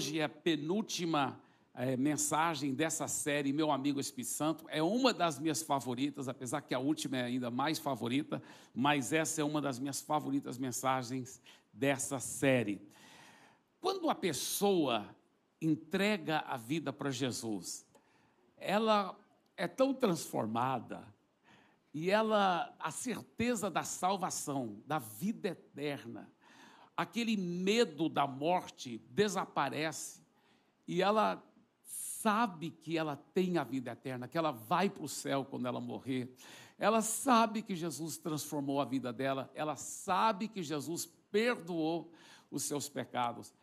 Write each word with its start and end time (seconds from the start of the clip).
hoje 0.00 0.18
é 0.18 0.24
a 0.24 0.30
penúltima 0.30 1.38
é, 1.74 1.94
mensagem 1.94 2.72
dessa 2.72 3.06
série, 3.06 3.52
Meu 3.52 3.70
Amigo 3.70 4.00
Espírito 4.00 4.30
Santo. 4.30 4.64
É 4.70 4.82
uma 4.82 5.12
das 5.12 5.38
minhas 5.38 5.60
favoritas, 5.60 6.26
apesar 6.26 6.62
que 6.62 6.74
a 6.74 6.78
última 6.78 7.18
é 7.18 7.24
ainda 7.24 7.50
mais 7.50 7.78
favorita, 7.78 8.42
mas 8.74 9.12
essa 9.12 9.42
é 9.42 9.44
uma 9.44 9.60
das 9.60 9.78
minhas 9.78 10.00
favoritas 10.00 10.56
mensagens 10.56 11.38
dessa 11.70 12.18
série. 12.18 12.80
Quando 13.78 14.08
a 14.08 14.14
pessoa 14.14 15.06
entrega 15.60 16.38
a 16.46 16.56
vida 16.56 16.94
para 16.94 17.10
Jesus, 17.10 17.86
ela 18.56 19.14
é 19.54 19.68
tão 19.68 19.92
transformada 19.92 21.06
e 21.92 22.10
ela 22.10 22.74
a 22.78 22.90
certeza 22.90 23.70
da 23.70 23.82
salvação, 23.82 24.82
da 24.86 24.98
vida 24.98 25.48
eterna, 25.48 26.32
aquele 27.00 27.34
medo 27.34 28.10
da 28.10 28.26
morte 28.26 28.98
desaparece 29.08 30.20
e 30.86 31.00
ela 31.00 31.42
sabe 31.82 32.70
que 32.70 32.98
ela 32.98 33.16
tem 33.32 33.56
a 33.56 33.64
vida 33.64 33.92
eterna, 33.92 34.28
que 34.28 34.36
ela 34.36 34.50
vai 34.50 34.90
para 34.90 35.04
o 35.04 35.08
céu 35.08 35.42
quando 35.42 35.64
ela 35.66 35.80
morrer. 35.80 36.30
Ela 36.78 37.00
sabe 37.00 37.62
que 37.62 37.74
Jesus 37.74 38.18
transformou 38.18 38.82
a 38.82 38.84
vida 38.84 39.14
dela, 39.14 39.50
ela 39.54 39.76
sabe 39.76 40.46
que 40.46 40.62
Jesus 40.62 41.10
perdoou 41.30 42.12
os 42.50 42.64
seus 42.64 42.86
pecados. 42.86 43.54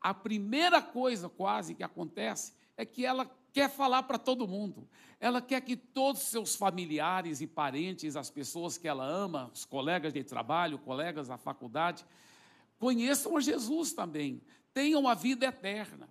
A 0.00 0.12
primeira 0.12 0.82
coisa 0.82 1.28
quase 1.28 1.76
que 1.76 1.84
acontece 1.84 2.54
é 2.76 2.84
que 2.84 3.06
ela 3.06 3.30
quer 3.52 3.70
falar 3.70 4.02
para 4.02 4.18
todo 4.18 4.48
mundo. 4.48 4.88
Ela 5.20 5.40
quer 5.40 5.60
que 5.60 5.76
todos 5.76 6.22
os 6.22 6.28
seus 6.28 6.56
familiares 6.56 7.40
e 7.40 7.46
parentes, 7.46 8.16
as 8.16 8.30
pessoas 8.30 8.76
que 8.76 8.88
ela 8.88 9.04
ama, 9.04 9.48
os 9.54 9.64
colegas 9.64 10.12
de 10.12 10.24
trabalho, 10.24 10.76
colegas 10.76 11.28
da 11.28 11.38
faculdade, 11.38 12.04
conheçam 12.78 13.36
a 13.36 13.40
Jesus 13.40 13.92
também, 13.92 14.40
tenham 14.72 15.06
a 15.08 15.14
vida 15.14 15.46
eterna. 15.46 16.08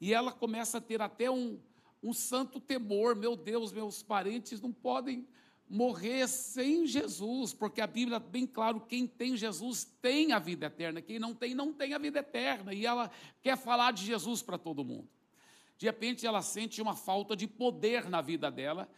E 0.00 0.12
ela 0.12 0.32
começa 0.32 0.78
a 0.78 0.80
ter 0.80 1.00
até 1.00 1.30
um, 1.30 1.60
um 2.02 2.12
santo 2.12 2.60
temor: 2.60 3.16
meu 3.16 3.36
Deus, 3.36 3.72
meus 3.72 4.02
parentes 4.02 4.60
não 4.60 4.72
podem 4.72 5.26
morrer 5.68 6.26
sem 6.26 6.86
Jesus, 6.86 7.52
porque 7.52 7.80
a 7.80 7.86
Bíblia 7.86 8.16
é 8.16 8.20
bem 8.20 8.46
claro, 8.46 8.80
quem 8.80 9.06
tem 9.06 9.36
Jesus 9.36 9.84
tem 10.00 10.32
a 10.32 10.38
vida 10.38 10.66
eterna, 10.66 11.02
quem 11.02 11.18
não 11.18 11.34
tem, 11.34 11.54
não 11.54 11.72
tem 11.72 11.92
a 11.92 11.98
vida 11.98 12.20
eterna, 12.20 12.72
e 12.72 12.86
ela 12.86 13.10
quer 13.42 13.56
falar 13.56 13.92
de 13.92 14.04
Jesus 14.04 14.42
para 14.42 14.56
todo 14.56 14.84
mundo. 14.84 15.08
De 15.76 15.86
repente 15.86 16.26
ela 16.26 16.40
sente 16.40 16.80
uma 16.80 16.96
falta 16.96 17.36
de 17.36 17.46
poder 17.46 18.08
na 18.08 18.22
vida 18.22 18.50
dela, 18.50 18.88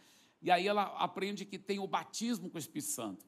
e 0.41 0.49
aí 0.49 0.65
ela 0.65 0.83
aprende 0.97 1.45
que 1.45 1.59
tem 1.59 1.77
o 1.77 1.87
batismo 1.87 2.49
com 2.49 2.55
o 2.55 2.59
Espírito 2.59 2.89
Santo. 2.89 3.25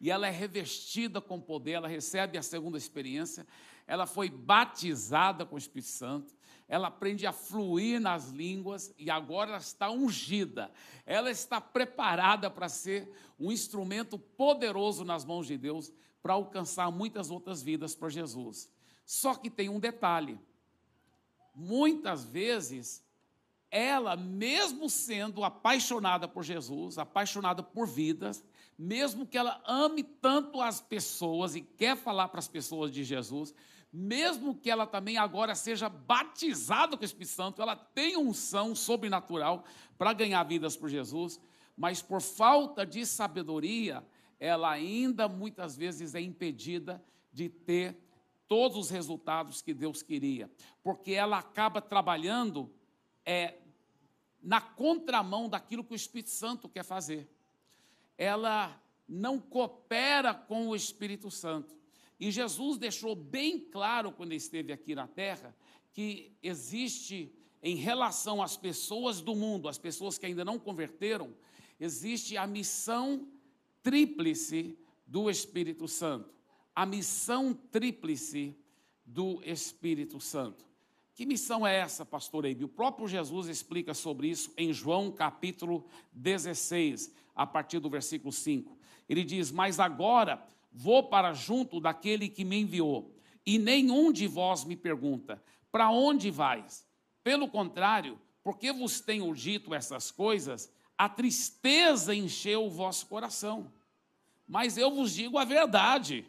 E 0.00 0.10
ela 0.10 0.26
é 0.26 0.30
revestida 0.30 1.20
com 1.20 1.40
poder, 1.40 1.72
ela 1.72 1.88
recebe 1.88 2.36
a 2.36 2.42
segunda 2.42 2.76
experiência, 2.76 3.46
ela 3.86 4.06
foi 4.06 4.28
batizada 4.28 5.46
com 5.46 5.54
o 5.54 5.58
Espírito 5.58 5.88
Santo, 5.88 6.34
ela 6.68 6.88
aprende 6.88 7.26
a 7.26 7.32
fluir 7.32 8.00
nas 8.00 8.30
línguas 8.30 8.92
e 8.98 9.08
agora 9.08 9.50
ela 9.50 9.58
está 9.58 9.88
ungida. 9.90 10.72
Ela 11.04 11.30
está 11.30 11.60
preparada 11.60 12.50
para 12.50 12.68
ser 12.68 13.08
um 13.38 13.52
instrumento 13.52 14.18
poderoso 14.18 15.04
nas 15.04 15.24
mãos 15.24 15.46
de 15.46 15.56
Deus 15.56 15.92
para 16.20 16.34
alcançar 16.34 16.90
muitas 16.90 17.30
outras 17.30 17.62
vidas 17.62 17.94
para 17.94 18.08
Jesus. 18.08 18.68
Só 19.04 19.36
que 19.36 19.48
tem 19.48 19.68
um 19.68 19.78
detalhe. 19.78 20.40
Muitas 21.54 22.24
vezes 22.24 23.06
ela, 23.70 24.16
mesmo 24.16 24.90
sendo 24.90 25.44
apaixonada 25.44 26.26
por 26.26 26.42
Jesus, 26.42 26.98
apaixonada 26.98 27.62
por 27.62 27.86
vidas, 27.86 28.44
mesmo 28.78 29.26
que 29.26 29.38
ela 29.38 29.62
ame 29.66 30.02
tanto 30.02 30.60
as 30.60 30.80
pessoas 30.80 31.54
e 31.54 31.60
quer 31.60 31.96
falar 31.96 32.28
para 32.28 32.38
as 32.38 32.48
pessoas 32.48 32.90
de 32.90 33.04
Jesus, 33.04 33.54
mesmo 33.92 34.54
que 34.54 34.70
ela 34.70 34.86
também 34.86 35.16
agora 35.16 35.54
seja 35.54 35.88
batizada 35.88 36.96
com 36.96 37.02
o 37.02 37.06
Espírito 37.06 37.32
Santo, 37.32 37.62
ela 37.62 37.76
tem 37.76 38.16
unção 38.16 38.74
sobrenatural 38.74 39.64
para 39.96 40.12
ganhar 40.12 40.42
vidas 40.44 40.76
por 40.76 40.90
Jesus, 40.90 41.40
mas 41.76 42.02
por 42.02 42.20
falta 42.20 42.84
de 42.84 43.06
sabedoria, 43.06 44.04
ela 44.38 44.70
ainda 44.70 45.28
muitas 45.28 45.76
vezes 45.76 46.14
é 46.14 46.20
impedida 46.20 47.02
de 47.32 47.48
ter 47.48 47.96
todos 48.46 48.76
os 48.76 48.90
resultados 48.90 49.62
que 49.62 49.72
Deus 49.72 50.02
queria, 50.02 50.50
porque 50.82 51.12
ela 51.12 51.38
acaba 51.38 51.80
trabalhando 51.80 52.70
é, 53.24 53.54
na 54.42 54.60
contramão 54.60 55.48
daquilo 55.48 55.82
que 55.82 55.92
o 55.92 55.96
Espírito 55.96 56.30
Santo 56.30 56.68
quer 56.68 56.84
fazer. 56.84 57.28
Ela 58.18 58.80
não 59.08 59.38
coopera 59.38 60.34
com 60.34 60.68
o 60.68 60.76
Espírito 60.76 61.30
Santo. 61.30 61.74
E 62.18 62.30
Jesus 62.30 62.78
deixou 62.78 63.14
bem 63.14 63.60
claro, 63.60 64.10
quando 64.10 64.32
esteve 64.32 64.72
aqui 64.72 64.94
na 64.94 65.06
terra, 65.06 65.54
que 65.92 66.32
existe, 66.42 67.32
em 67.62 67.76
relação 67.76 68.42
às 68.42 68.56
pessoas 68.56 69.20
do 69.20 69.34
mundo, 69.34 69.68
as 69.68 69.78
pessoas 69.78 70.18
que 70.18 70.26
ainda 70.26 70.44
não 70.44 70.58
converteram, 70.58 71.34
existe 71.78 72.36
a 72.36 72.46
missão 72.46 73.28
tríplice 73.82 74.78
do 75.06 75.30
Espírito 75.30 75.86
Santo. 75.86 76.34
A 76.74 76.84
missão 76.84 77.54
tríplice 77.54 78.56
do 79.04 79.40
Espírito 79.44 80.20
Santo. 80.20 80.65
Que 81.16 81.26
missão 81.26 81.66
é 81.66 81.74
essa, 81.74 82.04
pastor 82.04 82.44
Eibe? 82.44 82.62
O 82.62 82.68
próprio 82.68 83.08
Jesus 83.08 83.48
explica 83.48 83.92
sobre 83.92 84.28
isso 84.28 84.52
em 84.56 84.72
João 84.72 85.10
capítulo 85.10 85.84
16, 86.12 87.12
a 87.34 87.44
partir 87.44 87.80
do 87.80 87.90
versículo 87.90 88.30
5. 88.30 88.78
Ele 89.08 89.24
diz: 89.24 89.50
Mas 89.50 89.80
agora 89.80 90.46
Vou 90.78 91.04
para 91.04 91.32
junto 91.32 91.80
daquele 91.80 92.28
que 92.28 92.44
me 92.44 92.60
enviou, 92.60 93.10
e 93.46 93.58
nenhum 93.58 94.12
de 94.12 94.26
vós 94.26 94.62
me 94.62 94.76
pergunta: 94.76 95.42
Para 95.72 95.90
onde 95.90 96.30
vais? 96.30 96.86
Pelo 97.24 97.48
contrário, 97.48 98.20
porque 98.44 98.70
vos 98.70 99.00
tenho 99.00 99.32
dito 99.34 99.74
essas 99.74 100.10
coisas, 100.10 100.70
a 100.98 101.08
tristeza 101.08 102.14
encheu 102.14 102.66
o 102.66 102.70
vosso 102.70 103.06
coração. 103.06 103.72
Mas 104.46 104.76
eu 104.76 104.94
vos 104.94 105.14
digo 105.14 105.38
a 105.38 105.46
verdade. 105.46 106.26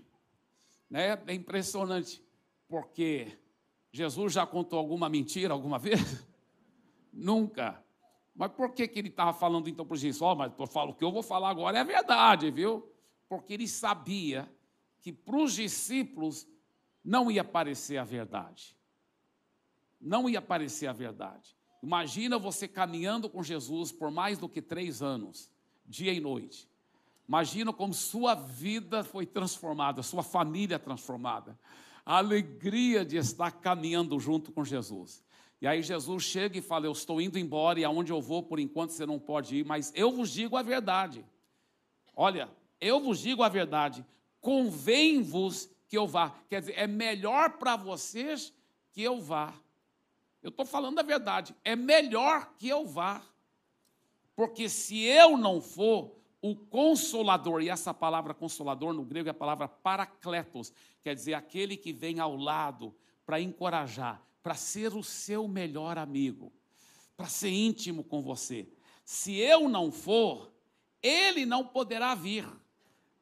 Né? 0.90 1.22
É 1.28 1.34
impressionante, 1.34 2.24
porque 2.70 3.38
Jesus 3.98 4.34
já 4.34 4.46
contou 4.46 4.80
alguma 4.80 5.10
mentira 5.10 5.54
alguma 5.54 5.80
vez? 5.80 6.26
Nunca. 7.12 7.84
Mas 8.36 8.52
por 8.52 8.72
que, 8.72 8.88
que 8.88 9.00
ele 9.00 9.10
estava 9.10 9.34
falando 9.34 9.68
então 9.68 9.86
para 9.86 9.98
Jesus? 9.98 10.22
Ó, 10.22 10.34
oh, 10.34 10.36
mas 10.36 10.52
eu 10.58 10.68
falo, 10.68 10.92
o 10.92 10.96
que 10.96 11.04
eu 11.04 11.12
vou 11.12 11.24
falar 11.24 11.50
agora 11.50 11.80
é 11.80 11.84
verdade, 11.84 12.52
viu? 12.52 12.92
porque 13.28 13.54
ele 13.54 13.68
sabia 13.68 14.52
que 15.02 15.12
para 15.12 15.38
os 15.38 15.54
discípulos 15.54 16.48
não 17.04 17.30
ia 17.30 17.44
parecer 17.44 17.98
a 17.98 18.04
verdade. 18.04 18.76
Não 20.00 20.30
ia 20.30 20.42
parecer 20.42 20.88
a 20.88 20.94
verdade. 20.94 21.56
Imagina 21.82 22.38
você 22.38 22.68
caminhando 22.68 23.30
com 23.30 23.44
Jesus 23.44 23.92
por 23.92 24.12
mais 24.12 24.38
do 24.38 24.50
que 24.50 24.62
três 24.62 25.02
anos, 25.02 25.50
dia 25.86 26.14
e 26.14 26.20
noite. 26.20 26.70
Imagina 27.28 27.74
como 27.74 27.94
sua 27.94 28.34
vida 28.34 29.04
foi 29.04 29.26
transformada, 29.26 30.02
sua 30.02 30.24
família 30.24 30.80
transformada. 30.80 31.60
A 32.08 32.20
alegria 32.20 33.04
de 33.04 33.18
estar 33.18 33.52
caminhando 33.52 34.18
junto 34.18 34.50
com 34.50 34.64
Jesus. 34.64 35.22
E 35.60 35.68
aí 35.68 35.84
Jesus 35.84 36.24
chega 36.24 36.58
e 36.58 36.62
fala: 36.62 36.86
Eu 36.86 36.94
estou 36.94 37.20
indo 37.20 37.38
embora 37.38 37.82
e 37.82 37.84
aonde 37.84 38.14
eu 38.14 38.22
vou, 38.22 38.42
por 38.42 38.62
enquanto 38.62 38.92
você 38.92 39.06
não 39.06 39.20
pode 39.20 39.58
ir, 39.58 39.66
mas 39.66 39.92
eu 39.94 40.10
vos 40.10 40.32
digo 40.32 40.56
a 40.56 40.62
verdade. 40.62 41.26
Olha, 42.16 42.50
eu 42.80 43.02
vos 43.02 43.20
digo 43.20 43.44
a 43.44 43.50
verdade, 43.50 44.06
convém-vos 44.40 45.70
que 45.90 45.98
eu 45.98 46.08
vá. 46.08 46.34
Quer 46.48 46.62
dizer, 46.62 46.76
é 46.78 46.88
melhor 46.88 47.58
para 47.58 47.76
vocês 47.76 48.54
que 48.94 49.04
eu 49.04 49.20
vá. 49.20 49.54
Eu 50.42 50.48
estou 50.48 50.66
falando 50.66 51.00
a 51.00 51.04
verdade, 51.04 51.54
é 51.62 51.76
melhor 51.76 52.54
que 52.58 52.70
eu 52.70 52.88
vá. 52.88 53.22
Porque 54.34 54.70
se 54.70 55.04
eu 55.04 55.36
não 55.36 55.60
for, 55.60 56.17
o 56.42 56.56
consolador, 56.56 57.62
e 57.62 57.70
essa 57.70 57.94
palavra 57.94 58.34
consolador 58.34 58.94
no 58.94 59.04
grego 59.04 59.30
é 59.30 59.32
a 59.32 59.34
palavra 59.34 59.68
paracletos, 59.68 60.72
quer 61.04 61.16
dizer, 61.16 61.34
aquele 61.34 61.76
que 61.76 61.92
vem 61.92 62.20
ao 62.20 62.36
lado 62.36 62.96
para 63.26 63.42
encorajar, 63.42 64.22
para 64.44 64.56
ser 64.56 64.94
o 64.94 65.04
seu 65.04 65.48
melhor 65.48 65.98
amigo, 65.98 66.54
para 67.16 67.28
ser 67.28 67.50
íntimo 67.50 68.04
com 68.04 68.22
você. 68.22 68.68
Se 69.04 69.36
eu 69.36 69.68
não 69.68 69.92
for, 69.92 70.52
ele 71.02 71.46
não 71.46 71.66
poderá 71.66 72.14
vir. 72.14 72.46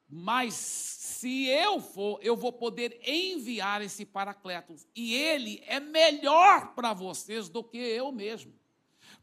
Mas 0.08 0.54
se 0.54 1.46
eu 1.46 1.80
for, 1.80 2.20
eu 2.22 2.36
vou 2.36 2.52
poder 2.52 3.00
enviar 3.04 3.82
esse 3.82 4.04
Paracletos. 4.04 4.86
E 4.94 5.14
ele 5.14 5.62
é 5.66 5.80
melhor 5.80 6.74
para 6.74 6.92
vocês 6.92 7.48
do 7.48 7.64
que 7.64 7.78
eu 7.78 8.12
mesmo. 8.12 8.52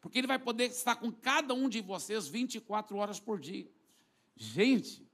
Porque 0.02 0.18
ele 0.18 0.28
vai 0.28 0.40
poder 0.40 0.66
estar 0.66 0.96
com 0.98 1.12
cada 1.12 1.54
um 1.54 1.70
de 1.70 1.80
vocês 1.80 2.28
24 2.28 2.98
horas 2.98 3.20
por 3.20 3.40
dia. 3.40 3.70
Gente, 4.36 5.08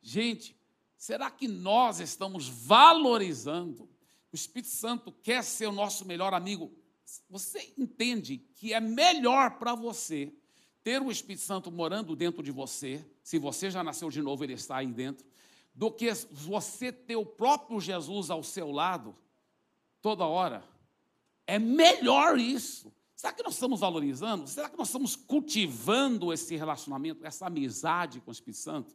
gente, 0.00 0.56
será 0.96 1.30
que 1.30 1.46
nós 1.46 2.00
estamos 2.00 2.48
valorizando? 2.48 3.88
O 4.32 4.36
Espírito 4.36 4.70
Santo 4.70 5.12
quer 5.12 5.42
ser 5.42 5.66
o 5.66 5.72
nosso 5.72 6.04
melhor 6.04 6.34
amigo. 6.34 6.72
Você 7.30 7.72
entende 7.78 8.38
que 8.54 8.72
é 8.72 8.80
melhor 8.80 9.58
para 9.58 9.74
você 9.74 10.32
ter 10.82 11.02
o 11.02 11.10
Espírito 11.10 11.42
Santo 11.42 11.70
morando 11.70 12.16
dentro 12.16 12.42
de 12.42 12.50
você, 12.50 13.04
se 13.22 13.38
você 13.38 13.70
já 13.70 13.82
nasceu 13.82 14.10
de 14.10 14.22
novo, 14.22 14.44
ele 14.44 14.54
está 14.54 14.78
aí 14.78 14.86
dentro, 14.86 15.26
do 15.74 15.90
que 15.90 16.10
você 16.30 16.90
ter 16.90 17.16
o 17.16 17.26
próprio 17.26 17.80
Jesus 17.80 18.30
ao 18.30 18.42
seu 18.42 18.70
lado 18.70 19.14
toda 20.00 20.24
hora. 20.24 20.64
É 21.46 21.58
melhor 21.58 22.38
isso. 22.38 22.92
Será 23.18 23.32
que 23.32 23.42
nós 23.42 23.54
estamos 23.54 23.80
valorizando? 23.80 24.46
Será 24.46 24.70
que 24.70 24.78
nós 24.78 24.86
estamos 24.86 25.16
cultivando 25.16 26.32
esse 26.32 26.54
relacionamento, 26.54 27.26
essa 27.26 27.48
amizade 27.48 28.20
com 28.20 28.30
o 28.30 28.32
Espírito 28.32 28.60
Santo? 28.60 28.94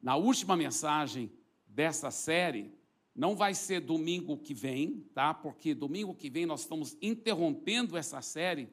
Na 0.00 0.14
última 0.14 0.56
mensagem 0.56 1.32
dessa 1.66 2.12
série, 2.12 2.72
não 3.12 3.34
vai 3.34 3.54
ser 3.54 3.80
domingo 3.80 4.38
que 4.38 4.54
vem, 4.54 5.00
tá? 5.12 5.34
Porque 5.34 5.74
domingo 5.74 6.14
que 6.14 6.30
vem 6.30 6.46
nós 6.46 6.60
estamos 6.60 6.96
interrompendo 7.02 7.96
essa 7.96 8.22
série, 8.22 8.68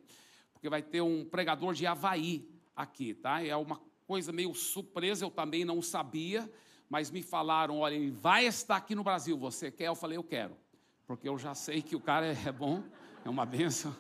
porque 0.54 0.70
vai 0.70 0.84
ter 0.84 1.02
um 1.02 1.26
pregador 1.26 1.74
de 1.74 1.88
Havaí 1.88 2.48
aqui, 2.76 3.16
tá? 3.16 3.44
É 3.44 3.56
uma 3.56 3.82
coisa 4.06 4.32
meio 4.32 4.54
surpresa, 4.54 5.26
eu 5.26 5.32
também 5.32 5.66
não 5.66 5.82
sabia, 5.82 6.48
mas 6.88 7.10
me 7.10 7.24
falaram: 7.24 7.80
olha, 7.80 7.96
ele 7.96 8.12
vai 8.12 8.46
estar 8.46 8.76
aqui 8.76 8.94
no 8.94 9.04
Brasil, 9.04 9.36
você 9.36 9.72
quer? 9.72 9.88
Eu 9.88 9.96
falei: 9.96 10.20
eu 10.20 10.24
quero, 10.24 10.56
porque 11.08 11.28
eu 11.28 11.36
já 11.40 11.56
sei 11.56 11.82
que 11.82 11.96
o 11.96 12.00
cara 12.00 12.28
é 12.28 12.52
bom, 12.52 12.84
é 13.28 13.32
uma 13.32 13.46
benção. 13.46 13.96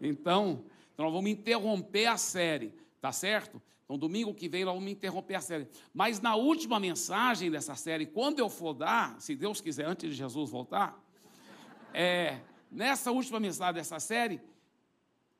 Então, 0.00 0.64
então 0.92 1.04
nós 1.04 1.12
vamos 1.12 1.30
interromper 1.30 2.06
a 2.06 2.16
série, 2.16 2.74
tá 3.00 3.12
certo? 3.12 3.60
Então, 3.84 3.98
domingo 3.98 4.32
que 4.34 4.48
vem, 4.48 4.64
nós 4.64 4.74
vamos 4.74 4.90
interromper 4.90 5.34
a 5.34 5.40
série. 5.40 5.68
Mas 5.92 6.20
na 6.20 6.36
última 6.36 6.78
mensagem 6.78 7.50
dessa 7.50 7.74
série, 7.74 8.06
quando 8.06 8.38
eu 8.38 8.48
for 8.48 8.72
dar, 8.72 9.20
se 9.20 9.34
Deus 9.34 9.60
quiser, 9.60 9.86
antes 9.86 10.10
de 10.10 10.16
Jesus 10.16 10.50
voltar, 10.50 11.02
é, 11.92 12.40
nessa 12.70 13.10
última 13.10 13.40
mensagem 13.40 13.74
dessa 13.74 13.98
série, 13.98 14.40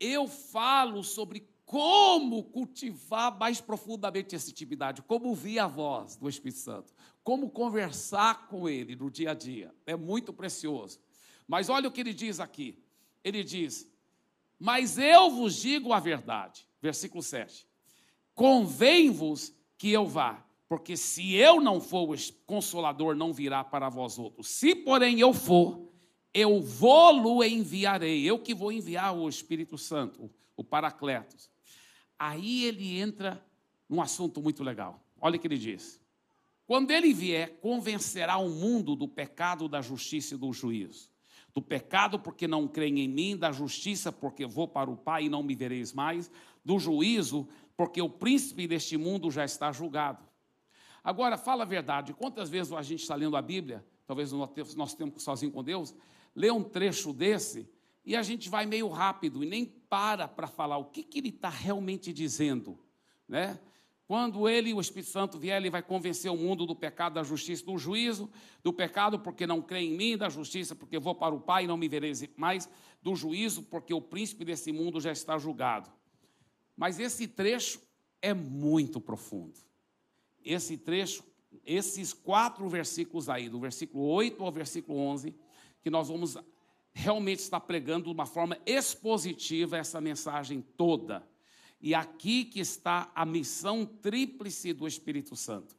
eu 0.00 0.26
falo 0.26 1.04
sobre 1.04 1.48
como 1.64 2.42
cultivar 2.42 3.38
mais 3.38 3.60
profundamente 3.60 4.34
essa 4.34 4.50
intimidade, 4.50 5.02
como 5.02 5.28
ouvir 5.28 5.60
a 5.60 5.68
voz 5.68 6.16
do 6.16 6.28
Espírito 6.28 6.58
Santo, 6.58 6.92
como 7.22 7.48
conversar 7.48 8.48
com 8.48 8.68
ele 8.68 8.96
no 8.96 9.08
dia 9.08 9.30
a 9.30 9.34
dia. 9.34 9.72
É 9.86 9.94
muito 9.94 10.32
precioso. 10.32 10.98
Mas 11.46 11.68
olha 11.68 11.88
o 11.88 11.92
que 11.92 12.00
ele 12.00 12.12
diz 12.12 12.40
aqui. 12.40 12.76
Ele 13.22 13.44
diz: 13.44 13.90
Mas 14.58 14.98
eu 14.98 15.30
vos 15.30 15.56
digo 15.56 15.92
a 15.92 16.00
verdade. 16.00 16.66
Versículo 16.80 17.22
7 17.22 17.70
convém-vos 18.40 19.54
que 19.76 19.90
eu 19.90 20.06
vá, 20.06 20.42
porque 20.66 20.96
se 20.96 21.34
eu 21.34 21.60
não 21.60 21.78
for, 21.78 22.08
o 22.08 22.16
consolador 22.46 23.14
não 23.14 23.34
virá 23.34 23.62
para 23.62 23.90
vós 23.90 24.18
outros. 24.18 24.48
Se, 24.48 24.74
porém, 24.74 25.20
eu 25.20 25.34
for, 25.34 25.92
eu 26.32 26.58
vou-lo 26.62 27.44
enviarei. 27.44 28.24
Eu 28.24 28.38
que 28.38 28.54
vou 28.54 28.72
enviar 28.72 29.14
o 29.14 29.28
Espírito 29.28 29.76
Santo, 29.76 30.30
o 30.56 30.64
Paracletos. 30.64 31.50
Aí 32.18 32.64
ele 32.64 32.98
entra 32.98 33.44
num 33.86 34.00
assunto 34.00 34.40
muito 34.40 34.64
legal. 34.64 35.04
Olha 35.20 35.36
o 35.36 35.38
que 35.38 35.46
ele 35.46 35.58
diz. 35.58 36.00
Quando 36.66 36.92
ele 36.92 37.12
vier, 37.12 37.58
convencerá 37.60 38.38
o 38.38 38.48
mundo 38.48 38.96
do 38.96 39.06
pecado, 39.06 39.68
da 39.68 39.82
justiça 39.82 40.34
e 40.34 40.38
do 40.38 40.50
juízo. 40.50 41.09
Do 41.54 41.60
pecado, 41.60 42.18
porque 42.18 42.46
não 42.46 42.68
creem 42.68 43.00
em 43.00 43.08
mim, 43.08 43.36
da 43.36 43.50
justiça, 43.50 44.12
porque 44.12 44.46
vou 44.46 44.68
para 44.68 44.90
o 44.90 44.96
Pai 44.96 45.24
e 45.24 45.28
não 45.28 45.42
me 45.42 45.54
vereis 45.54 45.92
mais, 45.92 46.30
do 46.64 46.78
juízo, 46.78 47.48
porque 47.76 48.00
o 48.00 48.08
príncipe 48.08 48.66
deste 48.66 48.96
mundo 48.96 49.30
já 49.30 49.44
está 49.44 49.72
julgado. 49.72 50.24
Agora, 51.02 51.36
fala 51.36 51.62
a 51.62 51.66
verdade, 51.66 52.12
quantas 52.12 52.50
vezes 52.50 52.72
a 52.72 52.82
gente 52.82 53.00
está 53.00 53.14
lendo 53.14 53.36
a 53.36 53.42
Bíblia, 53.42 53.84
talvez 54.06 54.32
no 54.32 54.48
nosso 54.76 54.96
tempo 54.96 55.18
sozinho 55.18 55.50
com 55.50 55.64
Deus, 55.64 55.94
lê 56.34 56.50
um 56.50 56.62
trecho 56.62 57.12
desse 57.12 57.68
e 58.04 58.16
a 58.16 58.22
gente 58.22 58.48
vai 58.48 58.66
meio 58.66 58.88
rápido 58.88 59.42
e 59.42 59.46
nem 59.46 59.64
para 59.64 60.28
para 60.28 60.46
falar 60.46 60.78
o 60.78 60.84
que, 60.86 61.02
que 61.02 61.18
ele 61.18 61.28
está 61.28 61.48
realmente 61.48 62.12
dizendo, 62.12 62.78
né? 63.28 63.58
Quando 64.10 64.48
ele, 64.48 64.74
o 64.74 64.80
Espírito 64.80 65.08
Santo, 65.08 65.38
vier, 65.38 65.56
ele 65.56 65.70
vai 65.70 65.84
convencer 65.84 66.28
o 66.32 66.36
mundo 66.36 66.66
do 66.66 66.74
pecado, 66.74 67.14
da 67.14 67.22
justiça, 67.22 67.64
do 67.64 67.78
juízo, 67.78 68.28
do 68.60 68.72
pecado 68.72 69.20
porque 69.20 69.46
não 69.46 69.62
crê 69.62 69.82
em 69.82 69.96
mim, 69.96 70.16
da 70.16 70.28
justiça 70.28 70.74
porque 70.74 70.98
vou 70.98 71.14
para 71.14 71.32
o 71.32 71.38
Pai 71.38 71.62
e 71.62 71.66
não 71.68 71.76
me 71.76 71.86
vereis 71.86 72.28
mais, 72.36 72.68
do 73.00 73.14
juízo 73.14 73.62
porque 73.62 73.94
o 73.94 74.00
príncipe 74.00 74.44
desse 74.44 74.72
mundo 74.72 75.00
já 75.00 75.12
está 75.12 75.38
julgado. 75.38 75.88
Mas 76.76 76.98
esse 76.98 77.28
trecho 77.28 77.80
é 78.20 78.34
muito 78.34 79.00
profundo. 79.00 79.60
Esse 80.44 80.76
trecho, 80.76 81.22
esses 81.64 82.12
quatro 82.12 82.68
versículos 82.68 83.28
aí, 83.28 83.48
do 83.48 83.60
versículo 83.60 84.02
8 84.06 84.42
ao 84.42 84.50
versículo 84.50 84.98
11, 84.98 85.32
que 85.80 85.88
nós 85.88 86.08
vamos 86.08 86.36
realmente 86.92 87.38
estar 87.38 87.60
pregando 87.60 88.06
de 88.06 88.10
uma 88.10 88.26
forma 88.26 88.58
expositiva 88.66 89.78
essa 89.78 90.00
mensagem 90.00 90.60
toda. 90.76 91.29
E 91.80 91.94
aqui 91.94 92.44
que 92.44 92.60
está 92.60 93.10
a 93.14 93.24
missão 93.24 93.86
tríplice 93.86 94.72
do 94.72 94.86
Espírito 94.86 95.34
Santo. 95.34 95.74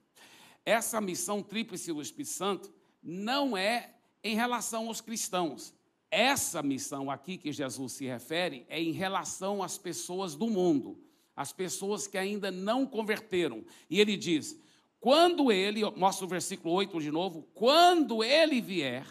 Essa 0.65 0.99
missão 0.99 1.43
tríplice 1.43 1.93
do 1.93 2.01
Espírito 2.01 2.31
Santo 2.31 2.73
não 3.01 3.55
é 3.55 3.95
em 4.23 4.35
relação 4.35 4.87
aos 4.87 5.01
cristãos, 5.01 5.73
essa 6.11 6.61
missão 6.61 7.09
aqui 7.09 7.37
que 7.37 7.53
Jesus 7.53 7.93
se 7.93 8.05
refere 8.05 8.65
é 8.67 8.81
em 8.81 8.91
relação 8.91 9.63
às 9.63 9.77
pessoas 9.77 10.35
do 10.35 10.49
mundo, 10.49 11.01
as 11.33 11.53
pessoas 11.53 12.05
que 12.05 12.17
ainda 12.17 12.51
não 12.51 12.85
converteram. 12.85 13.63
E 13.89 13.97
ele 13.97 14.17
diz: 14.17 14.59
quando 14.99 15.53
ele, 15.53 15.89
mostra 15.91 16.25
o 16.25 16.29
versículo 16.29 16.73
8 16.73 16.99
de 16.99 17.09
novo, 17.09 17.47
quando 17.53 18.21
ele 18.21 18.59
vier, 18.59 19.07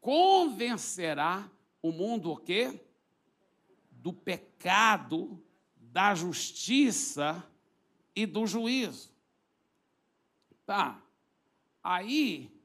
convencerá 0.00 1.48
o 1.80 1.92
mundo 1.92 2.32
o 2.32 2.36
quê? 2.36 2.80
Do 3.92 4.12
pecado, 4.12 5.40
da 5.98 6.14
justiça 6.14 7.44
e 8.14 8.24
do 8.24 8.46
juízo. 8.46 9.12
Tá. 10.64 11.02
Aí, 11.82 12.56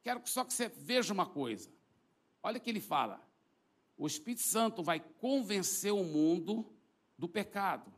quero 0.00 0.22
só 0.26 0.44
que 0.44 0.52
você 0.52 0.68
veja 0.68 1.12
uma 1.12 1.26
coisa. 1.26 1.68
Olha 2.40 2.58
o 2.58 2.60
que 2.60 2.70
ele 2.70 2.78
fala. 2.78 3.20
O 3.98 4.06
Espírito 4.06 4.42
Santo 4.42 4.80
vai 4.80 5.00
convencer 5.00 5.92
o 5.92 6.04
mundo 6.04 6.72
do 7.18 7.28
pecado. 7.28 7.92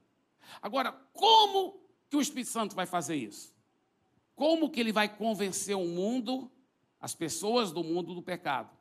Agora, 0.62 0.90
como 1.12 1.78
que 2.08 2.16
o 2.16 2.22
Espírito 2.22 2.50
Santo 2.50 2.74
vai 2.74 2.86
fazer 2.86 3.16
isso? 3.16 3.54
Como 4.34 4.70
que 4.70 4.80
ele 4.80 4.92
vai 4.92 5.14
convencer 5.14 5.76
o 5.76 5.84
mundo, 5.84 6.50
as 6.98 7.14
pessoas 7.14 7.70
do 7.70 7.84
mundo 7.84 8.14
do 8.14 8.22
pecado? 8.22 8.74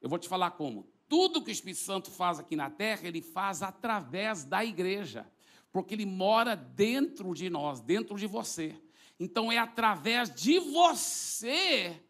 Eu 0.00 0.08
vou 0.08 0.18
te 0.18 0.30
falar 0.30 0.52
como. 0.52 0.90
Tudo 1.12 1.42
que 1.42 1.50
o 1.50 1.52
Espírito 1.52 1.80
Santo 1.80 2.10
faz 2.10 2.38
aqui 2.38 2.56
na 2.56 2.70
terra, 2.70 3.06
ele 3.06 3.20
faz 3.20 3.62
através 3.62 4.44
da 4.44 4.64
igreja, 4.64 5.30
porque 5.70 5.92
ele 5.92 6.06
mora 6.06 6.56
dentro 6.56 7.34
de 7.34 7.50
nós, 7.50 7.82
dentro 7.82 8.16
de 8.16 8.26
você. 8.26 8.74
Então 9.20 9.52
é 9.52 9.58
através 9.58 10.34
de 10.34 10.58
você 10.58 12.00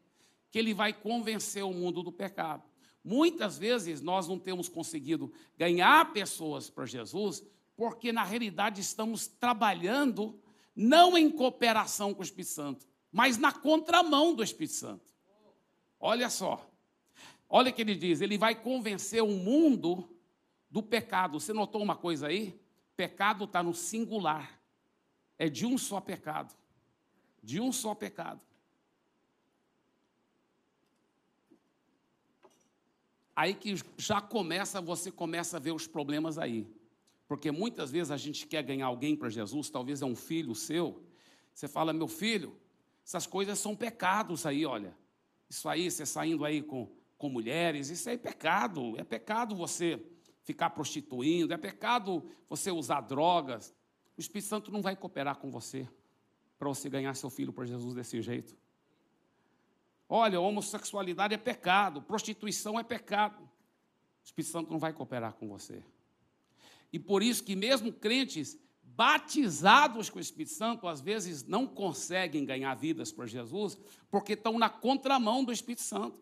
que 0.52 0.58
ele 0.60 0.72
vai 0.72 0.92
convencer 0.92 1.64
o 1.64 1.74
mundo 1.74 2.00
do 2.00 2.12
pecado. 2.12 2.62
Muitas 3.02 3.58
vezes 3.58 4.00
nós 4.00 4.28
não 4.28 4.38
temos 4.38 4.68
conseguido 4.68 5.32
ganhar 5.58 6.12
pessoas 6.12 6.70
para 6.70 6.86
Jesus, 6.86 7.44
porque 7.76 8.12
na 8.12 8.22
realidade 8.22 8.80
estamos 8.80 9.26
trabalhando 9.26 10.40
não 10.76 11.18
em 11.18 11.28
cooperação 11.28 12.14
com 12.14 12.20
o 12.20 12.24
Espírito 12.24 12.52
Santo, 12.52 12.86
mas 13.10 13.36
na 13.36 13.50
contramão 13.50 14.32
do 14.32 14.44
Espírito 14.44 14.74
Santo. 14.74 15.12
Olha 15.98 16.30
só, 16.30 16.71
olha 17.52 17.70
o 17.70 17.74
que 17.74 17.82
ele 17.82 17.94
diz: 17.94 18.20
ele 18.20 18.38
vai 18.38 18.54
convencer 18.54 19.22
o 19.22 19.28
mundo 19.28 20.08
do 20.70 20.82
pecado. 20.82 21.38
Você 21.38 21.52
notou 21.52 21.82
uma 21.82 21.94
coisa 21.94 22.26
aí? 22.28 22.58
Pecado 22.96 23.44
está 23.44 23.62
no 23.62 23.74
singular, 23.74 24.58
é 25.38 25.48
de 25.48 25.66
um 25.66 25.76
só 25.76 26.00
pecado, 26.00 26.52
de 27.42 27.60
um 27.60 27.70
só 27.70 27.94
pecado. 27.94 28.40
Aí 33.34 33.54
que 33.54 33.74
já 33.96 34.20
começa, 34.20 34.80
você 34.80 35.10
começa 35.10 35.56
a 35.56 35.60
ver 35.60 35.72
os 35.72 35.86
problemas 35.86 36.38
aí. 36.38 36.66
Porque 37.26 37.50
muitas 37.50 37.90
vezes 37.90 38.10
a 38.10 38.16
gente 38.18 38.46
quer 38.46 38.62
ganhar 38.62 38.86
alguém 38.86 39.16
para 39.16 39.30
Jesus, 39.30 39.70
talvez 39.70 40.02
é 40.02 40.04
um 40.04 40.14
filho 40.14 40.54
seu. 40.54 41.02
Você 41.54 41.66
fala, 41.66 41.92
meu 41.92 42.08
filho, 42.08 42.54
essas 43.04 43.26
coisas 43.26 43.58
são 43.58 43.74
pecados 43.74 44.44
aí, 44.44 44.66
olha. 44.66 44.94
Isso 45.48 45.66
aí, 45.68 45.90
você 45.90 46.04
saindo 46.04 46.44
aí 46.44 46.62
com, 46.62 46.90
com 47.22 47.28
mulheres, 47.28 47.88
isso 47.88 48.10
é 48.10 48.16
pecado. 48.16 48.98
É 48.98 49.04
pecado 49.04 49.54
você 49.54 50.04
ficar 50.42 50.70
prostituindo, 50.70 51.54
é 51.54 51.56
pecado 51.56 52.28
você 52.48 52.72
usar 52.72 53.02
drogas. 53.02 53.72
O 54.18 54.20
Espírito 54.20 54.48
Santo 54.48 54.72
não 54.72 54.82
vai 54.82 54.96
cooperar 54.96 55.36
com 55.36 55.48
você 55.48 55.88
para 56.58 56.68
você 56.68 56.90
ganhar 56.90 57.14
seu 57.14 57.30
filho 57.30 57.52
para 57.52 57.64
Jesus 57.64 57.94
desse 57.94 58.20
jeito. 58.20 58.56
Olha, 60.08 60.40
homossexualidade 60.40 61.32
é 61.32 61.38
pecado, 61.38 62.02
prostituição 62.02 62.76
é 62.76 62.82
pecado. 62.82 63.40
O 63.44 64.24
Espírito 64.24 64.50
Santo 64.50 64.72
não 64.72 64.80
vai 64.80 64.92
cooperar 64.92 65.34
com 65.34 65.46
você. 65.46 65.80
E 66.92 66.98
por 66.98 67.22
isso 67.22 67.44
que 67.44 67.54
mesmo 67.54 67.92
crentes 67.92 68.58
batizados 68.82 70.10
com 70.10 70.18
o 70.18 70.20
Espírito 70.20 70.54
Santo, 70.54 70.88
às 70.88 71.00
vezes 71.00 71.44
não 71.44 71.68
conseguem 71.68 72.44
ganhar 72.44 72.74
vidas 72.74 73.12
para 73.12 73.26
Jesus, 73.26 73.78
porque 74.10 74.32
estão 74.32 74.58
na 74.58 74.68
contramão 74.68 75.44
do 75.44 75.52
Espírito 75.52 75.82
Santo. 75.82 76.21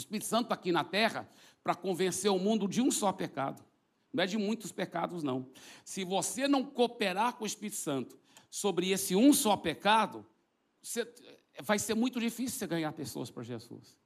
O 0.00 0.02
Espírito 0.02 0.26
Santo 0.26 0.44
está 0.44 0.54
aqui 0.54 0.72
na 0.72 0.82
terra 0.82 1.28
para 1.62 1.74
convencer 1.74 2.30
o 2.30 2.38
mundo 2.38 2.66
de 2.66 2.80
um 2.80 2.90
só 2.90 3.12
pecado. 3.12 3.62
Não 4.12 4.24
é 4.24 4.26
de 4.26 4.38
muitos 4.38 4.72
pecados, 4.72 5.22
não. 5.22 5.46
Se 5.84 6.04
você 6.04 6.48
não 6.48 6.64
cooperar 6.64 7.34
com 7.34 7.44
o 7.44 7.46
Espírito 7.46 7.76
Santo 7.76 8.18
sobre 8.48 8.90
esse 8.90 9.14
um 9.14 9.32
só 9.32 9.56
pecado, 9.56 10.26
você, 10.82 11.06
vai 11.60 11.78
ser 11.78 11.94
muito 11.94 12.18
difícil 12.18 12.58
você 12.58 12.66
ganhar 12.66 12.92
pessoas 12.92 13.30
para 13.30 13.42
Jesus. 13.42 13.96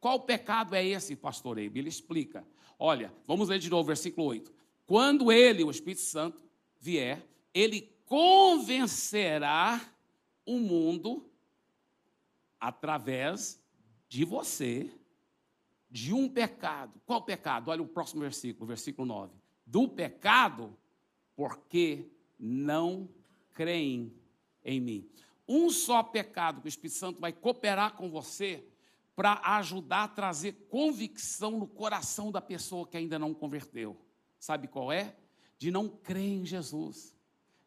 Qual 0.00 0.20
pecado 0.20 0.74
é 0.74 0.84
esse, 0.84 1.16
pastor 1.16 1.58
Eibe? 1.58 1.80
Ele 1.80 1.88
explica. 1.88 2.46
Olha, 2.78 3.12
vamos 3.26 3.48
ler 3.48 3.58
de 3.58 3.68
novo, 3.68 3.88
versículo 3.88 4.28
8. 4.28 4.52
Quando 4.86 5.32
ele, 5.32 5.64
o 5.64 5.70
Espírito 5.70 6.02
Santo, 6.02 6.42
vier, 6.78 7.26
ele 7.52 7.92
convencerá 8.04 9.80
o 10.46 10.60
mundo 10.60 11.28
através 12.60 13.60
de 14.08 14.24
você 14.24 14.88
de 15.90 16.12
um 16.12 16.28
pecado. 16.28 17.00
Qual 17.04 17.22
pecado? 17.22 17.70
Olha 17.70 17.82
o 17.82 17.88
próximo 17.88 18.22
versículo, 18.22 18.66
versículo 18.66 19.06
9. 19.06 19.34
Do 19.64 19.88
pecado, 19.88 20.76
porque 21.34 22.06
não 22.38 23.08
creem 23.52 24.12
em 24.64 24.80
mim. 24.80 25.08
Um 25.48 25.70
só 25.70 26.02
pecado 26.02 26.60
que 26.60 26.66
o 26.66 26.68
Espírito 26.68 26.98
Santo 26.98 27.20
vai 27.20 27.32
cooperar 27.32 27.94
com 27.94 28.10
você 28.10 28.64
para 29.14 29.40
ajudar 29.56 30.04
a 30.04 30.08
trazer 30.08 30.52
convicção 30.68 31.52
no 31.52 31.66
coração 31.66 32.30
da 32.30 32.40
pessoa 32.40 32.86
que 32.86 32.96
ainda 32.96 33.18
não 33.18 33.32
converteu. 33.32 33.96
Sabe 34.38 34.68
qual 34.68 34.92
é? 34.92 35.16
De 35.56 35.70
não 35.70 35.88
crer 35.88 36.32
em 36.32 36.44
Jesus. 36.44 37.14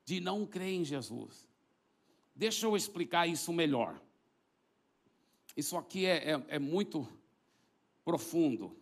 De 0.05 0.19
não 0.19 0.45
crer 0.45 0.73
em 0.73 0.85
Jesus. 0.85 1.49
Deixa 2.35 2.65
eu 2.65 2.77
explicar 2.77 3.27
isso 3.27 3.51
melhor. 3.51 3.99
Isso 5.57 5.75
aqui 5.75 6.05
é, 6.05 6.33
é, 6.33 6.45
é 6.49 6.59
muito 6.59 7.07
profundo. 8.09 8.75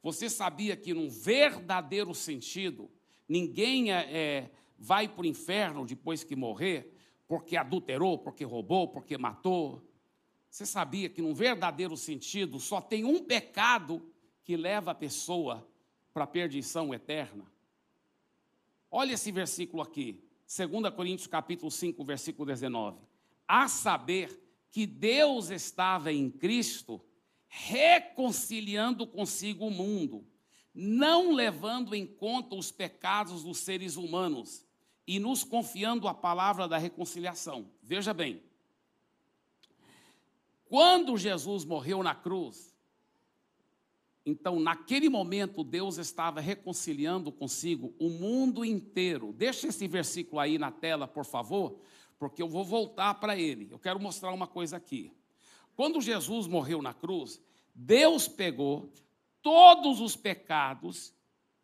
Você 0.00 0.30
sabia 0.30 0.76
que, 0.76 0.94
num 0.94 1.10
verdadeiro 1.10 2.14
sentido, 2.14 2.88
ninguém 3.28 3.92
é, 3.92 4.16
é, 4.16 4.50
vai 4.78 5.08
para 5.08 5.22
o 5.22 5.26
inferno 5.26 5.84
depois 5.84 6.22
que 6.22 6.36
morrer 6.36 6.96
porque 7.26 7.56
adulterou, 7.56 8.16
porque 8.18 8.44
roubou, 8.44 8.86
porque 8.86 9.18
matou, 9.18 9.82
você 10.48 10.64
sabia 10.64 11.08
que, 11.08 11.20
num 11.20 11.34
verdadeiro 11.34 11.96
sentido, 11.96 12.60
só 12.60 12.80
tem 12.80 13.04
um 13.04 13.24
pecado 13.24 14.00
que 14.44 14.56
leva 14.56 14.92
a 14.92 14.94
pessoa 14.94 15.68
para 16.14 16.22
a 16.22 16.28
perdição 16.28 16.94
eterna? 16.94 17.44
Olha 18.88 19.14
esse 19.14 19.32
versículo 19.32 19.82
aqui, 19.82 20.22
2 20.46 20.94
Coríntios 20.94 21.26
capítulo 21.26 21.72
5, 21.72 22.04
versículo 22.04 22.46
19. 22.46 23.00
A 23.48 23.66
saber 23.66 24.40
que 24.70 24.86
Deus 24.86 25.50
estava 25.50 26.12
em 26.12 26.30
Cristo 26.30 27.02
reconciliando 27.54 29.06
consigo 29.06 29.66
o 29.66 29.70
mundo, 29.70 30.24
não 30.74 31.32
levando 31.32 31.94
em 31.94 32.06
conta 32.06 32.56
os 32.56 32.72
pecados 32.72 33.42
dos 33.42 33.58
seres 33.58 33.96
humanos 33.96 34.64
e 35.06 35.18
nos 35.18 35.44
confiando 35.44 36.08
a 36.08 36.14
palavra 36.14 36.66
da 36.66 36.78
reconciliação. 36.78 37.70
Veja 37.82 38.14
bem, 38.14 38.42
quando 40.64 41.18
Jesus 41.18 41.62
morreu 41.66 42.02
na 42.02 42.14
cruz, 42.14 42.74
então 44.24 44.58
naquele 44.58 45.10
momento 45.10 45.62
Deus 45.62 45.98
estava 45.98 46.40
reconciliando 46.40 47.30
consigo 47.30 47.94
o 47.98 48.08
mundo 48.08 48.64
inteiro. 48.64 49.30
Deixa 49.30 49.66
esse 49.66 49.86
versículo 49.86 50.40
aí 50.40 50.56
na 50.56 50.70
tela, 50.70 51.06
por 51.06 51.26
favor, 51.26 51.78
porque 52.18 52.40
eu 52.40 52.48
vou 52.48 52.64
voltar 52.64 53.12
para 53.16 53.36
ele. 53.36 53.68
Eu 53.70 53.78
quero 53.78 54.00
mostrar 54.00 54.32
uma 54.32 54.46
coisa 54.46 54.78
aqui. 54.78 55.12
Quando 55.76 56.00
Jesus 56.00 56.46
morreu 56.46 56.82
na 56.82 56.92
cruz, 56.92 57.40
Deus 57.74 58.28
pegou 58.28 58.92
todos 59.40 60.00
os 60.00 60.14
pecados 60.14 61.14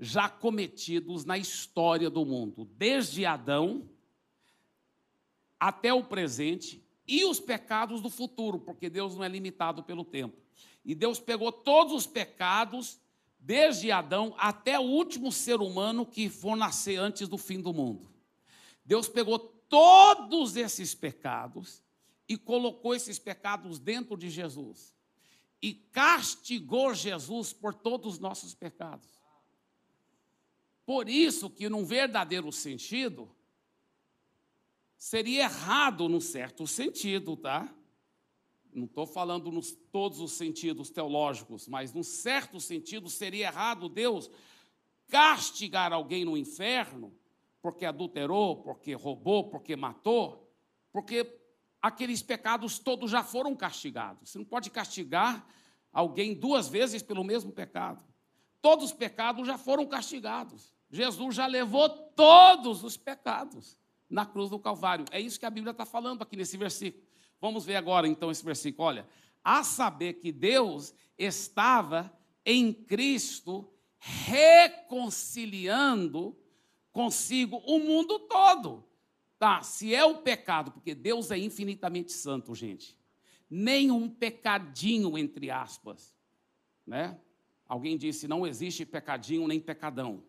já 0.00 0.28
cometidos 0.28 1.24
na 1.24 1.36
história 1.36 2.08
do 2.08 2.24
mundo, 2.24 2.68
desde 2.76 3.26
Adão 3.26 3.88
até 5.58 5.92
o 5.92 6.04
presente, 6.04 6.82
e 7.06 7.24
os 7.24 7.40
pecados 7.40 8.00
do 8.02 8.10
futuro, 8.10 8.58
porque 8.58 8.90
Deus 8.90 9.16
não 9.16 9.24
é 9.24 9.28
limitado 9.28 9.82
pelo 9.82 10.04
tempo. 10.04 10.36
E 10.84 10.94
Deus 10.94 11.18
pegou 11.18 11.50
todos 11.50 11.94
os 11.94 12.06
pecados, 12.06 13.00
desde 13.38 13.90
Adão 13.90 14.34
até 14.38 14.78
o 14.78 14.82
último 14.82 15.32
ser 15.32 15.60
humano 15.60 16.04
que 16.04 16.28
for 16.28 16.56
nascer 16.56 16.96
antes 16.96 17.26
do 17.26 17.38
fim 17.38 17.60
do 17.60 17.72
mundo. 17.72 18.08
Deus 18.84 19.08
pegou 19.08 19.38
todos 19.38 20.56
esses 20.56 20.94
pecados 20.94 21.82
e 22.28 22.36
colocou 22.36 22.94
esses 22.94 23.18
pecados 23.18 23.78
dentro 23.78 24.16
de 24.16 24.28
Jesus. 24.28 24.94
E 25.60 25.72
castigou 25.72 26.94
Jesus 26.94 27.52
por 27.52 27.74
todos 27.74 28.14
os 28.14 28.18
nossos 28.18 28.54
pecados. 28.54 29.08
Por 30.84 31.08
isso 31.08 31.50
que, 31.50 31.68
num 31.68 31.84
verdadeiro 31.84 32.52
sentido, 32.52 33.34
seria 34.96 35.44
errado 35.44 36.08
num 36.08 36.20
certo 36.20 36.66
sentido, 36.66 37.36
tá? 37.36 37.74
Não 38.72 38.84
estou 38.84 39.06
falando 39.06 39.50
nos 39.50 39.72
todos 39.72 40.20
os 40.20 40.32
sentidos 40.32 40.90
teológicos, 40.90 41.66
mas 41.66 41.92
num 41.92 42.02
certo 42.02 42.60
sentido 42.60 43.08
seria 43.08 43.46
errado 43.46 43.88
Deus 43.88 44.30
castigar 45.08 45.92
alguém 45.92 46.24
no 46.24 46.36
inferno 46.36 47.12
porque 47.60 47.84
adulterou, 47.84 48.62
porque 48.62 48.94
roubou, 48.94 49.50
porque 49.50 49.74
matou, 49.74 50.50
porque 50.92 51.37
aqueles 51.80 52.22
pecados 52.22 52.78
todos 52.78 53.10
já 53.10 53.22
foram 53.22 53.54
castigados. 53.54 54.30
Você 54.30 54.38
não 54.38 54.44
pode 54.44 54.70
castigar 54.70 55.46
alguém 55.92 56.34
duas 56.34 56.68
vezes 56.68 57.02
pelo 57.02 57.24
mesmo 57.24 57.52
pecado. 57.52 58.04
Todos 58.60 58.86
os 58.86 58.92
pecados 58.92 59.46
já 59.46 59.56
foram 59.56 59.86
castigados. 59.86 60.74
Jesus 60.90 61.34
já 61.34 61.46
levou 61.46 61.88
todos 61.88 62.82
os 62.82 62.96
pecados 62.96 63.78
na 64.08 64.26
cruz 64.26 64.50
do 64.50 64.58
Calvário. 64.58 65.04
É 65.10 65.20
isso 65.20 65.38
que 65.38 65.46
a 65.46 65.50
Bíblia 65.50 65.72
está 65.72 65.84
falando 65.84 66.22
aqui 66.22 66.36
nesse 66.36 66.56
versículo. 66.56 67.04
Vamos 67.40 67.64
ver 67.64 67.76
agora 67.76 68.08
então 68.08 68.30
esse 68.30 68.44
versículo. 68.44 68.88
Olha, 68.88 69.06
a 69.44 69.62
saber 69.62 70.14
que 70.14 70.32
Deus 70.32 70.92
estava 71.16 72.12
em 72.44 72.72
Cristo 72.72 73.70
reconciliando 73.98 76.36
consigo 76.92 77.58
o 77.58 77.78
mundo 77.78 78.18
todo. 78.20 78.87
Tá, 79.38 79.62
se 79.62 79.94
é 79.94 80.04
o 80.04 80.18
pecado, 80.18 80.72
porque 80.72 80.94
Deus 80.94 81.30
é 81.30 81.38
infinitamente 81.38 82.12
santo, 82.12 82.54
gente. 82.54 82.98
Nenhum 83.48 84.10
pecadinho 84.10 85.16
entre 85.16 85.50
aspas, 85.50 86.14
né? 86.86 87.18
Alguém 87.66 87.96
disse: 87.96 88.26
"Não 88.26 88.46
existe 88.46 88.84
pecadinho 88.84 89.46
nem 89.46 89.60
pecadão". 89.60 90.24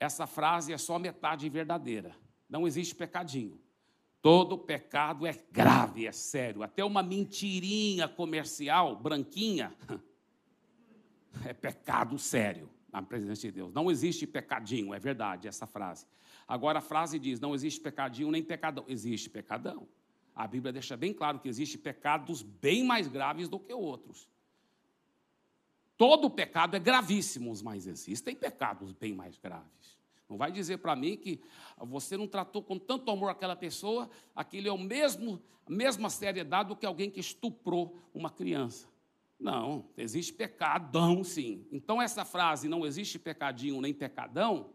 Essa 0.00 0.26
frase 0.26 0.72
é 0.72 0.78
só 0.78 0.98
metade 0.98 1.48
verdadeira. 1.48 2.16
Não 2.48 2.66
existe 2.66 2.94
pecadinho. 2.94 3.60
Todo 4.20 4.56
pecado 4.56 5.26
é 5.26 5.38
grave, 5.52 6.06
é 6.06 6.12
sério. 6.12 6.62
Até 6.62 6.82
uma 6.82 7.02
mentirinha 7.02 8.08
comercial, 8.08 8.96
branquinha, 8.96 9.74
é 11.44 11.52
pecado 11.52 12.18
sério 12.18 12.70
na 12.90 13.02
presença 13.02 13.42
de 13.42 13.52
Deus. 13.52 13.72
Não 13.74 13.90
existe 13.90 14.26
pecadinho, 14.26 14.94
é 14.94 14.98
verdade 14.98 15.46
essa 15.46 15.66
frase. 15.66 16.06
Agora 16.46 16.78
a 16.78 16.82
frase 16.82 17.18
diz: 17.18 17.40
não 17.40 17.54
existe 17.54 17.80
pecadinho 17.80 18.30
nem 18.30 18.42
pecadão. 18.42 18.84
Existe 18.88 19.30
pecadão. 19.30 19.88
A 20.34 20.46
Bíblia 20.46 20.72
deixa 20.72 20.96
bem 20.96 21.12
claro 21.12 21.38
que 21.38 21.48
existe 21.48 21.78
pecados 21.78 22.42
bem 22.42 22.84
mais 22.84 23.06
graves 23.06 23.48
do 23.48 23.58
que 23.58 23.72
outros. 23.72 24.28
Todo 25.96 26.28
pecado 26.28 26.74
é 26.74 26.80
gravíssimo, 26.80 27.52
mas 27.62 27.86
existem 27.86 28.34
pecados 28.34 28.92
bem 28.92 29.14
mais 29.14 29.38
graves. 29.38 29.96
Não 30.28 30.36
vai 30.36 30.50
dizer 30.50 30.78
para 30.78 30.96
mim 30.96 31.16
que 31.16 31.40
você 31.78 32.16
não 32.16 32.26
tratou 32.26 32.62
com 32.62 32.78
tanto 32.78 33.10
amor 33.10 33.30
aquela 33.30 33.54
pessoa, 33.54 34.10
aquilo 34.34 34.66
é 34.66 34.72
o 34.72 34.78
mesmo, 34.78 35.40
a 35.64 35.70
mesma 35.70 36.10
seriedade 36.10 36.70
do 36.70 36.76
que 36.76 36.84
alguém 36.84 37.10
que 37.10 37.20
estuprou 37.20 37.96
uma 38.12 38.30
criança. 38.30 38.88
Não, 39.38 39.84
existe 39.96 40.32
pecadão 40.32 41.22
sim. 41.22 41.66
Então 41.70 42.02
essa 42.02 42.24
frase, 42.24 42.68
não 42.68 42.84
existe 42.84 43.18
pecadinho 43.18 43.80
nem 43.80 43.94
pecadão, 43.94 44.70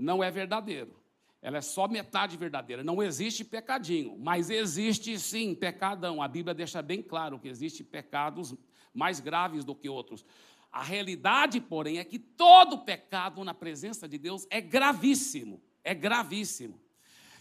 não 0.00 0.22
é 0.22 0.30
verdadeiro. 0.30 0.98
Ela 1.42 1.58
é 1.58 1.62
só 1.62 1.88
metade 1.88 2.36
verdadeira. 2.36 2.84
Não 2.84 3.02
existe 3.02 3.44
pecadinho, 3.44 4.18
mas 4.18 4.50
existe 4.50 5.18
sim 5.18 5.54
pecadão. 5.54 6.22
A 6.22 6.28
Bíblia 6.28 6.54
deixa 6.54 6.82
bem 6.82 7.02
claro 7.02 7.38
que 7.38 7.48
existe 7.48 7.82
pecados 7.82 8.54
mais 8.92 9.20
graves 9.20 9.64
do 9.64 9.74
que 9.74 9.88
outros. 9.88 10.24
A 10.70 10.82
realidade, 10.82 11.60
porém, 11.60 11.98
é 11.98 12.04
que 12.04 12.18
todo 12.18 12.78
pecado 12.78 13.42
na 13.42 13.54
presença 13.54 14.06
de 14.06 14.18
Deus 14.18 14.46
é 14.50 14.60
gravíssimo, 14.60 15.62
é 15.82 15.94
gravíssimo. 15.94 16.80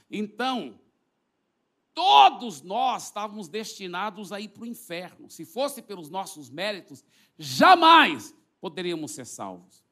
Então, 0.10 0.80
todos 1.94 2.62
nós 2.62 3.06
estávamos 3.06 3.48
destinados 3.48 4.32
a 4.32 4.40
ir 4.40 4.48
para 4.48 4.64
o 4.64 4.68
inferno. 4.68 5.30
Se 5.30 5.46
fosse 5.46 5.82
pelos 5.82 6.10
nossos 6.10 6.50
méritos, 6.50 7.04
jamais 7.38 8.34
poderíamos 8.62 9.12
ser 9.12 9.26
salvos. 9.26 9.84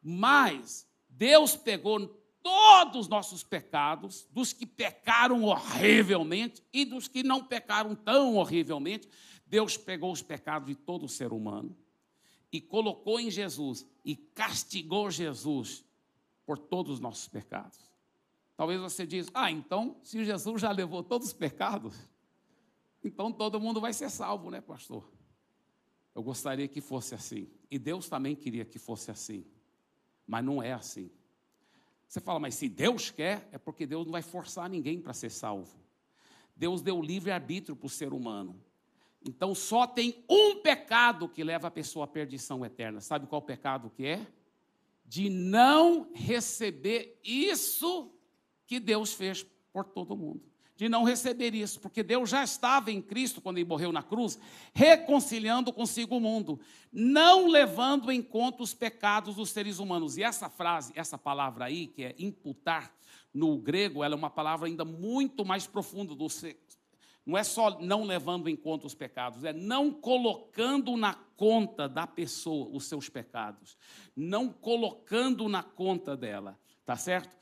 Mas 0.00 0.88
Deus 1.16 1.56
pegou 1.56 2.06
todos 2.42 3.02
os 3.02 3.08
nossos 3.08 3.42
pecados, 3.42 4.28
dos 4.30 4.52
que 4.52 4.66
pecaram 4.66 5.44
horrivelmente 5.44 6.62
e 6.72 6.84
dos 6.84 7.08
que 7.08 7.22
não 7.22 7.42
pecaram 7.42 7.94
tão 7.94 8.36
horrivelmente, 8.36 9.08
Deus 9.46 9.76
pegou 9.76 10.12
os 10.12 10.22
pecados 10.22 10.68
de 10.68 10.74
todo 10.74 11.08
ser 11.08 11.32
humano 11.32 11.74
e 12.52 12.60
colocou 12.60 13.18
em 13.18 13.30
Jesus 13.30 13.86
e 14.04 14.14
castigou 14.14 15.10
Jesus 15.10 15.84
por 16.44 16.58
todos 16.58 16.94
os 16.94 17.00
nossos 17.00 17.26
pecados. 17.26 17.78
Talvez 18.56 18.80
você 18.80 19.06
diz: 19.06 19.28
"Ah, 19.32 19.50
então, 19.50 19.96
se 20.02 20.22
Jesus 20.24 20.60
já 20.60 20.70
levou 20.70 21.02
todos 21.02 21.28
os 21.28 21.32
pecados, 21.32 21.96
então 23.02 23.32
todo 23.32 23.60
mundo 23.60 23.80
vai 23.80 23.92
ser 23.92 24.10
salvo, 24.10 24.50
né, 24.50 24.60
pastor?" 24.60 25.10
Eu 26.14 26.22
gostaria 26.22 26.68
que 26.68 26.80
fosse 26.80 27.14
assim. 27.14 27.48
E 27.70 27.78
Deus 27.78 28.08
também 28.08 28.34
queria 28.34 28.64
que 28.64 28.78
fosse 28.78 29.10
assim. 29.10 29.44
Mas 30.26 30.44
não 30.44 30.62
é 30.62 30.72
assim. 30.72 31.10
Você 32.06 32.20
fala, 32.20 32.38
mas 32.38 32.54
se 32.54 32.68
Deus 32.68 33.10
quer, 33.10 33.48
é 33.52 33.58
porque 33.58 33.86
Deus 33.86 34.04
não 34.04 34.12
vai 34.12 34.22
forçar 34.22 34.68
ninguém 34.68 35.00
para 35.00 35.12
ser 35.12 35.30
salvo. 35.30 35.76
Deus 36.54 36.80
deu 36.80 37.02
livre 37.02 37.30
arbítrio 37.30 37.76
para 37.76 37.86
o 37.86 37.90
ser 37.90 38.12
humano. 38.12 38.60
Então 39.26 39.54
só 39.54 39.86
tem 39.86 40.24
um 40.28 40.60
pecado 40.60 41.28
que 41.28 41.42
leva 41.42 41.68
a 41.68 41.70
pessoa 41.70 42.04
à 42.04 42.08
perdição 42.08 42.64
eterna. 42.64 43.00
Sabe 43.00 43.26
qual 43.26 43.42
pecado 43.42 43.90
que 43.90 44.06
é? 44.06 44.26
De 45.04 45.28
não 45.28 46.10
receber 46.14 47.20
isso 47.24 48.12
que 48.66 48.80
Deus 48.80 49.12
fez 49.12 49.44
por 49.72 49.84
todo 49.84 50.16
mundo. 50.16 50.42
De 50.76 50.88
não 50.88 51.04
receber 51.04 51.54
isso, 51.54 51.80
porque 51.80 52.02
Deus 52.02 52.28
já 52.28 52.44
estava 52.44 52.92
em 52.92 53.00
Cristo 53.00 53.40
quando 53.40 53.56
ele 53.58 53.68
morreu 53.68 53.90
na 53.90 54.02
cruz, 54.02 54.38
reconciliando 54.74 55.72
consigo 55.72 56.16
o 56.16 56.20
mundo, 56.20 56.60
não 56.92 57.48
levando 57.48 58.12
em 58.12 58.20
conta 58.20 58.62
os 58.62 58.74
pecados 58.74 59.36
dos 59.36 59.50
seres 59.50 59.78
humanos. 59.78 60.18
E 60.18 60.22
essa 60.22 60.50
frase, 60.50 60.92
essa 60.94 61.16
palavra 61.16 61.64
aí, 61.64 61.86
que 61.86 62.04
é 62.04 62.14
imputar, 62.18 62.94
no 63.36 63.58
grego, 63.58 64.02
ela 64.02 64.14
é 64.14 64.16
uma 64.16 64.30
palavra 64.30 64.66
ainda 64.66 64.84
muito 64.84 65.44
mais 65.44 65.66
profunda 65.66 66.14
do 66.14 66.26
não 67.26 67.36
é 67.36 67.42
só 67.42 67.80
não 67.80 68.04
levando 68.04 68.48
em 68.48 68.54
conta 68.54 68.86
os 68.86 68.94
pecados, 68.94 69.42
é 69.42 69.52
não 69.52 69.90
colocando 69.92 70.96
na 70.96 71.12
conta 71.36 71.88
da 71.88 72.06
pessoa 72.06 72.70
os 72.72 72.84
seus 72.86 73.08
pecados, 73.08 73.76
não 74.14 74.48
colocando 74.48 75.48
na 75.48 75.62
conta 75.62 76.16
dela, 76.16 76.56
tá 76.84 76.96
certo? 76.96 77.36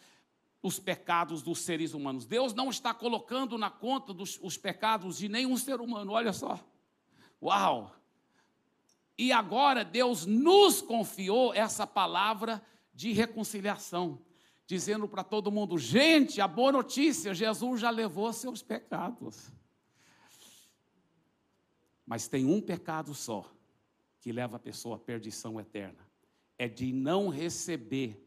Os 0.65 0.79
pecados 0.79 1.43
dos 1.43 1.59
seres 1.59 1.93
humanos. 1.93 2.25
Deus 2.25 2.55
não 2.55 2.71
está 2.71 2.95
colocando 2.95 3.59
na 3.59 3.69
conta 3.71 4.15
dos 4.15 4.41
os 4.43 4.57
pecados 4.57 5.19
de 5.19 5.29
nenhum 5.29 5.59
ser 5.59 5.79
humano, 5.79 6.13
olha 6.13 6.33
só. 6.33 6.59
Uau! 7.43 7.95
E 9.19 9.31
agora 9.31 9.85
Deus 9.85 10.25
nos 10.25 10.81
confiou 10.81 11.53
essa 11.53 11.87
palavra 11.87 12.65
de 12.95 13.13
reconciliação, 13.13 14.19
dizendo 14.67 15.07
para 15.07 15.23
todo 15.23 15.53
mundo: 15.53 15.77
gente, 15.77 16.41
a 16.41 16.49
boa 16.49 16.73
notícia, 16.73 17.35
Jesus 17.35 17.83
já 17.83 17.91
levou 17.91 18.33
seus 18.33 18.63
pecados. 18.63 19.53
Mas 22.07 22.27
tem 22.27 22.47
um 22.47 22.63
pecado 22.63 23.15
só 23.15 23.45
que 24.19 24.33
leva 24.33 24.57
a 24.57 24.61
pessoa 24.61 24.97
à 24.97 24.99
perdição 24.99 25.61
eterna: 25.61 26.09
é 26.57 26.67
de 26.67 26.91
não 26.91 27.29
receber, 27.29 28.24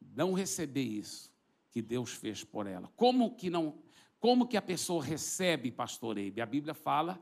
não 0.00 0.32
receber 0.32 0.82
isso 0.82 1.30
que 1.70 1.82
Deus 1.82 2.12
fez 2.12 2.42
por 2.42 2.66
ela. 2.66 2.90
Como 2.96 3.34
que 3.34 3.50
não? 3.50 3.78
Como 4.18 4.46
que 4.46 4.56
a 4.56 4.62
pessoa 4.62 5.04
recebe, 5.04 5.70
pastor 5.70 6.18
Eibe? 6.18 6.40
A 6.40 6.46
Bíblia 6.46 6.74
fala 6.74 7.20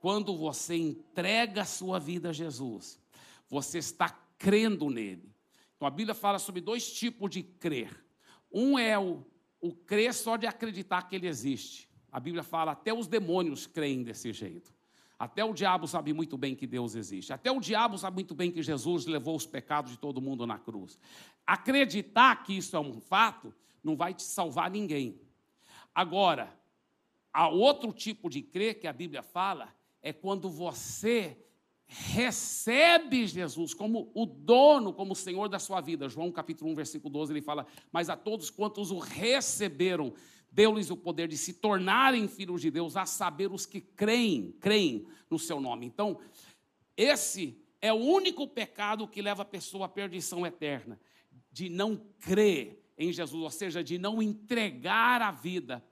quando 0.00 0.36
você 0.36 0.76
entrega 0.76 1.62
a 1.62 1.64
sua 1.64 1.98
vida 1.98 2.30
a 2.30 2.32
Jesus, 2.32 3.00
você 3.48 3.78
está 3.78 4.10
crendo 4.36 4.90
nele. 4.90 5.34
Então 5.76 5.88
a 5.88 5.90
Bíblia 5.90 6.14
fala 6.14 6.38
sobre 6.38 6.60
dois 6.60 6.92
tipos 6.92 7.30
de 7.30 7.42
crer. 7.42 8.04
Um 8.52 8.78
é 8.78 8.98
o, 8.98 9.24
o 9.60 9.74
crer 9.74 10.12
só 10.12 10.36
de 10.36 10.46
acreditar 10.46 11.08
que 11.08 11.16
ele 11.16 11.26
existe. 11.26 11.88
A 12.12 12.20
Bíblia 12.20 12.42
fala, 12.42 12.72
até 12.72 12.92
os 12.92 13.06
demônios 13.06 13.66
creem 13.66 14.02
desse 14.02 14.32
jeito. 14.32 14.74
Até 15.18 15.44
o 15.44 15.54
diabo 15.54 15.86
sabe 15.88 16.12
muito 16.12 16.36
bem 16.36 16.54
que 16.54 16.66
Deus 16.66 16.94
existe. 16.94 17.32
Até 17.32 17.50
o 17.50 17.60
diabo 17.60 17.96
sabe 17.96 18.16
muito 18.16 18.34
bem 18.34 18.50
que 18.50 18.62
Jesus 18.62 19.06
levou 19.06 19.34
os 19.34 19.46
pecados 19.46 19.92
de 19.92 19.98
todo 19.98 20.20
mundo 20.20 20.46
na 20.46 20.58
cruz. 20.58 20.98
Acreditar 21.46 22.42
que 22.42 22.56
isso 22.56 22.76
é 22.76 22.80
um 22.80 23.00
fato 23.00 23.54
não 23.82 23.96
vai 23.96 24.14
te 24.14 24.22
salvar 24.22 24.70
ninguém. 24.70 25.20
Agora, 25.94 26.58
há 27.32 27.48
outro 27.48 27.92
tipo 27.92 28.30
de 28.30 28.42
crer 28.42 28.80
que 28.80 28.86
a 28.86 28.92
Bíblia 28.92 29.22
fala 29.22 29.74
é 30.02 30.12
quando 30.12 30.48
você 30.48 31.38
recebe 31.86 33.26
Jesus 33.26 33.74
como 33.74 34.10
o 34.14 34.24
dono, 34.24 34.92
como 34.92 35.12
o 35.12 35.16
Senhor 35.16 35.48
da 35.48 35.58
sua 35.58 35.80
vida. 35.80 36.08
João 36.08 36.32
capítulo 36.32 36.70
1, 36.70 36.74
versículo 36.74 37.12
12, 37.12 37.32
ele 37.32 37.42
fala: 37.42 37.66
"Mas 37.92 38.08
a 38.08 38.16
todos 38.16 38.50
quantos 38.50 38.90
o 38.90 38.98
receberam, 38.98 40.14
deu-lhes 40.50 40.90
o 40.90 40.96
poder 40.96 41.28
de 41.28 41.36
se 41.36 41.54
tornarem 41.54 42.28
filhos 42.28 42.60
de 42.60 42.70
Deus, 42.70 42.96
a 42.96 43.04
saber 43.04 43.50
os 43.50 43.66
que 43.66 43.80
creem, 43.80 44.52
creem 44.60 45.06
no 45.28 45.38
seu 45.38 45.60
nome. 45.60 45.84
Então, 45.84 46.18
esse 46.96 47.60
é 47.80 47.92
o 47.92 47.96
único 47.96 48.46
pecado 48.46 49.08
que 49.08 49.20
leva 49.20 49.42
a 49.42 49.46
pessoa 49.46 49.86
à 49.86 49.88
perdição 49.88 50.46
eterna, 50.46 50.98
de 51.54 51.68
não 51.68 51.96
crer 52.18 52.84
em 52.98 53.12
Jesus, 53.12 53.40
ou 53.40 53.50
seja, 53.50 53.82
de 53.82 53.96
não 53.96 54.20
entregar 54.20 55.22
a 55.22 55.30
vida 55.30 55.82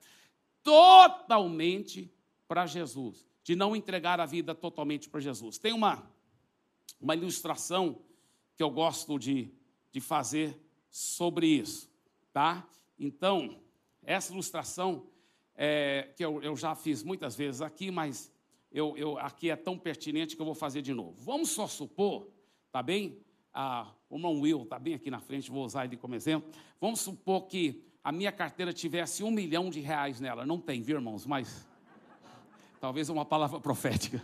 totalmente 0.61 2.13
para 2.49 2.65
Jesus, 2.65 3.25
de 3.41 3.55
não 3.55 3.73
entregar 3.73 4.19
a 4.19 4.25
vida 4.25 4.53
totalmente 4.53 5.09
para 5.09 5.21
Jesus. 5.21 5.57
Tem 5.57 5.71
uma, 5.71 6.05
uma 6.99 7.15
ilustração 7.15 8.01
que 8.57 8.61
eu 8.61 8.69
gosto 8.69 9.17
de, 9.17 9.49
de 9.89 10.01
fazer 10.01 10.59
sobre 10.91 11.47
isso, 11.47 11.89
tá? 12.33 12.67
Então, 12.99 13.57
essa 14.03 14.33
ilustração, 14.33 15.07
é, 15.55 16.11
que 16.13 16.25
eu, 16.25 16.43
eu, 16.43 16.57
já 16.57 16.75
fiz 16.75 17.03
muitas 17.03 17.37
vezes 17.37 17.61
aqui, 17.61 17.89
mas 17.89 18.29
eu, 18.69 18.97
eu, 18.97 19.17
aqui 19.17 19.49
é 19.49 19.55
tão 19.55 19.79
pertinente 19.79 20.35
que 20.35 20.41
eu 20.41 20.45
vou 20.45 20.55
fazer 20.55 20.81
de 20.81 20.93
novo. 20.93 21.13
Vamos 21.21 21.51
só 21.51 21.67
supor, 21.67 22.27
tá 22.69 22.83
bem? 22.83 23.17
Ah, 23.53 23.91
o 24.09 24.15
irmão 24.15 24.39
Will 24.39 24.63
está 24.63 24.79
bem 24.79 24.95
aqui 24.95 25.11
na 25.11 25.19
frente, 25.19 25.51
vou 25.51 25.63
usar 25.63 25.85
ele 25.85 25.95
como 25.95 26.15
exemplo. 26.15 26.49
Vamos 26.81 27.01
supor 27.01 27.47
que 27.47 27.83
a 28.03 28.11
minha 28.11 28.31
carteira 28.31 28.73
tivesse 28.73 29.23
um 29.23 29.31
milhão 29.31 29.69
de 29.69 29.79
reais 29.79 30.19
nela. 30.19 30.45
Não 30.45 30.59
tem, 30.59 30.81
viu, 30.81 30.97
irmãos? 30.97 31.25
Mas 31.25 31.67
talvez 32.79 33.09
uma 33.09 33.23
palavra 33.23 33.59
profética. 33.59 34.21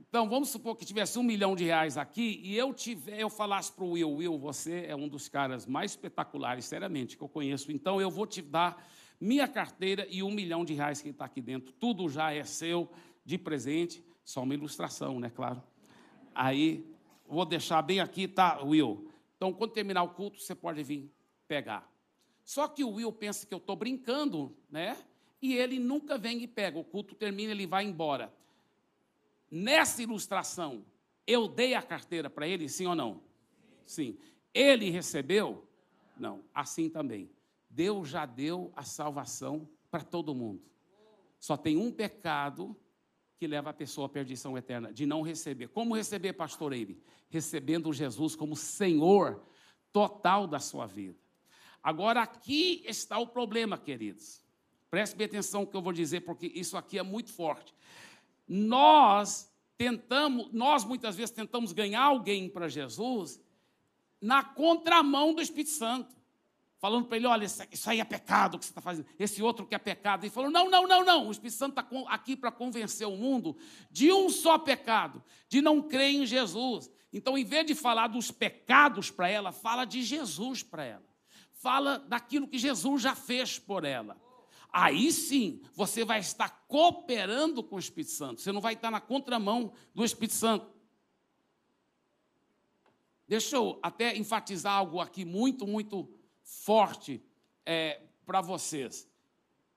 Então, 0.00 0.28
vamos 0.28 0.48
supor 0.48 0.76
que 0.76 0.84
tivesse 0.84 1.18
um 1.18 1.24
milhão 1.24 1.56
de 1.56 1.64
reais 1.64 1.98
aqui 1.98 2.40
e 2.44 2.56
eu 2.56 2.72
tiver, 2.72 3.18
eu 3.18 3.28
falasse 3.28 3.72
para 3.72 3.84
o 3.84 3.90
Will, 3.92 4.12
Will, 4.12 4.38
você 4.38 4.84
é 4.86 4.94
um 4.94 5.08
dos 5.08 5.28
caras 5.28 5.66
mais 5.66 5.92
espetaculares, 5.92 6.66
seriamente, 6.66 7.16
que 7.16 7.24
eu 7.24 7.28
conheço. 7.28 7.72
Então, 7.72 8.00
eu 8.00 8.10
vou 8.10 8.24
te 8.24 8.40
dar 8.40 8.86
minha 9.20 9.48
carteira 9.48 10.06
e 10.08 10.22
um 10.22 10.30
milhão 10.30 10.64
de 10.64 10.72
reais 10.72 11.00
que 11.02 11.08
está 11.08 11.24
aqui 11.24 11.40
dentro. 11.40 11.72
Tudo 11.72 12.08
já 12.08 12.32
é 12.32 12.44
seu 12.44 12.88
de 13.24 13.38
presente, 13.38 14.04
só 14.22 14.42
uma 14.42 14.54
ilustração, 14.54 15.18
né? 15.18 15.30
Claro. 15.30 15.60
Aí, 16.32 16.93
vou 17.26 17.44
deixar 17.44 17.82
bem 17.82 18.00
aqui, 18.00 18.28
tá, 18.28 18.62
Will? 18.62 19.10
Então, 19.36 19.52
quando 19.52 19.72
terminar 19.72 20.02
o 20.02 20.10
culto, 20.10 20.40
você 20.40 20.54
pode 20.54 20.82
vir 20.82 21.10
pegar. 21.46 21.90
Só 22.44 22.68
que 22.68 22.84
o 22.84 22.90
Will 22.90 23.12
pensa 23.12 23.46
que 23.46 23.54
eu 23.54 23.58
estou 23.58 23.76
brincando, 23.76 24.54
né? 24.70 24.96
E 25.40 25.54
ele 25.54 25.78
nunca 25.78 26.16
vem 26.16 26.42
e 26.42 26.46
pega. 26.46 26.78
O 26.78 26.84
culto 26.84 27.14
termina, 27.14 27.52
ele 27.52 27.66
vai 27.66 27.84
embora. 27.84 28.32
Nessa 29.50 30.02
ilustração, 30.02 30.84
eu 31.26 31.48
dei 31.48 31.74
a 31.74 31.82
carteira 31.82 32.28
para 32.28 32.46
ele, 32.46 32.68
sim 32.68 32.86
ou 32.86 32.94
não? 32.94 33.22
Sim. 33.86 34.16
Ele 34.52 34.90
recebeu? 34.90 35.66
Não. 36.18 36.42
Assim 36.54 36.88
também. 36.88 37.30
Deus 37.68 38.08
já 38.08 38.24
deu 38.24 38.72
a 38.76 38.82
salvação 38.82 39.68
para 39.90 40.02
todo 40.02 40.34
mundo. 40.34 40.62
Só 41.38 41.56
tem 41.56 41.76
um 41.76 41.90
pecado 41.90 42.76
que 43.36 43.46
leva 43.46 43.70
a 43.70 43.74
pessoa 43.74 44.06
à 44.06 44.08
perdição 44.08 44.56
eterna, 44.56 44.92
de 44.92 45.06
não 45.06 45.22
receber. 45.22 45.68
Como 45.68 45.94
receber, 45.94 46.32
pastor 46.32 46.72
Eire? 46.72 47.02
Recebendo 47.28 47.92
Jesus 47.92 48.36
como 48.36 48.56
Senhor 48.56 49.44
total 49.92 50.46
da 50.46 50.58
sua 50.58 50.86
vida. 50.86 51.18
Agora, 51.82 52.22
aqui 52.22 52.82
está 52.86 53.18
o 53.18 53.26
problema, 53.26 53.76
queridos. 53.76 54.42
Preste 54.90 55.16
bem 55.16 55.26
atenção 55.26 55.62
no 55.62 55.66
que 55.66 55.76
eu 55.76 55.82
vou 55.82 55.92
dizer, 55.92 56.20
porque 56.20 56.46
isso 56.54 56.76
aqui 56.76 56.98
é 56.98 57.02
muito 57.02 57.32
forte 57.32 57.74
nós 58.46 59.50
tentamos, 59.76 60.52
nós 60.52 60.84
muitas 60.84 61.16
vezes 61.16 61.34
tentamos 61.34 61.72
ganhar 61.72 62.02
alguém 62.02 62.48
para 62.48 62.68
Jesus 62.68 63.42
na 64.20 64.42
contramão 64.42 65.34
do 65.34 65.42
Espírito 65.42 65.70
Santo. 65.70 66.14
Falando 66.84 67.06
para 67.06 67.16
ele, 67.16 67.26
olha, 67.26 67.46
isso 67.46 67.88
aí 67.88 67.98
é 67.98 68.04
pecado 68.04 68.58
que 68.58 68.64
você 68.66 68.70
está 68.70 68.82
fazendo, 68.82 69.06
esse 69.18 69.42
outro 69.42 69.64
que 69.64 69.74
é 69.74 69.78
pecado. 69.78 70.22
Ele 70.22 70.30
falou, 70.30 70.50
não, 70.50 70.68
não, 70.68 70.86
não, 70.86 71.02
não. 71.02 71.28
O 71.28 71.32
Espírito 71.32 71.56
Santo 71.56 71.80
está 71.80 72.12
aqui 72.12 72.36
para 72.36 72.52
convencer 72.52 73.08
o 73.08 73.16
mundo 73.16 73.56
de 73.90 74.12
um 74.12 74.28
só 74.28 74.58
pecado, 74.58 75.24
de 75.48 75.62
não 75.62 75.80
crer 75.80 76.14
em 76.14 76.26
Jesus. 76.26 76.90
Então, 77.10 77.38
em 77.38 77.44
vez 77.44 77.64
de 77.64 77.74
falar 77.74 78.08
dos 78.08 78.30
pecados 78.30 79.10
para 79.10 79.30
ela, 79.30 79.50
fala 79.50 79.86
de 79.86 80.02
Jesus 80.02 80.62
para 80.62 80.84
ela. 80.84 81.04
Fala 81.54 82.00
daquilo 82.00 82.46
que 82.46 82.58
Jesus 82.58 83.00
já 83.00 83.14
fez 83.14 83.58
por 83.58 83.86
ela 83.86 84.22
aí 84.70 85.10
sim 85.10 85.62
você 85.72 86.04
vai 86.04 86.18
estar 86.18 86.66
cooperando 86.66 87.62
com 87.62 87.76
o 87.76 87.78
Espírito 87.78 88.10
Santo. 88.10 88.42
Você 88.42 88.52
não 88.52 88.60
vai 88.60 88.74
estar 88.74 88.90
na 88.90 89.00
contramão 89.00 89.72
do 89.94 90.04
Espírito 90.04 90.34
Santo. 90.34 90.66
Deixa 93.26 93.56
eu 93.56 93.78
até 93.82 94.14
enfatizar 94.16 94.74
algo 94.74 95.00
aqui 95.00 95.24
muito, 95.24 95.66
muito 95.66 96.12
forte 96.44 97.20
é, 97.66 98.00
para 98.24 98.40
vocês. 98.40 99.08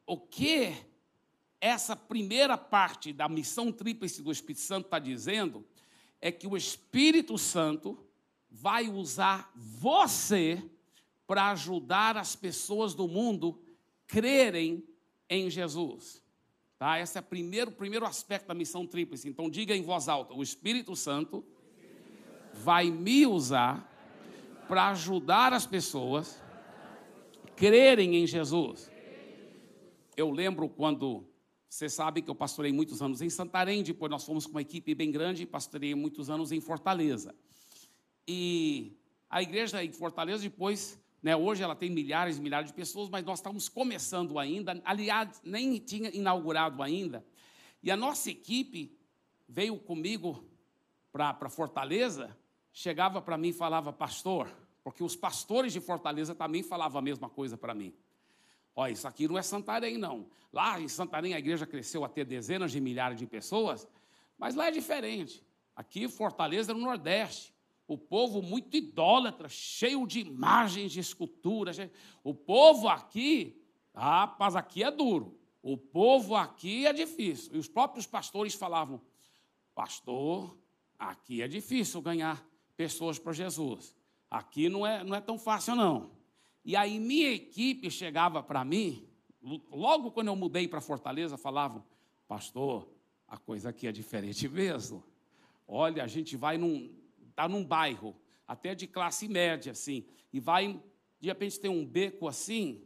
O 0.06 0.18
que 0.18 0.76
essa 1.60 1.96
primeira 1.96 2.58
parte 2.58 3.12
da 3.12 3.28
missão 3.28 3.72
tríplice 3.72 4.22
do 4.22 4.32
Espírito 4.32 4.62
Santo 4.62 4.86
está 4.86 5.00
dizendo 5.00 5.66
é 6.22 6.32
que 6.32 6.46
o 6.46 6.56
Espírito 6.56 7.38
Santo 7.38 8.06
vai 8.50 8.88
usar 8.88 9.52
você 9.56 10.64
para 11.26 11.52
ajudar 11.52 12.16
as 12.16 12.36
pessoas 12.36 12.94
do 12.94 13.08
mundo 13.08 13.62
crerem 14.06 14.84
em 15.30 15.50
Jesus. 15.50 16.22
Tá? 16.78 17.00
Esse 17.00 17.18
é 17.18 17.22
o 17.22 17.24
primeiro, 17.24 17.72
primeiro 17.72 18.06
aspecto 18.06 18.48
da 18.48 18.54
missão 18.54 18.86
tríplice. 18.86 19.28
Então 19.28 19.50
diga 19.50 19.76
em 19.76 19.82
voz 19.82 20.08
alta: 20.08 20.34
o 20.34 20.44
Espírito 20.44 20.96
Santo 20.96 21.44
vai 22.54 22.90
me 22.90 23.26
usar 23.26 23.94
para 24.68 24.90
ajudar 24.90 25.54
as 25.54 25.66
pessoas 25.66 26.42
crerem 27.58 28.16
em 28.16 28.28
Jesus. 28.28 28.90
Eu 30.16 30.30
lembro 30.30 30.70
quando 30.70 31.26
você 31.68 31.90
sabe 31.90 32.22
que 32.22 32.30
eu 32.30 32.36
pastorei 32.36 32.72
muitos 32.72 33.02
anos 33.02 33.22
em 33.22 33.30
Santarém, 33.30 33.84
depois 33.84 34.10
nós 34.12 34.24
fomos 34.24 34.46
com 34.46 34.52
uma 34.52 34.62
equipe 34.62 34.94
bem 34.94 35.12
grande 35.12 35.44
e 35.44 35.46
pastorei 35.46 35.94
muitos 35.96 36.30
anos 36.30 36.52
em 36.52 36.62
Fortaleza. 36.62 37.36
E 38.28 38.96
a 39.28 39.42
igreja 39.42 39.84
em 39.84 39.92
Fortaleza 39.92 40.44
depois, 40.44 41.00
né, 41.22 41.36
hoje 41.36 41.64
ela 41.64 41.76
tem 41.76 41.90
milhares 41.90 42.38
e 42.38 42.42
milhares 42.42 42.70
de 42.70 42.76
pessoas, 42.76 43.10
mas 43.10 43.26
nós 43.26 43.40
estamos 43.40 43.68
começando 43.68 44.38
ainda, 44.38 44.80
aliás, 44.86 45.42
nem 45.44 45.80
tinha 45.80 46.16
inaugurado 46.16 46.84
ainda. 46.84 47.26
E 47.82 47.90
a 47.90 47.98
nossa 47.98 48.30
equipe 48.30 48.96
veio 49.50 49.78
comigo 49.80 50.46
para 51.12 51.50
Fortaleza, 51.50 52.38
chegava 52.72 53.20
para 53.20 53.36
mim 53.36 53.50
e 53.50 53.54
falava, 53.54 53.92
pastor, 53.92 54.48
porque 54.88 55.04
os 55.04 55.18
pastores 55.18 55.74
de 55.74 55.82
Fortaleza 55.82 56.34
também 56.34 56.64
falavam 56.64 57.00
a 57.00 57.02
mesma 57.02 57.28
coisa 57.28 57.58
para 57.58 57.74
mim. 57.74 57.94
Olha, 58.74 58.94
isso 58.94 59.06
aqui 59.06 59.28
não 59.28 59.38
é 59.38 59.42
Santarém, 59.42 59.98
não. 59.98 60.30
Lá 60.54 60.80
em 60.80 60.88
Santarém 60.88 61.34
a 61.34 61.40
igreja 61.40 61.68
cresceu 61.68 62.06
a 62.06 62.08
ter 62.08 62.24
dezenas 62.24 62.72
de 62.72 62.80
milhares 62.80 63.20
de 63.20 63.28
pessoas, 63.28 63.86
mas 64.38 64.56
lá 64.56 64.68
é 64.68 64.72
diferente. 64.72 65.46
Aqui, 65.76 66.08
Fortaleza, 66.08 66.74
no 66.74 66.80
Nordeste. 66.80 67.54
O 67.86 67.98
povo 67.98 68.42
muito 68.42 68.78
idólatra, 68.78 69.50
cheio 69.50 70.08
de 70.08 70.22
imagens 70.22 70.94
de 70.94 71.02
esculturas. 71.02 71.76
O 72.24 72.34
povo 72.34 72.88
aqui, 72.88 73.62
rapaz, 73.94 74.56
aqui 74.56 74.86
é 74.86 74.90
duro. 74.90 75.38
O 75.62 75.78
povo 75.78 76.34
aqui 76.34 76.88
é 76.88 76.94
difícil. 76.94 77.54
E 77.54 77.58
os 77.58 77.68
próprios 77.68 78.08
pastores 78.08 78.54
falavam: 78.54 79.02
Pastor, 79.76 80.58
aqui 80.98 81.42
é 81.42 81.48
difícil 81.50 82.02
ganhar 82.02 82.42
pessoas 82.78 83.20
para 83.20 83.34
Jesus. 83.34 83.97
Aqui 84.30 84.70
não 84.70 84.86
é, 84.86 85.04
não 85.04 85.16
é 85.16 85.22
tão 85.22 85.38
fácil, 85.40 85.76
não. 85.76 86.12
E 86.64 86.76
aí 86.76 87.00
minha 87.00 87.32
equipe 87.32 87.90
chegava 87.90 88.44
para 88.44 88.66
mim, 88.66 89.08
logo 89.72 90.12
quando 90.12 90.28
eu 90.28 90.36
mudei 90.36 90.68
para 90.68 90.82
Fortaleza, 90.82 91.38
falavam, 91.38 91.84
pastor, 92.28 92.88
a 93.28 93.38
coisa 93.38 93.70
aqui 93.70 93.88
é 93.88 93.92
diferente 93.92 94.48
mesmo. 94.50 95.04
Olha, 95.68 96.04
a 96.04 96.08
gente 96.08 96.36
vai 96.36 96.58
num, 96.58 96.94
tá 97.36 97.48
num 97.48 97.64
bairro, 97.64 98.16
até 98.48 98.74
de 98.74 98.88
classe 98.88 99.28
média, 99.28 99.72
assim, 99.72 100.06
e 100.32 100.40
vai, 100.40 100.82
de 101.20 101.28
repente 101.28 101.60
tem 101.60 101.70
um 101.70 101.86
beco 101.86 102.28
assim, 102.28 102.86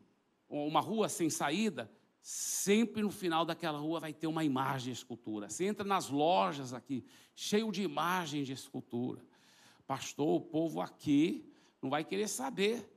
uma 0.49 0.81
rua 0.81 1.07
sem 1.07 1.29
saída, 1.29 1.91
sempre 2.21 3.01
no 3.01 3.09
final 3.09 3.45
daquela 3.45 3.79
rua 3.79 3.99
vai 3.99 4.13
ter 4.13 4.27
uma 4.27 4.43
imagem 4.43 4.93
de 4.93 4.99
escultura. 4.99 5.49
Você 5.49 5.65
entra 5.65 5.85
nas 5.85 6.09
lojas 6.09 6.73
aqui, 6.73 7.03
cheio 7.35 7.71
de 7.71 7.81
imagens 7.81 8.45
de 8.45 8.53
escultura. 8.53 9.25
Pastor, 9.91 10.37
o 10.37 10.39
povo 10.39 10.79
aqui 10.79 11.43
não 11.81 11.89
vai 11.89 12.01
querer 12.05 12.29
saber 12.29 12.89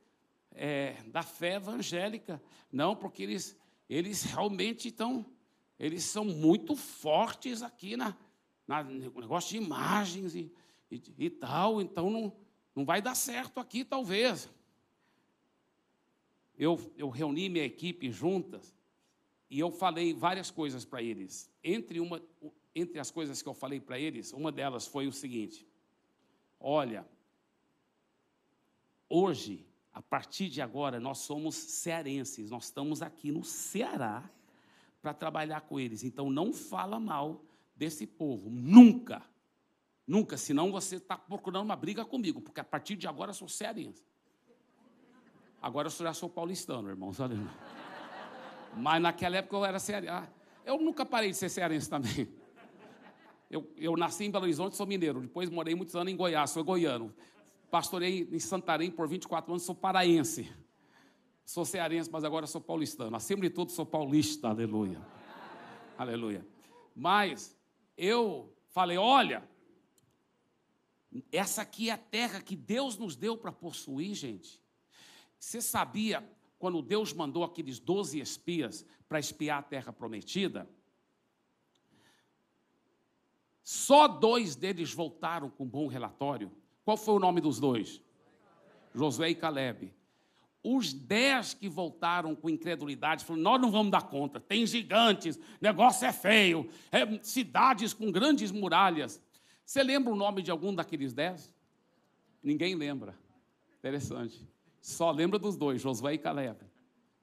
é, 0.53 0.93
da 1.09 1.25
fé 1.25 1.55
evangélica. 1.55 2.41
Não, 2.71 2.95
porque 2.95 3.25
eles, 3.25 3.59
eles 3.91 4.23
realmente 4.23 4.87
estão, 4.87 5.27
eles 5.77 6.05
são 6.05 6.25
muito 6.25 6.77
fortes 6.77 7.63
aqui 7.63 7.97
na, 7.97 8.17
na 8.65 8.85
no 8.85 9.21
negócio 9.21 9.51
de 9.51 9.57
imagens 9.57 10.37
e, 10.37 10.53
e, 10.89 11.03
e 11.19 11.31
tal, 11.31 11.83
então 11.83 12.09
não, 12.09 12.33
não 12.77 12.85
vai 12.85 13.03
dar 13.03 13.17
certo 13.17 13.59
aqui, 13.59 13.85
talvez. 13.85 14.49
Eu, 16.57 16.79
eu 16.97 17.09
reuni 17.09 17.49
minha 17.49 17.65
equipe 17.65 18.09
juntas 18.13 18.73
e 19.51 19.59
eu 19.59 19.73
falei 19.73 20.15
várias 20.15 20.49
coisas 20.49 20.85
para 20.85 21.03
eles. 21.03 21.51
Entre, 21.61 21.99
uma, 21.99 22.23
entre 22.73 23.01
as 23.01 23.11
coisas 23.11 23.43
que 23.43 23.49
eu 23.49 23.55
falei 23.55 23.81
para 23.81 23.99
eles, 23.99 24.33
uma 24.33 24.53
delas 24.53 24.87
foi 24.87 25.09
o 25.09 25.13
seguinte: 25.13 25.67
olha, 26.65 27.07
hoje 29.09 29.67
a 29.95 30.03
partir 30.03 30.49
de 30.49 30.61
agora, 30.61 30.99
nós 30.99 31.19
somos 31.19 31.55
cearenses, 31.55 32.51
nós 32.51 32.65
estamos 32.65 33.01
aqui 33.01 33.31
no 33.31 33.45
Ceará 33.45 34.29
para 35.01 35.15
trabalhar 35.15 35.61
com 35.61 35.79
eles. 35.79 36.03
Então, 36.03 36.29
não 36.31 36.53
fala 36.53 36.99
mal 36.99 37.45
desse 37.77 38.05
povo, 38.05 38.51
nunca. 38.51 39.23
Nunca, 40.05 40.37
senão 40.37 40.73
você 40.73 40.97
está 40.97 41.17
procurando 41.17 41.65
uma 41.65 41.77
briga 41.77 42.05
comigo, 42.05 42.41
porque 42.41 42.61
a 42.61 42.65
partir 42.65 42.97
de 42.97 43.07
agora 43.07 43.31
eu 43.31 43.35
sou 43.35 43.49
cearense. 43.49 44.05
Agora 45.63 45.87
eu 45.87 45.93
já 45.93 46.13
sou 46.13 46.29
paulistano, 46.29 46.89
irmãos. 46.89 47.17
Mas 48.77 49.01
naquela 49.01 49.37
época 49.37 49.57
eu 49.57 49.65
era 49.65 49.79
cearense. 49.79 50.13
Ah, 50.13 50.29
eu 50.65 50.77
nunca 50.79 51.07
parei 51.07 51.31
de 51.31 51.37
ser 51.37 51.49
cearense 51.49 51.89
também. 51.89 52.29
Eu, 53.51 53.71
eu 53.77 53.97
nasci 53.97 54.25
em 54.25 54.31
Belo 54.31 54.45
Horizonte, 54.45 54.77
sou 54.77 54.87
mineiro. 54.87 55.21
Depois 55.21 55.51
morei 55.51 55.75
muitos 55.75 55.95
anos 55.95 56.13
em 56.13 56.17
Goiás, 56.17 56.51
sou 56.51 56.65
goiano. 56.65 57.15
Pastorei 57.71 58.29
em 58.31 58.39
Santarém 58.39 58.91
por 58.91 59.09
24 59.09 59.53
anos, 59.53 59.63
sou 59.63 59.75
paraense. 59.75 60.51
Sou 61.45 61.65
cearense, 61.65 62.11
mas 62.11 62.25
agora 62.25 62.47
sou 62.47 62.61
paulistano. 62.61 63.15
Acima 63.17 63.43
de 63.43 63.51
tudo, 63.51 63.71
sou 63.71 63.85
paulista, 63.85 64.49
aleluia. 64.49 65.01
Aleluia. 65.99 66.47
Mas 66.95 67.57
eu 67.97 68.53
falei: 68.71 68.97
olha, 68.97 69.47
essa 71.31 71.63
aqui 71.63 71.91
é 71.91 71.93
a 71.93 71.99
terra 71.99 72.41
que 72.41 72.57
Deus 72.57 72.97
nos 72.97 73.15
deu 73.15 73.37
para 73.37 73.53
possuir, 73.53 74.15
gente. 74.15 74.61
Você 75.39 75.61
sabia 75.61 76.27
quando 76.59 76.81
Deus 76.81 77.13
mandou 77.13 77.45
aqueles 77.45 77.79
12 77.79 78.19
espias 78.19 78.87
para 79.09 79.21
espiar 79.21 79.59
a 79.59 79.63
terra 79.63 79.93
prometida? 79.93 80.69
Só 83.65 84.07
dois 84.07 84.55
deles 84.55 84.93
voltaram 84.93 85.49
com 85.49 85.67
bom 85.67 85.87
relatório. 85.87 86.53
Qual 86.85 86.99
foi 86.99 87.15
o 87.15 87.19
nome 87.19 87.41
dos 87.41 87.59
dois? 87.59 87.99
Josué 88.95 89.31
e 89.31 89.35
Caleb. 89.35 89.93
Os 90.63 90.93
dez 90.93 91.55
que 91.55 91.69
voltaram 91.69 92.35
com 92.35 92.49
incredulidade 92.49 93.25
falaram: 93.25 93.43
Nós 93.43 93.61
não 93.61 93.71
vamos 93.71 93.91
dar 93.91 94.03
conta, 94.03 94.39
tem 94.39 94.67
gigantes, 94.67 95.39
negócio 95.61 96.07
é 96.07 96.13
feio, 96.13 96.69
é, 96.93 97.19
cidades 97.23 97.95
com 97.95 98.13
grandes 98.13 98.51
muralhas. 98.51 99.21
Você 99.65 99.83
lembra 99.83 100.13
o 100.13 100.17
nome 100.17 100.43
de 100.43 100.51
algum 100.51 100.75
daqueles 100.75 101.15
dez? 101.15 101.51
Ninguém 102.43 102.75
lembra. 102.75 103.19
Interessante. 103.79 104.47
Só 104.79 105.11
lembra 105.11 105.39
dos 105.39 105.57
dois, 105.57 105.81
Josué 105.81 106.15
e 106.15 106.19
Caleb. 106.19 106.59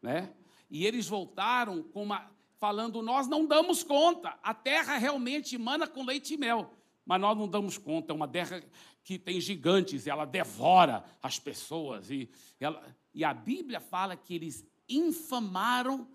Né? 0.02 0.34
E 0.70 0.88
eles 0.88 1.08
voltaram 1.08 1.84
com 1.84 2.02
uma, 2.02 2.32
falando: 2.62 3.02
Nós 3.02 3.28
não 3.28 3.46
damos 3.46 3.84
conta, 3.84 4.40
a 4.42 4.54
terra 4.54 4.98
realmente 4.98 5.56
emana 5.56 5.86
com 5.86 6.06
leite 6.06 6.36
e 6.36 6.38
mel 6.38 6.78
mas 7.06 7.20
nós 7.20 7.38
não 7.38 7.48
damos 7.48 7.78
conta. 7.78 8.14
É 8.14 8.16
uma 8.16 8.28
terra 8.28 8.64
que 9.04 9.18
tem 9.18 9.42
gigantes, 9.42 10.08
ela 10.08 10.24
devora 10.24 11.04
as 11.22 11.40
pessoas. 11.40 12.10
E, 12.10 12.30
ela, 12.60 12.82
e 13.14 13.26
a 13.26 13.34
Bíblia 13.34 13.80
fala 13.80 14.16
que 14.16 14.36
eles 14.36 14.66
infamaram 14.88 16.08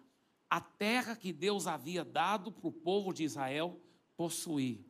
a 0.48 0.61
terra 0.61 1.16
que 1.16 1.32
Deus 1.32 1.66
havia 1.66 2.04
dado 2.04 2.52
para 2.52 2.68
o 2.68 2.72
povo 2.72 3.12
de 3.12 3.24
Israel 3.24 3.80
possuir. 4.16 4.87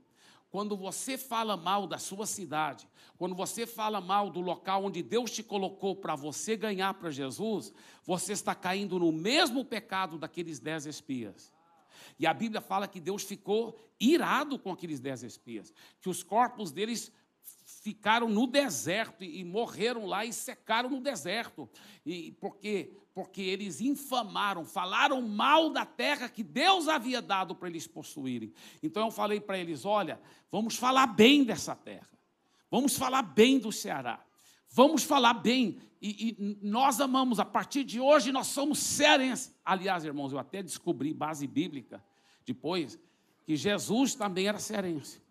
Quando 0.56 0.74
você 0.74 1.18
fala 1.18 1.54
mal 1.54 1.86
da 1.86 1.98
sua 1.98 2.24
cidade, 2.24 2.88
quando 3.18 3.34
você 3.34 3.66
fala 3.66 4.00
mal 4.00 4.30
do 4.30 4.40
local 4.40 4.86
onde 4.86 5.02
Deus 5.02 5.30
te 5.30 5.42
colocou 5.42 5.94
para 5.94 6.16
você 6.16 6.56
ganhar 6.56 6.94
para 6.94 7.10
Jesus, 7.10 7.74
você 8.02 8.32
está 8.32 8.54
caindo 8.54 8.98
no 8.98 9.12
mesmo 9.12 9.66
pecado 9.66 10.16
daqueles 10.16 10.58
dez 10.58 10.86
espias. 10.86 11.52
E 12.18 12.26
a 12.26 12.32
Bíblia 12.32 12.62
fala 12.62 12.88
que 12.88 12.98
Deus 12.98 13.22
ficou 13.22 13.78
irado 14.00 14.58
com 14.58 14.72
aqueles 14.72 14.98
dez 14.98 15.22
espias, 15.22 15.74
que 16.00 16.08
os 16.08 16.22
corpos 16.22 16.72
deles 16.72 17.12
ficaram 17.66 18.26
no 18.26 18.46
deserto 18.46 19.22
e, 19.22 19.44
morreram 19.44 20.06
lá 20.06 20.24
e 20.24 20.32
secaram 20.32 20.88
no 20.88 21.02
deserto. 21.02 21.68
E 22.02 22.32
porque 22.40 22.96
porque 23.16 23.40
eles 23.40 23.80
infamaram, 23.80 24.66
falaram 24.66 25.22
mal 25.22 25.70
da 25.70 25.86
terra 25.86 26.28
que 26.28 26.42
Deus 26.42 26.86
havia 26.86 27.22
dado 27.22 27.54
para 27.54 27.66
eles 27.66 27.86
possuírem. 27.86 28.52
Então 28.82 29.06
eu 29.06 29.10
falei 29.10 29.40
para 29.40 29.56
eles, 29.56 29.86
olha, 29.86 30.20
vamos 30.52 30.76
falar 30.76 31.06
bem 31.06 31.42
dessa 31.42 31.74
terra. 31.74 32.10
Vamos 32.70 32.98
falar 32.98 33.22
bem 33.22 33.58
do 33.58 33.72
Ceará. 33.72 34.22
Vamos 34.68 35.02
falar 35.02 35.32
bem. 35.32 35.78
E, 35.98 36.36
e, 36.38 36.58
nós 36.60 37.00
amamos, 37.00 37.40
a 37.40 37.44
partir 37.46 37.84
de 37.84 37.98
hoje 37.98 38.30
nós 38.30 38.48
somos 38.48 38.80
cearenses. 38.80 39.56
Aliás, 39.64 40.04
irmãos, 40.04 40.34
eu 40.34 40.38
até 40.38 40.62
descobri 40.62 41.14
base 41.14 41.46
bíblica 41.46 42.04
depois, 42.44 42.98
que 43.46 43.56
Jesus 43.56 44.14
também 44.14 44.46
era 44.46 44.58
cearense. 44.58 45.22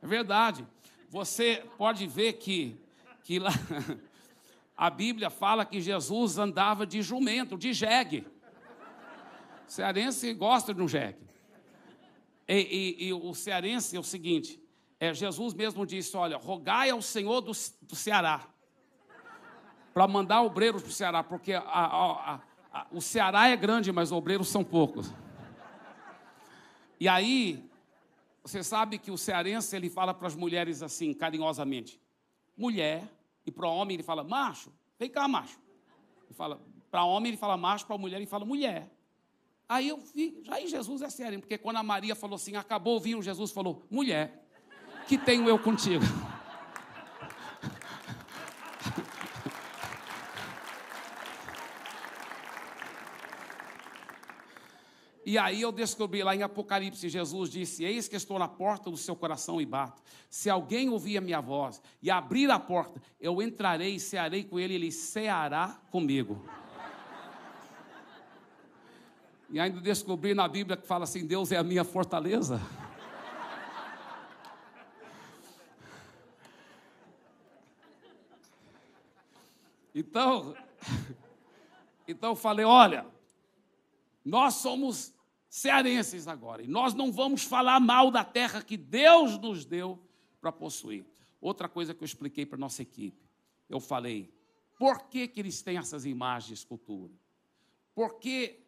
É 0.00 0.06
verdade. 0.06 0.64
Você 1.08 1.68
pode 1.76 2.06
ver 2.06 2.34
que, 2.34 2.80
que 3.24 3.40
lá 3.40 3.50
a 4.76 4.90
Bíblia 4.90 5.30
fala 5.30 5.64
que 5.64 5.80
Jesus 5.80 6.38
andava 6.38 6.86
de 6.86 7.00
jumento, 7.00 7.56
de 7.56 7.72
jegue. 7.72 8.26
cearense 9.66 10.32
gosta 10.34 10.74
de 10.74 10.82
um 10.82 10.88
jegue. 10.88 11.24
E, 12.48 12.96
e, 13.00 13.06
e, 13.08 13.12
o 13.12 13.34
cearense 13.34 13.96
é 13.96 14.00
o 14.00 14.04
seguinte: 14.04 14.62
é, 15.00 15.14
Jesus 15.14 15.54
mesmo 15.54 15.86
disse: 15.86 16.16
Olha, 16.16 16.36
rogai 16.36 16.90
ao 16.90 17.00
Senhor 17.00 17.40
do, 17.40 17.52
do 17.82 17.96
Ceará 17.96 18.48
para 19.96 20.06
mandar 20.06 20.42
obreiros 20.42 20.82
para 20.82 20.90
o 20.90 20.92
Ceará, 20.92 21.24
porque 21.24 21.54
a, 21.54 21.62
a, 21.64 22.40
O 22.90 23.00
Ceará 23.00 23.48
é 23.48 23.56
grande, 23.56 23.90
mas 23.90 24.12
obreiros 24.12 24.48
são 24.48 24.62
poucos. 24.62 25.10
E 27.00 27.08
aí, 27.08 27.66
você 28.42 28.62
sabe 28.62 28.98
que 28.98 29.10
o 29.10 29.16
cearense 29.16 29.74
ele 29.74 29.88
fala 29.88 30.12
para 30.12 30.26
as 30.26 30.34
mulheres 30.34 30.82
assim, 30.82 31.14
carinhosamente: 31.14 31.98
mulher, 32.54 33.10
e 33.46 33.50
para 33.50 33.68
o 33.68 33.74
homem 33.74 33.94
ele 33.94 34.02
fala 34.02 34.24
macho, 34.24 34.72
vem 34.98 35.08
cá, 35.08 35.26
macho. 35.28 35.60
Ele 36.24 36.34
fala, 36.34 36.60
para 36.90 37.04
homem 37.04 37.30
ele 37.30 37.36
fala 37.36 37.56
macho, 37.56 37.86
para 37.86 37.96
mulher 37.96 38.16
ele 38.16 38.26
fala 38.26 38.44
mulher. 38.44 38.90
Aí 39.68 39.88
eu 39.88 39.98
vi, 39.98 40.42
já 40.44 40.60
em 40.60 40.66
Jesus 40.66 41.02
é 41.02 41.08
sério, 41.08 41.40
porque 41.40 41.56
quando 41.56 41.76
a 41.76 41.82
Maria 41.82 42.14
falou 42.14 42.36
assim, 42.36 42.56
acabou 42.56 42.96
o 42.96 43.00
vinho, 43.00 43.22
Jesus 43.22 43.50
falou, 43.50 43.82
mulher, 43.90 44.44
que 45.08 45.16
tenho 45.16 45.48
eu 45.48 45.58
contigo? 45.58 46.04
E 55.28 55.36
aí 55.36 55.60
eu 55.60 55.72
descobri 55.72 56.22
lá 56.22 56.36
em 56.36 56.44
Apocalipse, 56.44 57.08
Jesus 57.08 57.50
disse: 57.50 57.82
Eis 57.82 58.06
que 58.06 58.14
estou 58.14 58.38
na 58.38 58.46
porta 58.46 58.88
do 58.88 58.96
seu 58.96 59.16
coração 59.16 59.60
e 59.60 59.66
bato. 59.66 60.00
Se 60.30 60.48
alguém 60.48 60.88
ouvir 60.88 61.18
a 61.18 61.20
minha 61.20 61.40
voz 61.40 61.82
e 62.00 62.12
abrir 62.12 62.48
a 62.48 62.60
porta, 62.60 63.02
eu 63.20 63.42
entrarei 63.42 63.96
e 63.96 64.00
cearei 64.00 64.44
com 64.44 64.56
ele, 64.56 64.74
ele 64.74 64.92
ceará 64.92 65.80
comigo. 65.90 66.48
E 69.50 69.58
ainda 69.58 69.80
descobri 69.80 70.32
na 70.32 70.46
Bíblia 70.46 70.76
que 70.76 70.86
fala 70.86 71.02
assim: 71.02 71.26
Deus 71.26 71.50
é 71.50 71.56
a 71.56 71.64
minha 71.64 71.82
fortaleza. 71.82 72.60
Então, 79.92 80.54
então 82.06 82.30
eu 82.30 82.36
falei: 82.36 82.64
olha, 82.64 83.04
nós 84.24 84.54
somos 84.54 85.15
cearenses 85.56 86.28
agora. 86.28 86.62
E 86.62 86.66
nós 86.66 86.92
não 86.92 87.10
vamos 87.10 87.42
falar 87.42 87.80
mal 87.80 88.10
da 88.10 88.22
terra 88.22 88.62
que 88.62 88.76
Deus 88.76 89.38
nos 89.38 89.64
deu 89.64 89.98
para 90.38 90.52
possuir. 90.52 91.06
Outra 91.40 91.66
coisa 91.66 91.94
que 91.94 92.02
eu 92.02 92.04
expliquei 92.04 92.44
para 92.44 92.58
nossa 92.58 92.82
equipe, 92.82 93.26
eu 93.66 93.80
falei, 93.80 94.30
por 94.78 95.04
que, 95.08 95.26
que 95.26 95.40
eles 95.40 95.62
têm 95.62 95.78
essas 95.78 96.04
imagens 96.04 96.48
de 96.48 96.54
escultura? 96.54 97.14
Por 97.94 98.18
que, 98.18 98.60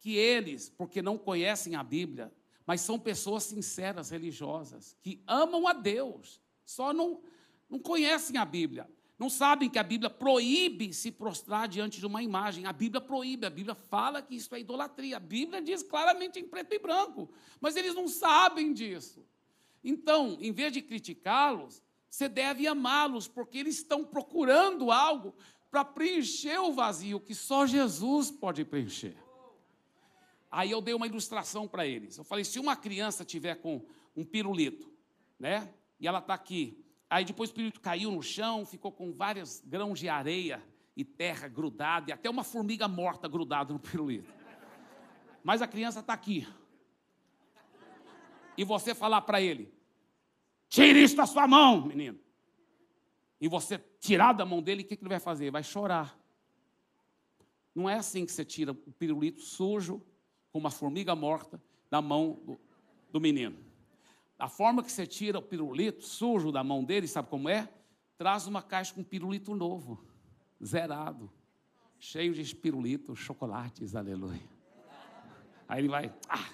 que 0.00 0.16
eles, 0.16 0.70
porque 0.70 1.02
não 1.02 1.18
conhecem 1.18 1.74
a 1.74 1.82
Bíblia, 1.82 2.32
mas 2.64 2.80
são 2.80 2.98
pessoas 2.98 3.42
sinceras, 3.42 4.08
religiosas, 4.08 4.96
que 5.02 5.22
amam 5.26 5.68
a 5.68 5.74
Deus, 5.74 6.40
só 6.64 6.94
não, 6.94 7.20
não 7.68 7.78
conhecem 7.78 8.38
a 8.38 8.44
Bíblia. 8.46 8.88
Não 9.18 9.30
sabem 9.30 9.68
que 9.70 9.78
a 9.78 9.82
Bíblia 9.82 10.10
proíbe 10.10 10.92
se 10.92 11.10
prostrar 11.10 11.68
diante 11.68 12.00
de 12.00 12.06
uma 12.06 12.22
imagem. 12.22 12.66
A 12.66 12.72
Bíblia 12.72 13.00
proíbe, 13.00 13.46
a 13.46 13.50
Bíblia 13.50 13.74
fala 13.74 14.20
que 14.20 14.34
isso 14.34 14.54
é 14.54 14.60
idolatria. 14.60 15.16
A 15.16 15.20
Bíblia 15.20 15.62
diz 15.62 15.82
claramente 15.82 16.38
em 16.38 16.46
preto 16.46 16.74
e 16.74 16.78
branco, 16.78 17.30
mas 17.60 17.76
eles 17.76 17.94
não 17.94 18.08
sabem 18.08 18.72
disso. 18.72 19.24
Então, 19.84 20.38
em 20.40 20.52
vez 20.52 20.72
de 20.72 20.82
criticá-los, 20.82 21.82
você 22.08 22.28
deve 22.28 22.66
amá-los, 22.66 23.26
porque 23.26 23.58
eles 23.58 23.76
estão 23.76 24.04
procurando 24.04 24.90
algo 24.90 25.34
para 25.70 25.84
preencher 25.84 26.58
o 26.58 26.72
vazio 26.72 27.18
que 27.18 27.34
só 27.34 27.66
Jesus 27.66 28.30
pode 28.30 28.64
preencher. 28.64 29.16
Aí 30.50 30.70
eu 30.70 30.82
dei 30.82 30.92
uma 30.92 31.06
ilustração 31.06 31.66
para 31.66 31.86
eles. 31.86 32.18
Eu 32.18 32.24
falei: 32.24 32.44
se 32.44 32.58
uma 32.58 32.76
criança 32.76 33.24
tiver 33.24 33.54
com 33.56 33.82
um 34.14 34.24
pirulito, 34.24 34.92
né? 35.38 35.72
E 35.98 36.06
ela 36.06 36.18
está 36.18 36.34
aqui 36.34 36.84
Aí 37.12 37.26
depois 37.26 37.50
o 37.50 37.52
pirulito 37.52 37.78
caiu 37.78 38.10
no 38.10 38.22
chão, 38.22 38.64
ficou 38.64 38.90
com 38.90 39.12
vários 39.12 39.60
grãos 39.66 40.00
de 40.00 40.08
areia 40.08 40.64
e 40.96 41.04
terra 41.04 41.46
grudada, 41.46 42.08
e 42.08 42.12
até 42.12 42.30
uma 42.30 42.42
formiga 42.42 42.88
morta 42.88 43.28
grudada 43.28 43.70
no 43.70 43.78
pirulito. 43.78 44.32
Mas 45.44 45.60
a 45.60 45.66
criança 45.66 46.00
está 46.00 46.14
aqui. 46.14 46.48
E 48.56 48.64
você 48.64 48.94
falar 48.94 49.20
para 49.20 49.42
ele: 49.42 49.70
tire 50.70 51.02
isso 51.02 51.14
da 51.14 51.26
sua 51.26 51.46
mão, 51.46 51.84
menino. 51.84 52.18
E 53.38 53.46
você 53.46 53.78
tirar 54.00 54.32
da 54.32 54.46
mão 54.46 54.62
dele, 54.62 54.82
o 54.82 54.86
que, 54.86 54.96
que 54.96 55.02
ele 55.02 55.10
vai 55.10 55.20
fazer? 55.20 55.50
Vai 55.50 55.62
chorar. 55.62 56.18
Não 57.74 57.90
é 57.90 57.96
assim 57.96 58.24
que 58.24 58.32
você 58.32 58.42
tira 58.42 58.72
o 58.72 58.74
pirulito 58.74 59.42
sujo, 59.42 60.02
com 60.50 60.58
uma 60.58 60.70
formiga 60.70 61.14
morta, 61.14 61.62
da 61.90 62.00
mão 62.00 62.40
do, 62.42 62.60
do 63.10 63.20
menino. 63.20 63.71
A 64.42 64.48
forma 64.48 64.82
que 64.82 64.90
você 64.90 65.06
tira 65.06 65.38
o 65.38 65.42
pirulito 65.42 66.04
sujo 66.04 66.50
da 66.50 66.64
mão 66.64 66.82
dele, 66.82 67.06
sabe 67.06 67.28
como 67.28 67.48
é? 67.48 67.72
Traz 68.18 68.48
uma 68.48 68.60
caixa 68.60 68.92
com 68.92 69.04
pirulito 69.04 69.54
novo, 69.54 70.04
zerado, 70.60 71.30
cheio 71.96 72.34
de 72.34 72.56
pirulito, 72.56 73.14
chocolates, 73.14 73.94
aleluia. 73.94 74.42
Aí 75.68 75.82
ele 75.82 75.88
vai, 75.88 76.12
ah, 76.28 76.50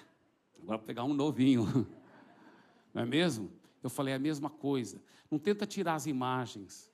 agora 0.61 0.77
vou 0.77 0.85
pegar 0.85 1.03
um 1.03 1.15
novinho. 1.15 1.65
Não 2.93 3.01
é 3.01 3.05
mesmo? 3.07 3.51
Eu 3.81 3.89
falei 3.89 4.13
a 4.13 4.19
mesma 4.19 4.51
coisa. 4.51 5.01
Não 5.31 5.39
tenta 5.39 5.65
tirar 5.65 5.95
as 5.95 6.05
imagens. 6.05 6.91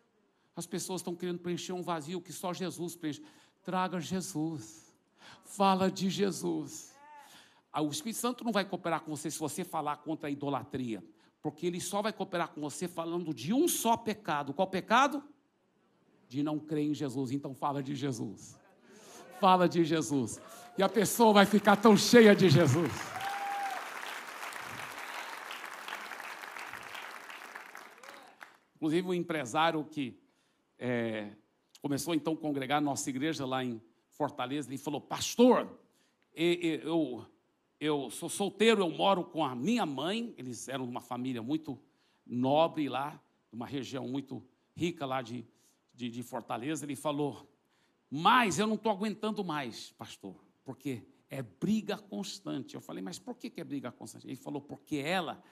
As 0.56 0.66
pessoas 0.66 1.02
estão 1.02 1.14
querendo 1.14 1.40
preencher 1.40 1.74
um 1.74 1.84
vazio 1.84 2.22
que 2.22 2.32
só 2.32 2.54
Jesus 2.54 2.96
preenche. 2.96 3.22
Traga 3.66 4.00
Jesus. 4.00 4.96
Fala 5.44 5.92
de 5.92 6.10
Jesus. 6.10 6.95
Ah, 7.78 7.82
o 7.82 7.90
Espírito 7.90 8.20
Santo 8.20 8.42
não 8.46 8.54
vai 8.54 8.64
cooperar 8.64 9.02
com 9.02 9.14
você 9.14 9.30
se 9.30 9.38
você 9.38 9.66
falar 9.66 9.98
contra 9.98 10.30
a 10.30 10.32
idolatria, 10.32 11.04
porque 11.42 11.68
ele 11.68 11.82
só 11.82 12.02
vai 12.02 12.14
cooperar 12.14 12.48
com 12.48 12.62
você 12.62 12.88
falando 12.88 13.34
de 13.34 13.52
um 13.52 13.68
só 13.68 13.98
pecado. 13.98 14.54
Qual 14.54 14.66
pecado? 14.66 15.22
De 16.30 16.42
não 16.42 16.58
crer 16.58 16.86
em 16.86 16.94
Jesus. 16.94 17.32
Então 17.32 17.54
fala 17.54 17.84
de 17.84 17.94
Jesus. 17.94 18.58
Fala 19.42 19.68
de 19.68 19.84
Jesus. 19.84 20.40
E 20.78 20.84
a 20.84 20.88
pessoa 20.88 21.34
vai 21.34 21.46
ficar 21.46 21.76
tão 21.76 21.98
cheia 21.98 22.34
de 22.34 22.50
Jesus. 22.50 22.94
Inclusive, 28.76 29.06
um 29.06 29.14
empresário 29.14 29.84
que 29.84 30.18
é, 30.80 31.34
começou 31.82 32.16
então 32.16 32.36
a 32.36 32.38
congregar 32.38 32.80
nossa 32.80 33.10
igreja 33.10 33.46
lá 33.46 33.66
em 33.66 33.82
Fortaleza, 34.12 34.70
ele 34.70 34.78
falou: 34.78 35.02
Pastor, 35.02 35.78
eu 36.34 37.35
eu 37.80 38.10
sou 38.10 38.30
solteiro, 38.30 38.82
eu 38.82 38.90
moro 38.90 39.24
com 39.24 39.44
a 39.44 39.56
minha 39.56 39.86
mãe, 39.86 40.34
eles 40.38 40.68
eram 40.68 40.86
uma 40.86 41.02
família 41.02 41.42
muito 41.42 41.80
nobre 42.26 42.88
lá, 42.90 43.22
uma 43.52 43.68
região 43.68 44.08
muito 44.08 44.44
rica 44.76 45.06
lá 45.06 45.22
de, 45.22 45.46
de, 45.94 46.10
de 46.10 46.24
Fortaleza. 46.24 46.86
Ele 46.86 46.96
falou, 46.96 47.50
mas 48.10 48.60
eu 48.60 48.68
não 48.68 48.76
estou 48.76 48.92
aguentando 48.92 49.44
mais, 49.44 49.92
pastor, 49.92 50.36
porque 50.64 51.04
é 51.30 51.42
briga 51.42 51.98
constante. 51.98 52.76
Eu 52.76 52.82
falei, 52.82 53.04
mas 53.04 53.20
por 53.20 53.36
que, 53.36 53.50
que 53.50 53.62
é 53.62 53.64
briga 53.64 53.92
constante? 53.92 54.28
Ele 54.28 54.36
falou, 54.36 54.62
porque 54.62 54.98
ela 54.98 55.44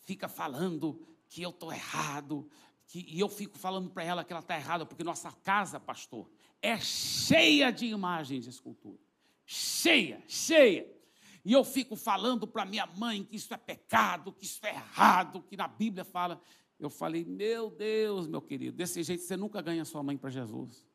fica 0.00 0.28
falando 0.28 1.00
que 1.28 1.42
eu 1.42 1.50
estou 1.50 1.72
errado, 1.72 2.48
que, 2.86 3.06
e 3.08 3.18
eu 3.18 3.28
fico 3.28 3.58
falando 3.58 3.90
para 3.90 4.04
ela 4.04 4.24
que 4.24 4.32
ela 4.32 4.40
está 4.40 4.56
errada, 4.56 4.84
porque 4.84 5.02
nossa 5.02 5.32
casa, 5.32 5.80
pastor, 5.80 6.30
é 6.60 6.78
cheia 6.78 7.72
de 7.72 7.86
imagens 7.86 8.44
de 8.44 8.50
escultura. 8.50 8.98
Cheia, 9.46 10.22
cheia. 10.26 10.86
E 11.44 11.52
eu 11.52 11.62
fico 11.62 11.94
falando 11.94 12.46
para 12.46 12.64
minha 12.64 12.86
mãe 12.86 13.22
que 13.22 13.36
isso 13.36 13.52
é 13.52 13.56
pecado, 13.56 14.32
que 14.32 14.44
isso 14.44 14.64
é 14.64 14.70
errado, 14.70 15.42
que 15.42 15.56
na 15.56 15.68
Bíblia 15.68 16.04
fala. 16.04 16.40
Eu 16.80 16.88
falei, 16.88 17.24
meu 17.24 17.70
Deus, 17.70 18.26
meu 18.26 18.40
querido, 18.40 18.76
desse 18.76 19.02
jeito 19.02 19.22
você 19.22 19.36
nunca 19.36 19.60
ganha 19.60 19.84
sua 19.84 20.02
mãe 20.02 20.16
para 20.16 20.30
Jesus. 20.30 20.86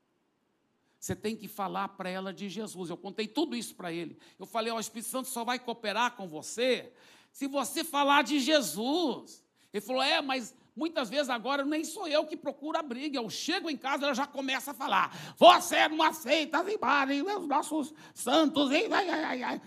Você 0.99 1.15
tem 1.15 1.35
que 1.35 1.47
falar 1.47 1.89
para 1.89 2.09
ela 2.09 2.33
de 2.33 2.49
Jesus. 2.49 2.89
Eu 2.89 2.97
contei 2.97 3.27
tudo 3.27 3.55
isso 3.55 3.75
para 3.75 3.91
ele. 3.93 4.17
Eu 4.37 4.45
falei, 4.45 4.71
ó, 4.71 4.77
o 4.77 4.79
Espírito 4.79 5.09
Santo 5.09 5.29
só 5.29 5.45
vai 5.45 5.57
cooperar 5.59 6.15
com 6.15 6.27
você 6.27 6.91
se 7.31 7.47
você 7.47 7.83
falar 7.83 8.23
de 8.23 8.39
Jesus. 8.39 9.43
Ele 9.71 9.81
falou, 9.81 10.01
é, 10.01 10.21
mas 10.21 10.53
muitas 10.75 11.09
vezes 11.09 11.29
agora 11.29 11.63
nem 11.63 11.83
sou 11.83 12.07
eu 12.07 12.25
que 12.25 12.35
procuro 12.35 12.77
a 12.77 12.81
briga. 12.81 13.17
Eu 13.17 13.29
chego 13.29 13.69
em 13.69 13.77
casa, 13.77 14.05
ela 14.05 14.13
já 14.13 14.25
começa 14.25 14.71
a 14.71 14.73
falar: 14.73 15.35
você 15.37 15.87
não 15.87 16.01
aceita 16.01 16.59
as 16.59 17.37
os 17.37 17.47
nossos 17.47 17.93
santos. 18.13 18.71
Ai, 18.71 19.09
ai, 19.09 19.43
ai. 19.43 19.61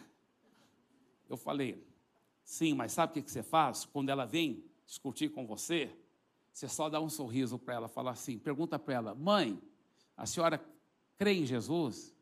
Eu 1.33 1.39
falei, 1.39 1.87
sim, 2.45 2.75
mas 2.75 2.93
sabe 2.93 3.19
o 3.19 3.23
que 3.23 3.31
você 3.31 3.43
faz? 3.43 3.85
Quando 3.85 4.11
ela 4.11 4.25
vem 4.25 4.65
discutir 4.87 5.31
com 5.31 5.47
você, 5.47 5.91
você 6.53 6.69
só 6.69 6.89
dá 6.89 7.01
um 7.01 7.09
sorriso 7.09 7.59
para 7.59 7.75
ela, 7.75 7.89
fala 7.89 8.11
assim, 8.11 8.39
pergunta 8.39 8.79
para 8.79 8.95
ela, 8.95 9.15
mãe, 9.15 9.61
a 10.17 10.27
senhora 10.27 10.63
crê 11.17 11.33
em 11.33 11.47
Jesus? 11.47 12.15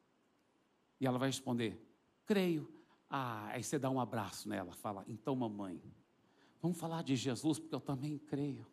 E 1.01 1.07
ela 1.07 1.19
vai 1.19 1.29
responder, 1.29 1.81
creio. 2.25 2.73
Ah, 3.09 3.49
aí 3.49 3.63
você 3.63 3.79
dá 3.79 3.91
um 3.91 4.01
abraço 4.01 4.49
nela, 4.49 4.73
fala, 4.73 5.05
então 5.09 5.35
mamãe, 5.35 5.83
vamos 6.63 6.79
falar 6.79 7.03
de 7.03 7.17
Jesus, 7.17 7.59
porque 7.59 7.75
eu 7.75 7.81
também 7.81 8.19
creio. 8.19 8.65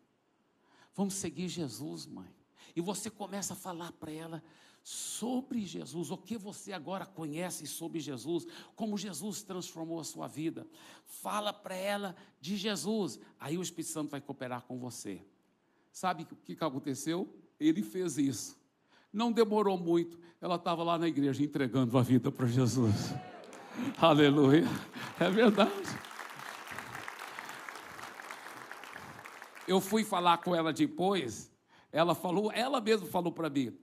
Vamos 0.94 1.14
seguir 1.14 1.48
Jesus, 1.48 2.06
mãe. 2.06 2.32
E 2.76 2.80
você 2.80 3.10
começa 3.10 3.54
a 3.54 3.56
falar 3.56 3.90
para 3.92 4.12
ela 4.12 4.42
sobre 4.82 5.64
Jesus, 5.66 6.10
o 6.10 6.16
que 6.16 6.38
você 6.38 6.72
agora 6.72 7.04
conhece 7.04 7.66
sobre 7.66 8.00
Jesus, 8.00 8.46
como 8.74 8.96
Jesus 8.96 9.42
transformou 9.42 10.00
a 10.00 10.04
sua 10.04 10.26
vida. 10.26 10.66
Fala 11.04 11.52
para 11.52 11.74
ela 11.74 12.16
de 12.40 12.56
Jesus. 12.56 13.20
Aí 13.38 13.58
o 13.58 13.62
Espírito 13.62 13.92
Santo 13.92 14.10
vai 14.10 14.20
cooperar 14.20 14.62
com 14.62 14.78
você. 14.78 15.20
Sabe 15.92 16.26
o 16.30 16.36
que 16.36 16.56
aconteceu? 16.60 17.28
Ele 17.58 17.82
fez 17.82 18.18
isso. 18.18 18.58
Não 19.12 19.32
demorou 19.32 19.76
muito, 19.78 20.18
ela 20.40 20.56
estava 20.56 20.82
lá 20.82 20.98
na 20.98 21.08
igreja 21.08 21.42
entregando 21.42 21.96
a 21.98 22.02
vida 22.02 22.30
para 22.30 22.46
Jesus. 22.46 23.14
Aleluia. 24.00 24.64
É 25.18 25.30
verdade. 25.30 25.72
Eu 29.66 29.80
fui 29.80 30.02
falar 30.02 30.38
com 30.38 30.54
ela 30.54 30.72
depois, 30.72 31.52
ela 31.92 32.14
falou, 32.14 32.50
ela 32.52 32.80
mesma 32.80 33.06
falou 33.06 33.30
para 33.32 33.50
mim: 33.50 33.76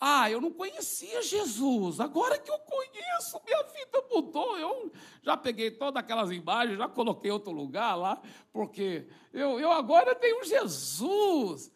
ah, 0.00 0.30
eu 0.30 0.40
não 0.40 0.52
conhecia 0.52 1.22
Jesus, 1.22 1.98
agora 1.98 2.38
que 2.38 2.50
eu 2.50 2.58
conheço, 2.60 3.40
minha 3.44 3.62
vida 3.64 4.04
mudou. 4.08 4.56
Eu 4.56 4.92
já 5.22 5.36
peguei 5.36 5.72
todas 5.72 6.00
aquelas 6.00 6.30
imagens, 6.30 6.78
já 6.78 6.88
coloquei 6.88 7.30
outro 7.32 7.50
lugar 7.50 7.96
lá, 7.96 8.22
porque 8.52 9.08
eu, 9.32 9.58
eu 9.58 9.72
agora 9.72 10.14
tenho 10.14 10.44
Jesus. 10.44 11.72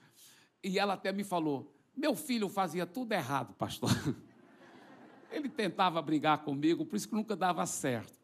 E 0.62 0.78
ela 0.78 0.94
até 0.94 1.10
me 1.10 1.24
falou: 1.24 1.74
meu 1.96 2.14
filho 2.14 2.48
fazia 2.48 2.86
tudo 2.86 3.12
errado, 3.12 3.54
pastor. 3.54 3.90
Ele 5.30 5.48
tentava 5.48 6.00
brigar 6.00 6.44
comigo, 6.44 6.84
por 6.84 6.94
isso 6.94 7.08
que 7.08 7.14
nunca 7.14 7.34
dava 7.34 7.64
certo. 7.66 8.20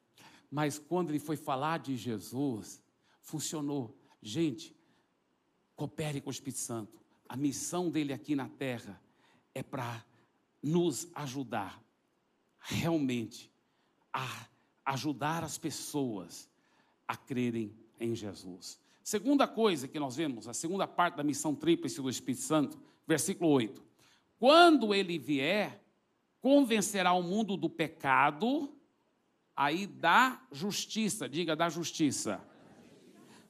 Mas 0.50 0.78
quando 0.78 1.08
ele 1.08 1.18
foi 1.18 1.36
falar 1.36 1.78
de 1.78 1.96
Jesus, 1.96 2.82
funcionou. 3.22 3.98
Gente, 4.20 4.76
coopere 5.74 6.20
com 6.20 6.28
o 6.28 6.30
Espírito 6.30 6.60
Santo. 6.60 7.00
A 7.26 7.34
missão 7.34 7.90
dele 7.90 8.12
aqui 8.12 8.34
na 8.34 8.48
terra 8.48 9.00
é 9.58 9.62
para 9.62 10.04
nos 10.62 11.08
ajudar 11.14 11.82
realmente 12.58 13.50
a 14.12 14.46
ajudar 14.84 15.44
as 15.44 15.58
pessoas 15.58 16.48
a 17.06 17.16
crerem 17.16 17.74
em 17.98 18.14
Jesus. 18.14 18.80
Segunda 19.02 19.46
coisa 19.48 19.88
que 19.88 19.98
nós 19.98 20.16
vemos, 20.16 20.48
a 20.48 20.54
segunda 20.54 20.86
parte 20.86 21.16
da 21.16 21.24
missão 21.24 21.54
tríplice 21.54 22.00
do 22.00 22.10
Espírito 22.10 22.42
Santo, 22.42 22.78
versículo 23.06 23.50
8. 23.50 23.82
Quando 24.38 24.94
ele 24.94 25.18
vier, 25.18 25.82
convencerá 26.40 27.12
o 27.12 27.22
mundo 27.22 27.56
do 27.56 27.68
pecado, 27.68 28.72
aí 29.56 29.86
da 29.86 30.40
justiça, 30.52 31.28
diga 31.28 31.56
da 31.56 31.68
justiça. 31.68 32.40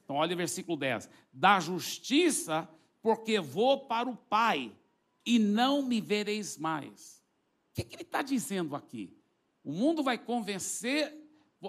Então, 0.03 0.15
olha 0.15 0.33
o 0.33 0.37
versículo 0.37 0.77
10. 0.77 1.09
Da 1.31 1.59
justiça, 1.59 2.67
porque 3.01 3.39
vou 3.39 3.85
para 3.85 4.09
o 4.09 4.15
Pai 4.15 4.75
e 5.29 5.37
não 5.37 5.83
me 5.83 6.01
vereis 6.01 6.57
mais. 6.57 7.23
O 7.69 7.75
que, 7.75 7.83
que 7.83 7.95
ele 7.95 8.01
está 8.01 8.23
dizendo 8.23 8.75
aqui? 8.75 9.15
O 9.63 9.71
mundo 9.71 10.01
vai 10.01 10.17
convencer, 10.17 11.15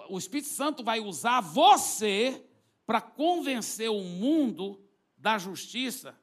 o 0.08 0.16
Espírito 0.16 0.48
Santo 0.48 0.82
vai 0.82 0.98
usar 0.98 1.42
você 1.42 2.42
para 2.86 3.02
convencer 3.02 3.90
o 3.90 4.00
mundo 4.00 4.82
da 5.14 5.36
justiça, 5.36 6.18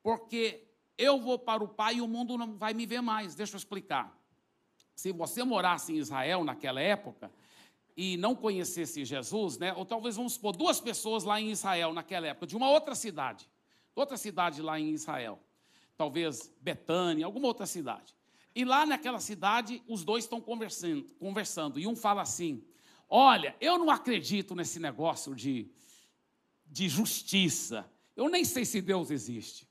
porque 0.00 0.64
eu 0.96 1.18
vou 1.18 1.40
para 1.40 1.64
o 1.64 1.66
Pai 1.66 1.96
e 1.96 2.00
o 2.00 2.06
mundo 2.06 2.38
não 2.38 2.56
vai 2.56 2.72
me 2.72 2.86
ver 2.86 3.00
mais. 3.00 3.34
Deixa 3.34 3.56
eu 3.56 3.58
explicar. 3.58 4.16
Se 4.94 5.10
você 5.10 5.42
morasse 5.42 5.92
em 5.92 5.96
Israel 5.96 6.44
naquela 6.44 6.80
época 6.80 7.32
e 7.96 8.16
não 8.16 8.36
conhecesse 8.36 9.04
Jesus, 9.04 9.58
né, 9.58 9.72
ou 9.72 9.84
talvez 9.84 10.14
vamos 10.14 10.34
supor 10.34 10.56
duas 10.56 10.78
pessoas 10.78 11.24
lá 11.24 11.40
em 11.40 11.50
Israel 11.50 11.92
naquela 11.92 12.28
época, 12.28 12.46
de 12.46 12.56
uma 12.56 12.70
outra 12.70 12.94
cidade, 12.94 13.50
outra 13.92 14.16
cidade 14.16 14.62
lá 14.62 14.78
em 14.78 14.92
Israel 14.92 15.42
talvez 16.00 16.50
Betânia, 16.62 17.26
alguma 17.26 17.46
outra 17.46 17.66
cidade. 17.66 18.16
E 18.54 18.64
lá 18.64 18.86
naquela 18.86 19.20
cidade, 19.20 19.82
os 19.86 20.02
dois 20.02 20.24
estão 20.24 20.40
conversando, 20.40 21.04
conversando, 21.18 21.78
e 21.78 21.86
um 21.86 21.94
fala 21.94 22.22
assim: 22.22 22.64
Olha, 23.06 23.54
eu 23.60 23.76
não 23.76 23.90
acredito 23.90 24.54
nesse 24.54 24.80
negócio 24.80 25.34
de, 25.34 25.70
de 26.64 26.88
justiça. 26.88 27.86
Eu 28.16 28.30
nem 28.30 28.46
sei 28.46 28.64
se 28.64 28.80
Deus 28.80 29.10
existe. 29.10 29.68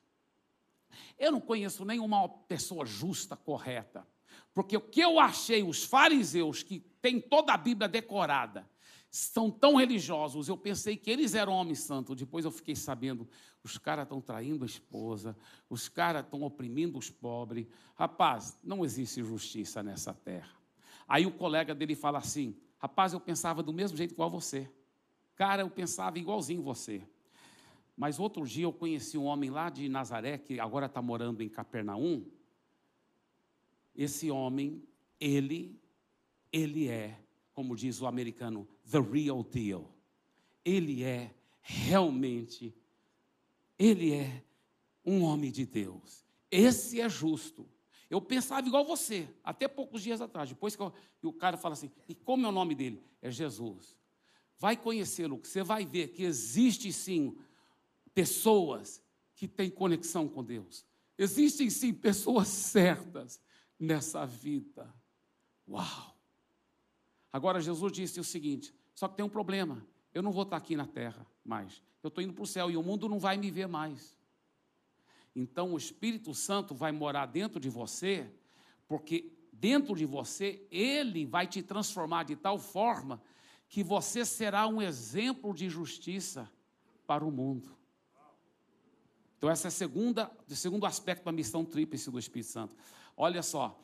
Eu 1.18 1.32
não 1.32 1.42
conheço 1.42 1.84
nenhuma 1.84 2.30
pessoa 2.30 2.86
justa, 2.86 3.36
correta. 3.36 4.08
Porque 4.54 4.78
o 4.78 4.82
que 4.82 5.02
eu 5.02 5.20
achei, 5.20 5.64
os 5.64 5.84
fariseus, 5.84 6.62
que 6.62 6.80
têm 7.02 7.20
toda 7.20 7.54
a 7.54 7.58
Bíblia 7.58 7.90
decorada, 7.90 8.70
são 9.12 9.50
tão 9.50 9.76
religiosos, 9.76 10.48
eu 10.48 10.58
pensei 10.58 10.96
que 10.96 11.10
eles 11.10 11.34
eram 11.34 11.54
homens 11.54 11.80
santos. 11.80 12.16
Depois 12.16 12.46
eu 12.46 12.52
fiquei 12.52 12.76
sabendo, 12.76 13.28
os 13.64 13.78
caras 13.78 14.04
estão 14.04 14.22
traindo 14.22 14.64
a 14.64 14.68
esposa, 14.68 15.36
os 15.68 15.90
caras 15.90 16.24
estão 16.24 16.44
oprimindo 16.44 16.98
os 16.98 17.10
pobres. 17.10 17.66
Rapaz, 17.96 18.58
não 18.64 18.86
existe 18.86 19.24
justiça 19.24 19.82
nessa 19.82 20.14
terra. 20.14 20.56
Aí 21.08 21.26
o 21.26 21.32
colega 21.32 21.74
dele 21.74 21.96
fala 21.96 22.20
assim: 22.20 22.56
Rapaz, 22.78 23.14
eu 23.14 23.20
pensava 23.20 23.64
do 23.64 23.74
mesmo 23.74 23.98
jeito 23.98 24.14
igual 24.14 24.30
você. 24.30 24.70
Cara, 25.36 25.64
eu 25.64 25.70
pensava 25.70 26.20
igualzinho 26.20 26.62
você. 26.62 27.02
Mas 27.98 28.20
outro 28.20 28.46
dia 28.46 28.66
eu 28.66 28.72
conheci 28.72 29.18
um 29.18 29.26
homem 29.26 29.50
lá 29.50 29.70
de 29.70 29.90
Nazaré, 29.90 30.38
que 30.38 30.60
agora 30.60 30.86
está 30.86 31.02
morando 31.02 31.42
em 31.42 31.50
Capernaum. 31.50 32.26
Esse 33.96 34.30
homem, 34.30 34.84
ele, 35.20 35.78
ele 36.52 36.88
é 36.88 37.20
como 37.60 37.76
diz 37.76 38.02
o 38.02 38.08
americano, 38.08 38.66
the 38.90 39.00
real 39.00 39.44
deal. 39.44 39.94
Ele 40.64 41.04
é 41.04 41.34
realmente, 41.62 42.74
ele 43.78 44.14
é 44.14 44.44
um 45.06 45.22
homem 45.22 45.52
de 45.52 45.66
Deus. 45.66 46.26
Esse 46.52 47.00
é 47.00 47.08
justo. 47.08 47.68
Eu 48.10 48.20
pensava 48.20 48.68
igual 48.68 48.84
você, 48.84 49.30
até 49.44 49.68
poucos 49.68 50.02
dias 50.02 50.20
atrás. 50.20 50.50
Depois 50.50 50.76
que 50.76 50.82
eu, 50.82 50.92
o 51.24 51.34
cara 51.34 51.58
fala 51.58 51.74
assim, 51.74 51.92
e 52.08 52.16
como 52.16 52.46
é 52.46 52.50
o 52.50 52.52
nome 52.52 52.74
dele? 52.74 53.04
É 53.22 53.30
Jesus. 53.30 53.96
Vai 54.58 54.76
conhecê-lo, 54.76 55.40
você 55.42 55.64
vai 55.64 55.86
ver 55.86 56.10
que 56.10 56.24
existe 56.24 56.92
sim 56.92 57.38
pessoas 58.14 59.02
que 59.36 59.48
têm 59.48 59.70
conexão 59.70 60.28
com 60.28 60.44
Deus. 60.44 60.86
Existem 61.18 61.70
sim 61.70 61.94
pessoas 61.94 62.48
certas 62.48 63.40
nessa 63.80 64.26
vida. 64.26 64.94
Uau! 65.68 66.18
Agora, 67.32 67.62
Jesus 67.62 67.94
disse 67.94 68.20
o 68.20 68.24
seguinte: 68.24 68.74
só 69.00 69.08
que 69.08 69.16
tem 69.16 69.26
um 69.26 69.30
problema. 69.30 69.82
Eu 70.14 70.22
não 70.22 70.30
vou 70.30 70.44
estar 70.44 70.58
aqui 70.58 70.76
na 70.76 70.86
terra 70.86 71.26
mais. 71.42 71.82
Eu 72.04 72.10
estou 72.10 72.22
indo 72.22 72.34
para 72.34 72.44
o 72.44 72.46
céu 72.46 72.70
e 72.70 72.76
o 72.76 72.84
mundo 72.84 73.08
não 73.08 73.18
vai 73.18 73.38
me 73.38 73.50
ver 73.50 73.66
mais. 73.66 74.14
Então, 75.34 75.72
o 75.72 75.78
Espírito 75.78 76.34
Santo 76.34 76.76
vai 76.76 76.92
morar 76.92 77.26
dentro 77.26 77.62
de 77.62 77.70
você, 77.70 78.30
porque 78.90 79.32
dentro 79.54 79.96
de 79.96 80.06
você, 80.06 80.68
ele 80.70 81.26
vai 81.26 81.48
te 81.48 81.64
transformar 81.64 82.24
de 82.24 82.36
tal 82.36 82.60
forma 82.60 83.22
que 83.70 83.82
você 83.82 84.26
será 84.26 84.68
um 84.68 84.82
exemplo 84.82 85.54
de 85.54 85.70
justiça 85.70 86.52
para 87.08 87.24
o 87.24 87.32
mundo. 87.32 87.74
Então, 89.38 89.50
esse 89.50 89.66
é 89.66 89.70
segunda, 89.70 90.30
o 90.46 90.54
segundo 90.54 90.86
aspecto 90.86 91.24
da 91.24 91.32
missão 91.32 91.64
tríplice 91.64 92.12
do 92.12 92.20
Espírito 92.20 92.52
Santo. 92.52 92.76
Olha 93.16 93.42
só, 93.42 93.80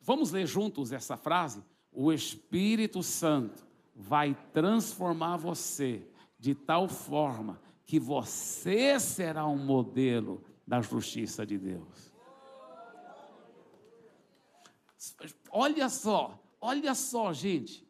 vamos 0.00 0.32
ler 0.32 0.48
juntos 0.48 0.90
essa 0.90 1.16
frase? 1.16 1.62
o 1.92 2.10
Espírito 2.10 3.02
Santo 3.02 3.62
vai 3.94 4.36
transformar 4.52 5.36
você 5.36 6.06
de 6.38 6.54
tal 6.54 6.88
forma 6.88 7.60
que 7.84 8.00
você 8.00 8.98
será 8.98 9.46
um 9.46 9.58
modelo 9.58 10.42
da 10.66 10.80
justiça 10.80 11.44
de 11.44 11.58
Deus. 11.58 12.12
Olha 15.50 15.88
só, 15.88 16.42
olha 16.60 16.94
só, 16.94 17.32
gente. 17.32 17.86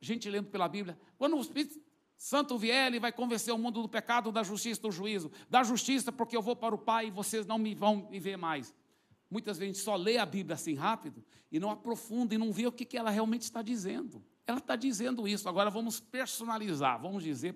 Gente 0.00 0.28
lendo 0.30 0.48
pela 0.48 0.68
Bíblia, 0.68 0.98
quando 1.18 1.36
o 1.36 1.40
Espírito 1.40 1.80
Santo 2.16 2.58
vier, 2.58 2.88
ele 2.88 3.00
vai 3.00 3.12
convencer 3.12 3.52
o 3.52 3.56
mundo 3.56 3.80
do 3.80 3.88
pecado, 3.88 4.30
da 4.30 4.42
justiça, 4.42 4.82
do 4.82 4.90
juízo. 4.90 5.30
Da 5.48 5.62
justiça, 5.62 6.12
porque 6.12 6.36
eu 6.36 6.42
vou 6.42 6.54
para 6.54 6.74
o 6.74 6.78
Pai 6.78 7.06
e 7.06 7.10
vocês 7.10 7.46
não 7.46 7.58
me 7.58 7.74
vão 7.74 8.08
me 8.10 8.20
ver 8.20 8.36
mais. 8.36 8.74
Muitas 9.30 9.58
vezes 9.58 9.70
a 9.70 9.74
gente 9.74 9.84
só 9.84 9.96
lê 9.96 10.18
a 10.18 10.26
Bíblia 10.26 10.54
assim 10.54 10.74
rápido 10.74 11.24
e 11.50 11.58
não 11.58 11.70
aprofunda 11.70 12.34
e 12.34 12.38
não 12.38 12.52
vê 12.52 12.66
o 12.66 12.72
que, 12.72 12.84
que 12.84 12.98
ela 12.98 13.08
realmente 13.08 13.42
está 13.42 13.62
dizendo. 13.62 14.22
Ela 14.50 14.58
está 14.58 14.74
dizendo 14.74 15.28
isso. 15.28 15.48
Agora 15.48 15.70
vamos 15.70 16.00
personalizar, 16.00 17.00
vamos 17.00 17.22
dizer 17.22 17.54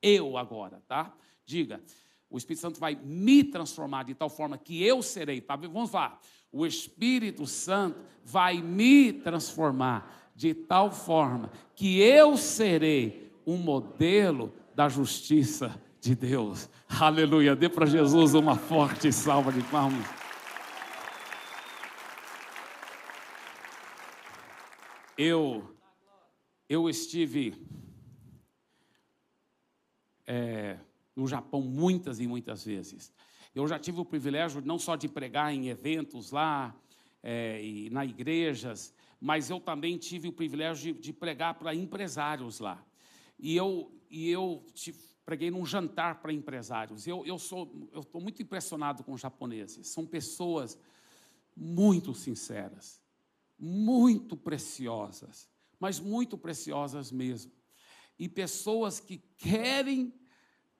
eu 0.00 0.38
agora, 0.38 0.80
tá? 0.86 1.12
Diga, 1.44 1.80
o 2.30 2.38
Espírito 2.38 2.60
Santo 2.60 2.78
vai 2.78 2.94
me 2.94 3.42
transformar 3.42 4.04
de 4.04 4.14
tal 4.14 4.30
forma 4.30 4.56
que 4.56 4.82
eu 4.82 5.02
serei, 5.02 5.40
tá? 5.40 5.56
Vamos 5.56 5.90
lá. 5.90 6.20
O 6.52 6.64
Espírito 6.64 7.46
Santo 7.46 7.98
vai 8.24 8.62
me 8.62 9.12
transformar 9.12 10.30
de 10.36 10.54
tal 10.54 10.92
forma 10.92 11.50
que 11.74 11.98
eu 12.00 12.36
serei 12.36 13.32
um 13.44 13.56
modelo 13.56 14.54
da 14.72 14.88
justiça 14.88 15.80
de 16.00 16.14
Deus. 16.14 16.68
Aleluia. 16.88 17.56
Dê 17.56 17.68
para 17.68 17.86
Jesus 17.86 18.34
uma 18.34 18.56
forte 18.56 19.12
salva 19.12 19.50
de 19.50 19.62
palmas. 19.64 20.06
Eu, 25.18 25.75
eu 26.68 26.88
estive 26.88 27.54
é, 30.26 30.78
no 31.14 31.26
Japão 31.26 31.62
muitas 31.62 32.20
e 32.20 32.26
muitas 32.26 32.64
vezes. 32.64 33.12
Eu 33.54 33.66
já 33.66 33.78
tive 33.78 34.00
o 34.00 34.04
privilégio 34.04 34.60
não 34.64 34.78
só 34.78 34.96
de 34.96 35.08
pregar 35.08 35.54
em 35.54 35.68
eventos 35.68 36.30
lá 36.30 36.74
é, 37.22 37.62
e 37.64 37.88
na 37.90 38.04
igrejas, 38.04 38.92
mas 39.20 39.48
eu 39.48 39.58
também 39.58 39.96
tive 39.96 40.28
o 40.28 40.32
privilégio 40.32 40.94
de, 40.94 41.00
de 41.00 41.12
pregar 41.12 41.54
para 41.54 41.74
empresários 41.74 42.60
lá. 42.60 42.84
E 43.38 43.56
eu, 43.56 43.92
e 44.10 44.28
eu 44.28 44.64
preguei 45.24 45.50
num 45.50 45.64
jantar 45.64 46.20
para 46.20 46.32
empresários. 46.32 47.06
Eu, 47.06 47.24
eu 47.24 47.38
sou, 47.38 47.88
eu 47.92 48.00
estou 48.00 48.20
muito 48.20 48.42
impressionado 48.42 49.02
com 49.02 49.12
os 49.12 49.20
japoneses. 49.20 49.88
São 49.88 50.06
pessoas 50.06 50.78
muito 51.56 52.14
sinceras, 52.14 53.02
muito 53.58 54.36
preciosas, 54.36 55.48
mas 55.78 56.00
muito 56.00 56.38
preciosas 56.38 57.10
mesmo. 57.12 57.52
E 58.18 58.28
pessoas 58.28 58.98
que 58.98 59.18
querem, 59.36 60.12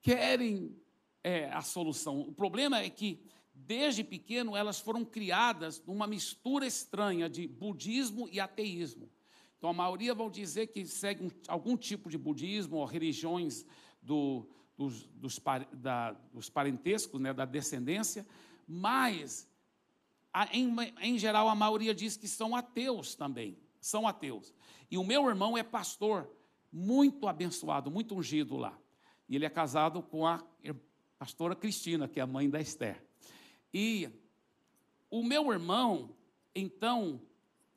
querem 0.01 0.77
é, 1.23 1.51
a 1.53 1.61
solução. 1.61 2.21
O 2.21 2.33
problema 2.33 2.79
é 2.79 2.89
que, 2.89 3.21
desde 3.55 4.03
pequeno, 4.03 4.57
elas 4.57 4.81
foram 4.81 5.05
criadas 5.05 5.83
numa 5.87 6.07
mistura 6.07 6.67
estranha 6.67 7.29
de 7.29 7.47
budismo 7.47 8.29
e 8.31 8.41
ateísmo. 8.41 9.11
Então, 9.59 9.71
a 9.71 9.75
maioria 9.75 10.15
vão 10.15 10.31
dizer 10.31 10.69
que 10.69 10.87
segue 10.87 11.31
algum 11.49 11.77
tipo 11.77 12.09
de 12.09 12.17
budismo 12.17 12.77
ou 12.77 12.85
religiões 12.85 13.67
do, 14.03 14.49
dos, 14.77 15.05
dos, 15.15 15.41
da, 15.73 16.13
dos 16.33 16.49
parentescos, 16.51 17.21
né, 17.21 17.33
da 17.33 17.45
descendência, 17.45 18.27
mas, 18.67 19.49
em, 20.53 20.75
em 21.01 21.19
geral, 21.19 21.49
a 21.49 21.55
maioria 21.55 21.95
diz 21.95 22.17
que 22.17 22.29
são 22.29 22.55
ateus 22.55 23.15
também. 23.15 23.59
São 23.81 24.07
ateus. 24.07 24.53
E 24.91 24.99
o 24.99 25.05
meu 25.05 25.28
irmão 25.28 25.57
é 25.57 25.62
pastor, 25.62 26.30
muito 26.72 27.26
abençoado, 27.26 27.91
muito 27.91 28.14
ungido 28.14 28.57
lá. 28.57 28.78
E 29.28 29.34
ele 29.34 29.45
é 29.45 29.51
casado 29.51 30.03
com 30.03 30.26
a 30.26 30.43
pastora 31.18 31.55
Cristina, 31.55 32.07
que 32.07 32.20
é 32.20 32.22
a 32.22 32.26
mãe 32.26 32.49
da 32.49 32.61
Esther. 32.61 33.03
E 33.72 34.09
o 35.11 35.22
meu 35.22 35.53
irmão, 35.53 36.14
então, 36.55 37.20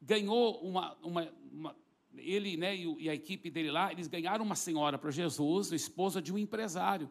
ganhou 0.01 0.61
uma, 0.61 0.95
uma, 1.01 1.33
uma 1.51 1.75
ele 2.17 2.57
né, 2.57 2.75
e 2.75 3.09
a 3.09 3.13
equipe 3.13 3.49
dele 3.49 3.71
lá, 3.71 3.91
eles 3.91 4.07
ganharam 4.07 4.43
uma 4.43 4.55
senhora 4.55 4.97
para 4.97 5.11
Jesus, 5.11 5.71
esposa 5.71 6.21
de 6.21 6.33
um 6.33 6.37
empresário. 6.37 7.09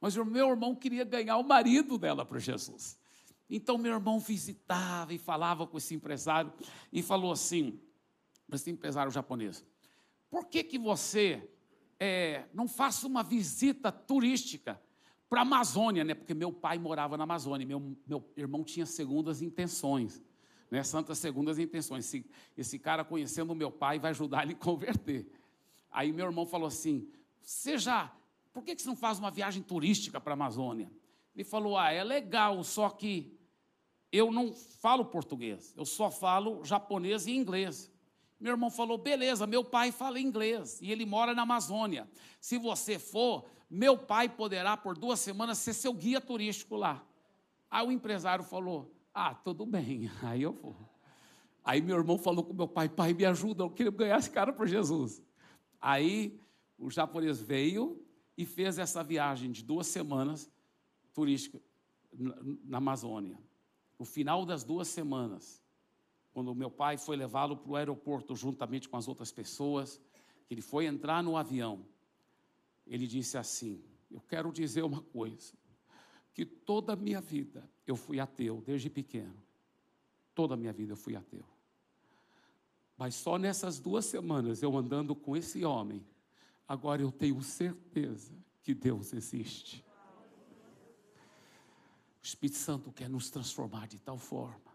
Mas 0.00 0.16
o 0.16 0.24
meu 0.24 0.48
irmão 0.48 0.74
queria 0.74 1.04
ganhar 1.04 1.36
o 1.38 1.44
marido 1.44 1.98
dela 1.98 2.24
para 2.24 2.38
Jesus. 2.38 2.98
Então 3.48 3.78
meu 3.78 3.92
irmão 3.92 4.18
visitava 4.18 5.12
e 5.14 5.18
falava 5.18 5.66
com 5.66 5.78
esse 5.78 5.94
empresário 5.94 6.52
e 6.92 7.02
falou 7.02 7.32
assim, 7.32 7.80
para 8.46 8.56
esse 8.56 8.70
empresário 8.70 9.10
japonês, 9.10 9.64
por 10.30 10.46
que, 10.46 10.64
que 10.64 10.78
você 10.78 11.48
é, 11.98 12.44
não 12.52 12.68
faça 12.68 13.06
uma 13.06 13.22
visita 13.22 13.90
turística 13.92 14.80
para 15.28 15.40
a 15.40 15.42
Amazônia, 15.42 16.04
né? 16.04 16.14
Porque 16.14 16.34
meu 16.34 16.52
pai 16.52 16.78
morava 16.78 17.16
na 17.16 17.24
Amazônia, 17.24 17.66
meu, 17.66 17.96
meu 18.06 18.24
irmão 18.36 18.62
tinha 18.62 18.86
segundas 18.86 19.42
intenções 19.42 20.22
né, 20.74 20.82
santas 20.82 21.18
segundas 21.18 21.58
intenções. 21.58 22.04
Esse, 22.04 22.26
esse 22.56 22.78
cara, 22.80 23.04
conhecendo 23.04 23.54
meu 23.54 23.70
pai, 23.70 24.00
vai 24.00 24.10
ajudar 24.10 24.42
ele 24.42 24.54
a 24.54 24.56
converter. 24.56 25.26
Aí 25.90 26.12
meu 26.12 26.26
irmão 26.26 26.44
falou 26.44 26.66
assim: 26.66 27.08
já, 27.76 28.12
por 28.52 28.64
que 28.64 28.76
você 28.76 28.88
não 28.88 28.96
faz 28.96 29.20
uma 29.20 29.30
viagem 29.30 29.62
turística 29.62 30.20
para 30.20 30.32
a 30.32 30.34
Amazônia? 30.34 30.90
Ele 31.34 31.44
falou: 31.44 31.78
Ah, 31.78 31.92
é 31.92 32.02
legal, 32.02 32.62
só 32.64 32.90
que 32.90 33.38
eu 34.10 34.32
não 34.32 34.52
falo 34.52 35.04
português, 35.04 35.72
eu 35.76 35.84
só 35.84 36.10
falo 36.10 36.64
japonês 36.64 37.26
e 37.26 37.32
inglês. 37.32 37.92
Meu 38.44 38.52
irmão 38.52 38.68
falou: 38.68 38.98
beleza, 38.98 39.46
meu 39.46 39.64
pai 39.64 39.90
fala 39.90 40.20
inglês 40.20 40.78
e 40.82 40.92
ele 40.92 41.06
mora 41.06 41.32
na 41.32 41.44
Amazônia. 41.44 42.06
Se 42.38 42.58
você 42.58 42.98
for, 42.98 43.46
meu 43.70 43.96
pai 43.96 44.28
poderá 44.28 44.76
por 44.76 44.98
duas 44.98 45.18
semanas 45.18 45.56
ser 45.56 45.72
seu 45.72 45.94
guia 45.94 46.20
turístico 46.20 46.76
lá. 46.76 47.02
Aí 47.70 47.86
o 47.86 47.90
empresário 47.90 48.44
falou: 48.44 48.94
ah, 49.14 49.34
tudo 49.34 49.64
bem, 49.64 50.10
aí 50.22 50.42
eu 50.42 50.52
vou. 50.52 50.76
Aí 51.64 51.80
meu 51.80 51.96
irmão 51.96 52.18
falou 52.18 52.44
com 52.44 52.52
meu 52.52 52.68
pai: 52.68 52.86
pai, 52.86 53.14
me 53.14 53.24
ajuda, 53.24 53.64
eu 53.64 53.70
queria 53.70 53.90
ganhar 53.90 54.18
esse 54.18 54.28
cara 54.28 54.52
para 54.52 54.66
Jesus. 54.66 55.22
Aí 55.80 56.38
o 56.78 56.90
japonês 56.90 57.40
veio 57.40 58.04
e 58.36 58.44
fez 58.44 58.78
essa 58.78 59.02
viagem 59.02 59.50
de 59.50 59.64
duas 59.64 59.86
semanas 59.86 60.52
turística 61.14 61.62
na 62.12 62.76
Amazônia. 62.76 63.38
No 63.98 64.04
final 64.04 64.44
das 64.44 64.62
duas 64.62 64.86
semanas, 64.88 65.63
quando 66.34 66.52
meu 66.52 66.68
pai 66.68 66.98
foi 66.98 67.16
levá-lo 67.16 67.56
para 67.56 67.70
o 67.70 67.76
aeroporto 67.76 68.34
juntamente 68.34 68.88
com 68.88 68.96
as 68.96 69.06
outras 69.06 69.30
pessoas, 69.30 70.00
que 70.46 70.52
ele 70.52 70.60
foi 70.60 70.84
entrar 70.84 71.22
no 71.22 71.36
avião, 71.36 71.86
ele 72.84 73.06
disse 73.06 73.38
assim: 73.38 73.80
Eu 74.10 74.20
quero 74.20 74.52
dizer 74.52 74.82
uma 74.82 75.00
coisa 75.00 75.54
que 76.34 76.44
toda 76.44 76.94
a 76.94 76.96
minha 76.96 77.20
vida 77.20 77.70
eu 77.86 77.94
fui 77.94 78.18
ateu, 78.18 78.60
desde 78.66 78.90
pequeno. 78.90 79.40
Toda 80.34 80.54
a 80.54 80.56
minha 80.56 80.72
vida 80.72 80.94
eu 80.94 80.96
fui 80.96 81.14
ateu. 81.14 81.46
Mas 82.96 83.14
só 83.14 83.38
nessas 83.38 83.78
duas 83.78 84.04
semanas 84.04 84.60
eu 84.60 84.76
andando 84.76 85.14
com 85.14 85.36
esse 85.36 85.64
homem, 85.64 86.04
agora 86.66 87.00
eu 87.00 87.12
tenho 87.12 87.40
certeza 87.42 88.34
que 88.60 88.74
Deus 88.74 89.12
existe. 89.12 89.84
O 92.20 92.26
Espírito 92.26 92.58
Santo 92.58 92.90
quer 92.90 93.08
nos 93.08 93.30
transformar 93.30 93.86
de 93.86 94.00
tal 94.00 94.18
forma 94.18 94.73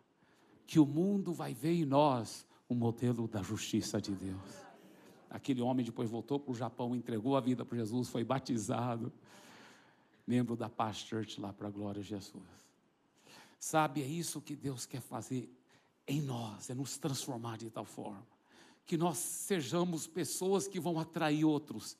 que 0.69 0.77
o 0.77 0.85
mundo 0.85 1.33
vai 1.33 1.51
ver 1.51 1.73
em 1.73 1.83
nós 1.83 2.45
o 2.67 2.75
modelo 2.75 3.27
da 3.27 3.41
justiça 3.41 3.99
de 3.99 4.11
Deus. 4.11 4.63
Aquele 5.27 5.63
homem 5.63 5.83
depois 5.83 6.11
voltou 6.11 6.39
para 6.39 6.51
o 6.51 6.55
Japão, 6.55 6.95
entregou 6.95 7.35
a 7.35 7.39
vida 7.39 7.65
para 7.65 7.79
Jesus, 7.79 8.07
foi 8.07 8.23
batizado 8.23 9.11
membro 10.27 10.55
da 10.55 10.69
Paz 10.69 10.97
Church 10.97 11.41
lá 11.41 11.51
para 11.51 11.69
a 11.69 11.71
glória 11.71 12.03
de 12.03 12.09
Jesus. 12.09 12.43
Sabe, 13.59 14.03
é 14.03 14.05
isso 14.05 14.39
que 14.39 14.55
Deus 14.55 14.85
quer 14.85 15.01
fazer 15.01 15.51
em 16.07 16.21
nós, 16.21 16.69
é 16.69 16.75
nos 16.75 16.99
transformar 16.99 17.57
de 17.57 17.71
tal 17.71 17.83
forma 17.85 18.27
que 18.85 18.95
nós 18.95 19.17
sejamos 19.17 20.05
pessoas 20.05 20.67
que 20.67 20.79
vão 20.79 20.99
atrair 20.99 21.45
outros 21.45 21.97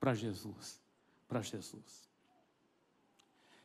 para 0.00 0.12
Jesus, 0.12 0.82
para 1.28 1.40
Jesus. 1.40 2.10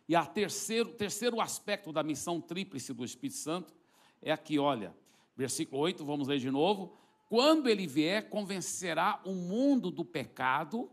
E 0.07 0.15
a 0.15 0.23
terceiro, 0.27 0.93
terceiro 0.93 1.41
aspecto 1.41 1.91
da 1.91 2.03
missão 2.03 2.39
tríplice 2.39 2.93
do 2.93 3.03
Espírito 3.03 3.37
Santo 3.37 3.76
é 4.21 4.31
aqui, 4.31 4.57
olha, 4.59 4.95
versículo 5.35 5.81
8, 5.81 6.03
vamos 6.03 6.27
ler 6.27 6.39
de 6.39 6.49
novo. 6.49 6.93
Quando 7.29 7.69
ele 7.69 7.85
vier, 7.85 8.29
convencerá 8.29 9.21
o 9.25 9.33
mundo 9.33 9.91
do 9.91 10.03
pecado, 10.05 10.89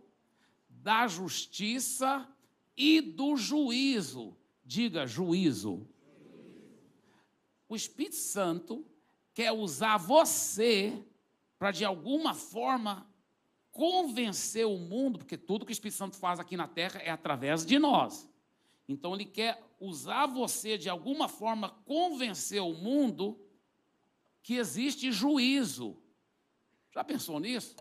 da 0.68 1.06
justiça 1.06 2.28
e 2.76 3.00
do 3.00 3.36
juízo. 3.36 4.36
Diga 4.64 5.06
juízo. 5.06 5.86
O 7.68 7.76
Espírito 7.76 8.16
Santo 8.16 8.84
quer 9.32 9.52
usar 9.52 9.96
você 9.96 11.02
para 11.58 11.70
de 11.70 11.84
alguma 11.84 12.34
forma 12.34 13.06
convencer 13.72 14.66
o 14.66 14.78
mundo, 14.78 15.18
porque 15.18 15.36
tudo 15.36 15.64
que 15.64 15.72
o 15.72 15.72
Espírito 15.72 15.96
Santo 15.96 16.16
faz 16.16 16.38
aqui 16.38 16.56
na 16.56 16.68
terra 16.68 17.00
é 17.00 17.10
através 17.10 17.64
de 17.64 17.78
nós. 17.78 18.28
Então 18.88 19.14
ele 19.14 19.24
quer 19.24 19.60
usar 19.84 20.26
você 20.26 20.78
de 20.78 20.88
alguma 20.88 21.28
forma 21.28 21.70
convencer 21.84 22.60
o 22.60 22.72
mundo 22.72 23.38
que 24.42 24.54
existe 24.54 25.10
juízo. 25.10 25.96
Já 26.92 27.02
pensou 27.02 27.40
nisso? 27.40 27.76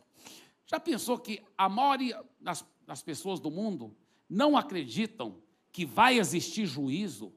Já 0.66 0.80
pensou 0.80 1.20
que 1.20 1.44
a 1.58 1.68
maioria 1.70 2.24
das, 2.40 2.66
das 2.86 3.02
pessoas 3.02 3.40
do 3.40 3.52
mundo 3.52 3.96
não 4.30 4.58
acreditam 4.58 5.42
que 5.72 5.86
vai 5.86 6.20
existir 6.20 6.66
juízo, 6.66 7.34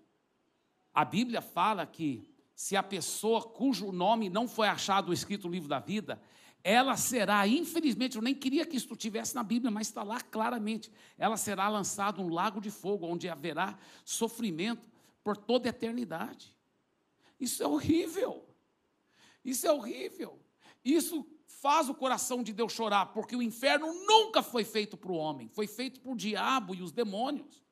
a 0.94 1.04
Bíblia 1.04 1.40
fala 1.40 1.86
que 1.86 2.30
se 2.54 2.76
a 2.76 2.82
pessoa 2.82 3.42
cujo 3.42 3.92
nome 3.92 4.30
não 4.30 4.48
foi 4.48 4.68
achado 4.68 5.12
escrito 5.12 5.46
no 5.46 5.52
livro 5.52 5.68
da 5.68 5.78
vida, 5.78 6.20
ela 6.68 6.96
será, 6.96 7.46
infelizmente, 7.46 8.16
eu 8.16 8.22
nem 8.22 8.34
queria 8.34 8.66
que 8.66 8.76
isso 8.76 8.92
estivesse 8.92 9.36
na 9.36 9.44
Bíblia, 9.44 9.70
mas 9.70 9.86
está 9.86 10.02
lá 10.02 10.20
claramente, 10.20 10.90
ela 11.16 11.36
será 11.36 11.68
lançada 11.68 12.20
no 12.20 12.28
lago 12.28 12.60
de 12.60 12.72
fogo, 12.72 13.06
onde 13.06 13.28
haverá 13.28 13.78
sofrimento 14.04 14.90
por 15.22 15.36
toda 15.36 15.68
a 15.68 15.70
eternidade. 15.70 16.56
Isso 17.38 17.62
é 17.62 17.68
horrível. 17.68 18.44
Isso 19.44 19.64
é 19.64 19.70
horrível. 19.70 20.40
Isso 20.84 21.24
faz 21.46 21.88
o 21.88 21.94
coração 21.94 22.42
de 22.42 22.52
Deus 22.52 22.72
chorar, 22.72 23.12
porque 23.12 23.36
o 23.36 23.42
inferno 23.42 23.86
nunca 24.04 24.42
foi 24.42 24.64
feito 24.64 24.96
para 24.96 25.12
o 25.12 25.16
homem, 25.16 25.46
foi 25.46 25.68
feito 25.68 26.00
para 26.00 26.10
o 26.10 26.16
diabo 26.16 26.74
e 26.74 26.82
os 26.82 26.90
demônios. 26.90 27.62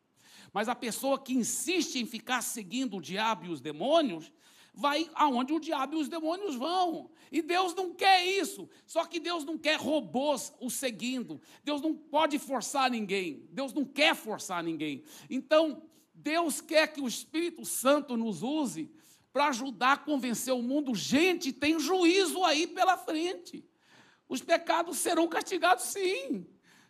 Mas 0.52 0.68
a 0.68 0.74
pessoa 0.76 1.18
que 1.18 1.34
insiste 1.34 1.96
em 1.96 2.06
ficar 2.06 2.42
seguindo 2.42 2.98
o 2.98 3.02
diabo 3.02 3.46
e 3.46 3.48
os 3.48 3.60
demônios, 3.60 4.30
vai 4.74 5.08
aonde 5.14 5.52
o 5.52 5.60
diabo 5.60 5.94
e 5.94 6.00
os 6.00 6.08
demônios 6.08 6.56
vão. 6.56 7.10
E 7.30 7.40
Deus 7.40 7.74
não 7.74 7.94
quer 7.94 8.24
isso. 8.26 8.68
Só 8.86 9.04
que 9.04 9.20
Deus 9.20 9.44
não 9.44 9.56
quer 9.56 9.78
robôs 9.78 10.52
o 10.60 10.68
seguindo. 10.68 11.40
Deus 11.62 11.80
não 11.80 11.94
pode 11.94 12.38
forçar 12.38 12.90
ninguém. 12.90 13.48
Deus 13.50 13.72
não 13.72 13.84
quer 13.84 14.14
forçar 14.14 14.62
ninguém. 14.62 15.02
Então, 15.30 15.82
Deus 16.12 16.60
quer 16.60 16.92
que 16.92 17.00
o 17.00 17.08
Espírito 17.08 17.64
Santo 17.64 18.16
nos 18.16 18.42
use 18.42 18.90
para 19.32 19.48
ajudar 19.48 19.92
a 19.92 19.96
convencer 19.96 20.54
o 20.54 20.62
mundo. 20.62 20.94
Gente, 20.94 21.52
tem 21.52 21.78
juízo 21.78 22.44
aí 22.44 22.66
pela 22.66 22.96
frente. 22.96 23.64
Os 24.28 24.40
pecados 24.40 24.98
serão 24.98 25.28
castigados, 25.28 25.84
sim. 25.84 26.46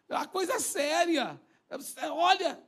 A 0.08 0.26
coisa 0.26 0.54
é 0.54 0.58
séria. 0.58 1.40
Olha, 2.12 2.62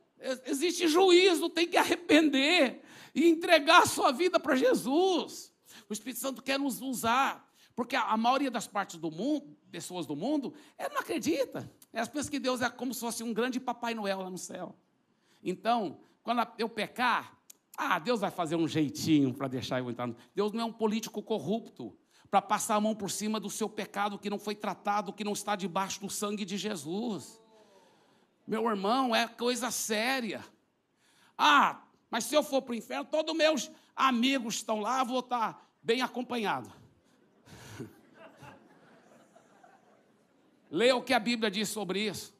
existe 0.47 0.89
juízo, 0.89 1.51
tem 1.51 1.69
que 1.69 1.77
arrepender 1.77 2.83
e 3.17 3.27
entregar 3.27 3.83
a 3.83 3.87
sua 3.87 4.12
vida 4.12 4.39
para 4.39 4.55
Jesus. 4.55 5.53
O 5.89 5.93
Espírito 5.93 6.21
Santo 6.21 6.43
quer 6.43 6.59
nos 6.59 6.83
usar, 6.83 7.51
porque 7.75 7.97
a, 7.97 8.17
maioria 8.17 8.51
das 8.51 8.67
partes 8.67 8.99
do 8.99 9.11
mundo, 9.11 9.57
pessoas 9.71 10.05
do 10.05 10.14
mundo, 10.14 10.53
é, 10.77 10.89
não 10.91 11.01
acredita. 11.01 11.69
Elas 11.93 12.09
pensam 12.09 12.31
que 12.31 12.39
Deus 12.39 12.61
é 12.61 12.69
como 12.69 12.93
se 12.93 13.01
fosse 13.01 13.25
um 13.25 13.33
grande 13.33 13.59
Papai 13.59 13.95
Noel 13.95 14.21
lá 14.21 14.31
no 14.31 14.37
céu. 14.37 14.77
Então, 15.43 15.99
quando 16.23 16.47
eu 16.59 16.69
pecar, 16.69 17.35
Ah, 17.79 17.99
Deus 17.99 18.21
vai 18.21 18.31
fazer 18.31 18.57
um 18.57 18.67
jeitinho 18.67 19.35
para 19.35 19.49
deixar 19.49 19.79
eu 19.81 19.91
entrar. 19.91 20.09
Deus 20.35 20.51
não 20.53 20.62
é 20.62 20.64
um 20.64 20.73
político 20.73 21.23
corrupto 21.23 21.95
para 22.31 22.41
passar 22.41 22.77
a 22.77 22.81
mão 22.81 22.95
por 22.95 23.11
cima 23.11 23.39
do 23.39 23.51
seu 23.51 23.69
pecado 23.69 24.19
que 24.19 24.31
não 24.31 24.39
foi 24.39 24.55
tratado, 24.55 25.12
que 25.12 25.23
não 25.23 25.35
está 25.35 25.55
debaixo 25.55 26.01
do 26.01 26.09
sangue 26.09 26.45
de 26.45 26.57
Jesus. 26.57 27.39
Meu 28.47 28.67
irmão, 28.69 29.14
é 29.14 29.29
coisa 29.29 29.71
séria. 29.71 30.43
Ah, 31.37 31.83
mas 32.11 32.25
se 32.25 32.35
eu 32.35 32.43
for 32.43 32.63
para 32.63 32.73
o 32.73 32.77
inferno, 32.77 33.05
todos 33.05 33.35
meus 33.37 33.71
amigos 33.95 34.57
estão 34.57 34.81
lá, 34.81 35.03
vou 35.03 35.21
estar 35.21 35.71
bem 35.83 36.03
acompanhado. 36.03 36.73
Leia 40.71 40.97
o 40.97 41.03
que 41.03 41.15
a 41.15 41.19
Bíblia 41.19 41.51
diz 41.51 41.69
sobre 41.69 42.01
isso. 42.07 42.35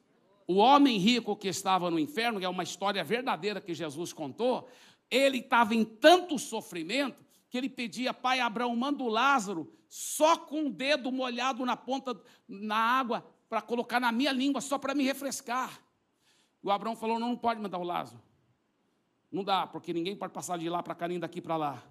O 0.47 0.55
homem 0.55 0.97
rico 0.97 1.35
que 1.35 1.47
estava 1.47 1.91
no 1.91 1.99
inferno, 1.99 2.39
que 2.39 2.45
é 2.45 2.49
uma 2.49 2.63
história 2.63 3.03
verdadeira 3.03 3.59
que 3.59 3.73
Jesus 3.73 4.13
contou, 4.13 4.69
ele 5.11 5.39
estava 5.39 5.75
em 5.75 5.83
tanto 5.83 6.39
sofrimento 6.39 7.25
que 7.49 7.57
ele 7.57 7.69
pedia, 7.69 8.13
pai 8.13 8.39
Abraão, 8.39 8.75
manda 8.75 9.03
o 9.03 9.09
Lázaro 9.09 9.73
só 9.89 10.37
com 10.37 10.67
o 10.67 10.69
dedo 10.69 11.11
molhado 11.11 11.65
na 11.65 11.77
ponta, 11.77 12.19
na 12.47 12.75
água, 12.75 13.25
para 13.49 13.61
colocar 13.61 13.99
na 13.99 14.11
minha 14.11 14.31
língua, 14.31 14.59
só 14.59 14.77
para 14.77 14.93
me 14.93 15.03
refrescar. 15.03 15.81
E 16.63 16.67
o 16.67 16.71
Abraão 16.71 16.95
falou: 16.95 17.19
não, 17.19 17.29
não 17.29 17.37
pode 17.37 17.61
mandar 17.61 17.77
o 17.77 17.83
Lázaro. 17.83 18.21
Não 19.31 19.43
dá, 19.43 19.67
porque 19.67 19.93
ninguém 19.93 20.15
pode 20.15 20.33
passar 20.33 20.57
de 20.57 20.69
lá 20.69 20.81
para 20.81 20.95
cá, 20.95 21.07
nem 21.07 21.19
daqui 21.19 21.41
para 21.41 21.57
lá. 21.57 21.83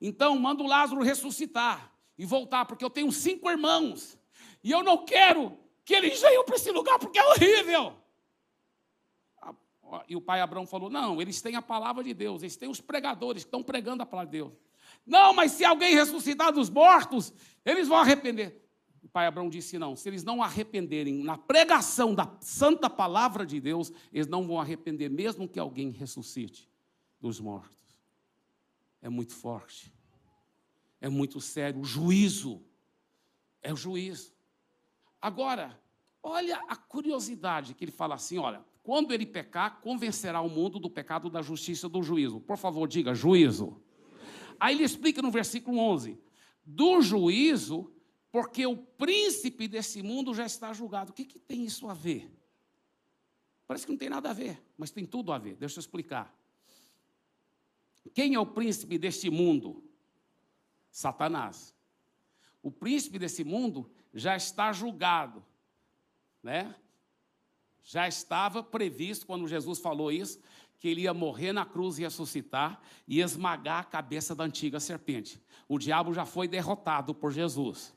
Então, 0.00 0.38
manda 0.38 0.62
o 0.62 0.66
Lázaro 0.66 1.02
ressuscitar 1.02 1.92
e 2.16 2.24
voltar, 2.24 2.64
porque 2.64 2.84
eu 2.84 2.90
tenho 2.90 3.12
cinco 3.12 3.50
irmãos. 3.50 4.18
E 4.64 4.70
eu 4.70 4.82
não 4.82 5.04
quero 5.04 5.58
que 5.84 5.94
eles 5.94 6.20
venham 6.20 6.44
para 6.44 6.56
esse 6.56 6.70
lugar, 6.70 6.98
porque 6.98 7.18
é 7.18 7.24
horrível. 7.24 7.94
E 10.08 10.16
o 10.16 10.20
pai 10.20 10.40
Abraão 10.40 10.66
falou: 10.66 10.88
Não, 10.88 11.20
eles 11.20 11.42
têm 11.42 11.56
a 11.56 11.62
palavra 11.62 12.02
de 12.02 12.14
Deus, 12.14 12.42
eles 12.42 12.56
têm 12.56 12.68
os 12.68 12.80
pregadores 12.80 13.42
que 13.42 13.48
estão 13.48 13.62
pregando 13.62 14.02
a 14.02 14.06
palavra 14.06 14.30
de 14.30 14.38
Deus. 14.38 14.52
Não, 15.04 15.34
mas 15.34 15.52
se 15.52 15.64
alguém 15.64 15.94
ressuscitar 15.94 16.52
dos 16.52 16.70
mortos, 16.70 17.32
eles 17.64 17.88
vão 17.88 17.98
arrepender. 17.98 18.64
O 19.02 19.08
pai 19.08 19.26
Abraão 19.26 19.50
disse: 19.50 19.78
Não, 19.78 19.96
se 19.96 20.08
eles 20.08 20.22
não 20.22 20.42
arrependerem 20.42 21.24
na 21.24 21.36
pregação 21.36 22.14
da 22.14 22.30
santa 22.40 22.88
palavra 22.88 23.44
de 23.44 23.60
Deus, 23.60 23.92
eles 24.12 24.28
não 24.28 24.46
vão 24.46 24.60
arrepender, 24.60 25.10
mesmo 25.10 25.48
que 25.48 25.58
alguém 25.58 25.90
ressuscite 25.90 26.69
dos 27.20 27.38
mortos. 27.38 27.78
É 29.02 29.08
muito 29.08 29.34
forte, 29.34 29.92
é 31.00 31.08
muito 31.08 31.40
sério. 31.40 31.80
O 31.80 31.84
juízo 31.84 32.62
é 33.62 33.72
o 33.72 33.76
juízo. 33.76 34.32
Agora, 35.20 35.80
olha 36.22 36.58
a 36.68 36.76
curiosidade 36.76 37.74
que 37.74 37.84
ele 37.84 37.92
fala 37.92 38.14
assim: 38.14 38.38
olha, 38.38 38.64
quando 38.82 39.12
ele 39.12 39.26
pecar, 39.26 39.80
convencerá 39.80 40.40
o 40.40 40.48
mundo 40.48 40.78
do 40.78 40.90
pecado, 40.90 41.30
da 41.30 41.42
justiça 41.42 41.88
do 41.88 42.02
juízo. 42.02 42.40
Por 42.40 42.56
favor, 42.56 42.88
diga 42.88 43.14
juízo. 43.14 43.80
Aí 44.58 44.74
ele 44.74 44.84
explica 44.84 45.22
no 45.22 45.30
versículo 45.30 45.78
11: 45.78 46.18
do 46.64 47.00
juízo, 47.00 47.92
porque 48.30 48.66
o 48.66 48.76
príncipe 48.76 49.68
desse 49.68 50.02
mundo 50.02 50.34
já 50.34 50.46
está 50.46 50.72
julgado. 50.72 51.10
O 51.10 51.14
que, 51.14 51.24
que 51.24 51.38
tem 51.38 51.64
isso 51.64 51.88
a 51.88 51.94
ver? 51.94 52.30
Parece 53.66 53.86
que 53.86 53.92
não 53.92 53.98
tem 53.98 54.10
nada 54.10 54.30
a 54.30 54.32
ver, 54.32 54.60
mas 54.76 54.90
tem 54.90 55.06
tudo 55.06 55.32
a 55.32 55.38
ver. 55.38 55.56
Deixa 55.56 55.78
eu 55.78 55.80
explicar. 55.80 56.34
Quem 58.14 58.34
é 58.34 58.40
o 58.40 58.46
príncipe 58.46 58.98
deste 58.98 59.30
mundo? 59.30 59.82
Satanás. 60.90 61.74
O 62.62 62.70
príncipe 62.70 63.18
desse 63.18 63.44
mundo 63.44 63.90
já 64.12 64.36
está 64.36 64.72
julgado, 64.72 65.44
né? 66.42 66.74
Já 67.82 68.06
estava 68.06 68.62
previsto 68.62 69.26
quando 69.26 69.48
Jesus 69.48 69.78
falou 69.78 70.12
isso, 70.12 70.40
que 70.78 70.88
ele 70.88 71.02
ia 71.02 71.14
morrer 71.14 71.52
na 71.52 71.64
cruz 71.64 71.98
e 71.98 72.02
ressuscitar 72.02 72.80
e 73.06 73.20
esmagar 73.20 73.80
a 73.80 73.84
cabeça 73.84 74.34
da 74.34 74.44
antiga 74.44 74.80
serpente. 74.80 75.40
O 75.68 75.78
diabo 75.78 76.12
já 76.12 76.24
foi 76.24 76.48
derrotado 76.48 77.14
por 77.14 77.32
Jesus. 77.32 77.94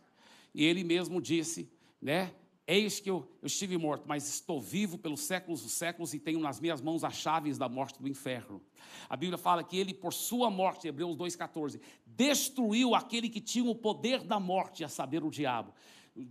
E 0.54 0.64
ele 0.64 0.84
mesmo 0.84 1.22
disse, 1.22 1.72
né? 2.02 2.34
Eis 2.66 3.02
que 3.02 3.10
eu, 3.10 3.28
eu 3.42 3.48
estive 3.48 3.78
morto, 3.78 4.06
mas 4.08 4.28
estou 4.28 4.62
vivo 4.62 4.98
pelos 4.98 5.20
séculos 5.22 5.62
dos 5.62 5.74
séculos 5.74 6.14
e 6.14 6.20
tenho 6.20 6.40
nas 6.40 6.62
minhas 6.62 6.82
mãos 6.82 7.04
as 7.04 7.16
chaves 7.16 7.58
da 7.58 7.68
morte 7.68 8.02
do 8.02 8.08
inferno. 8.08 8.62
A 9.10 9.18
Bíblia 9.18 9.38
fala 9.38 9.64
que 9.64 9.78
ele, 9.78 9.94
por 9.94 10.14
sua 10.14 10.50
morte, 10.50 10.88
Hebreus 10.88 11.18
2,14, 11.18 11.82
destruiu 12.06 12.96
aquele 12.96 13.28
que 13.28 13.42
tinha 13.42 13.70
o 13.70 13.76
poder 13.76 14.24
da 14.24 14.40
morte, 14.40 14.84
a 14.84 14.88
saber, 14.88 15.24
o 15.26 15.30
diabo. 15.30 15.74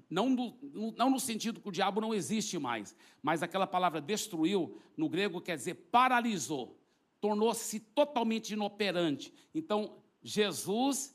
Não 0.08 0.30
no, 0.30 0.56
não 0.96 1.10
no 1.10 1.20
sentido 1.20 1.60
que 1.60 1.68
o 1.68 1.72
diabo 1.72 2.00
não 2.00 2.14
existe 2.14 2.58
mais, 2.58 2.96
mas 3.22 3.42
aquela 3.42 3.66
palavra 3.66 4.00
destruiu, 4.00 4.80
no 4.96 5.08
grego 5.08 5.40
quer 5.40 5.56
dizer 5.56 5.74
paralisou, 5.90 6.78
tornou-se 7.20 7.78
totalmente 7.78 8.54
inoperante. 8.54 9.34
Então, 9.54 9.96
Jesus 10.22 11.14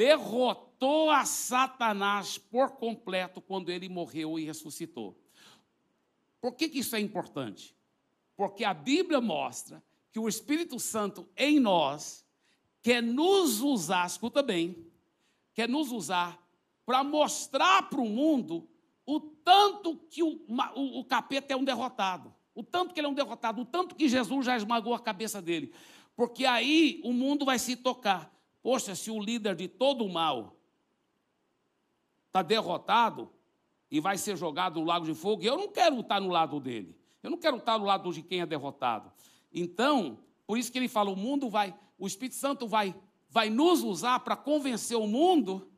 derrotou 0.00 1.10
a 1.10 1.26
Satanás 1.26 2.38
por 2.38 2.70
completo 2.70 3.38
quando 3.38 3.68
ele 3.68 3.86
morreu 3.86 4.38
e 4.38 4.46
ressuscitou. 4.46 5.14
Por 6.40 6.54
que, 6.54 6.70
que 6.70 6.78
isso 6.78 6.96
é 6.96 7.00
importante? 7.00 7.76
Porque 8.34 8.64
a 8.64 8.72
Bíblia 8.72 9.20
mostra 9.20 9.84
que 10.10 10.18
o 10.18 10.26
Espírito 10.26 10.80
Santo 10.80 11.28
em 11.36 11.60
nós 11.60 12.24
quer 12.80 13.02
nos 13.02 13.60
usar, 13.60 14.06
escuta 14.06 14.42
bem, 14.42 14.86
quer 15.52 15.68
nos 15.68 15.92
usar 15.92 16.42
para 16.86 17.04
mostrar 17.04 17.90
para 17.90 18.00
o 18.00 18.08
mundo 18.08 18.66
o 19.04 19.20
tanto 19.20 19.96
que 20.08 20.22
o, 20.22 20.40
o, 20.48 21.00
o 21.00 21.04
capeta 21.04 21.52
é 21.52 21.56
um 21.58 21.62
derrotado, 21.62 22.34
o 22.54 22.62
tanto 22.62 22.94
que 22.94 23.00
ele 23.00 23.06
é 23.06 23.10
um 23.10 23.14
derrotado, 23.14 23.60
o 23.60 23.66
tanto 23.66 23.94
que 23.94 24.08
Jesus 24.08 24.46
já 24.46 24.56
esmagou 24.56 24.94
a 24.94 24.98
cabeça 24.98 25.42
dele. 25.42 25.74
Porque 26.16 26.46
aí 26.46 27.02
o 27.04 27.12
mundo 27.12 27.44
vai 27.44 27.58
se 27.58 27.76
tocar. 27.76 28.39
Poxa, 28.62 28.94
se 28.94 29.10
o 29.10 29.20
líder 29.20 29.54
de 29.54 29.68
todo 29.68 30.04
o 30.04 30.12
mal 30.12 30.56
está 32.26 32.42
derrotado 32.42 33.30
e 33.90 34.00
vai 34.00 34.16
ser 34.18 34.36
jogado 34.36 34.80
no 34.80 34.86
lago 34.86 35.04
de 35.04 35.14
fogo, 35.14 35.42
eu 35.42 35.56
não 35.56 35.68
quero 35.68 36.00
estar 36.00 36.20
no 36.20 36.28
lado 36.28 36.60
dele. 36.60 36.96
Eu 37.22 37.30
não 37.30 37.38
quero 37.38 37.56
estar 37.56 37.78
no 37.78 37.84
lado 37.84 38.12
de 38.12 38.22
quem 38.22 38.40
é 38.40 38.46
derrotado. 38.46 39.10
Então, 39.52 40.18
por 40.46 40.58
isso 40.58 40.70
que 40.70 40.78
ele 40.78 40.88
fala, 40.88 41.10
o 41.10 41.16
mundo 41.16 41.48
vai, 41.48 41.74
o 41.98 42.06
Espírito 42.06 42.36
Santo 42.36 42.66
vai, 42.66 42.94
vai 43.28 43.50
nos 43.50 43.82
usar 43.82 44.20
para 44.20 44.36
convencer 44.36 44.96
o 44.96 45.06
mundo 45.06 45.68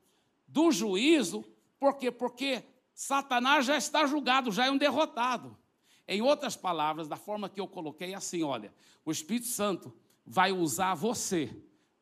do 0.46 0.70
juízo, 0.70 1.44
por 1.78 1.96
quê? 1.96 2.10
Porque 2.10 2.62
Satanás 2.94 3.66
já 3.66 3.76
está 3.76 4.06
julgado, 4.06 4.52
já 4.52 4.66
é 4.66 4.70
um 4.70 4.76
derrotado. 4.76 5.56
Em 6.06 6.20
outras 6.20 6.56
palavras, 6.56 7.08
da 7.08 7.16
forma 7.16 7.48
que 7.48 7.60
eu 7.60 7.66
coloquei, 7.66 8.12
é 8.12 8.16
assim: 8.16 8.42
olha, 8.42 8.72
o 9.04 9.10
Espírito 9.10 9.46
Santo 9.46 9.92
vai 10.24 10.52
usar 10.52 10.94
você 10.94 11.50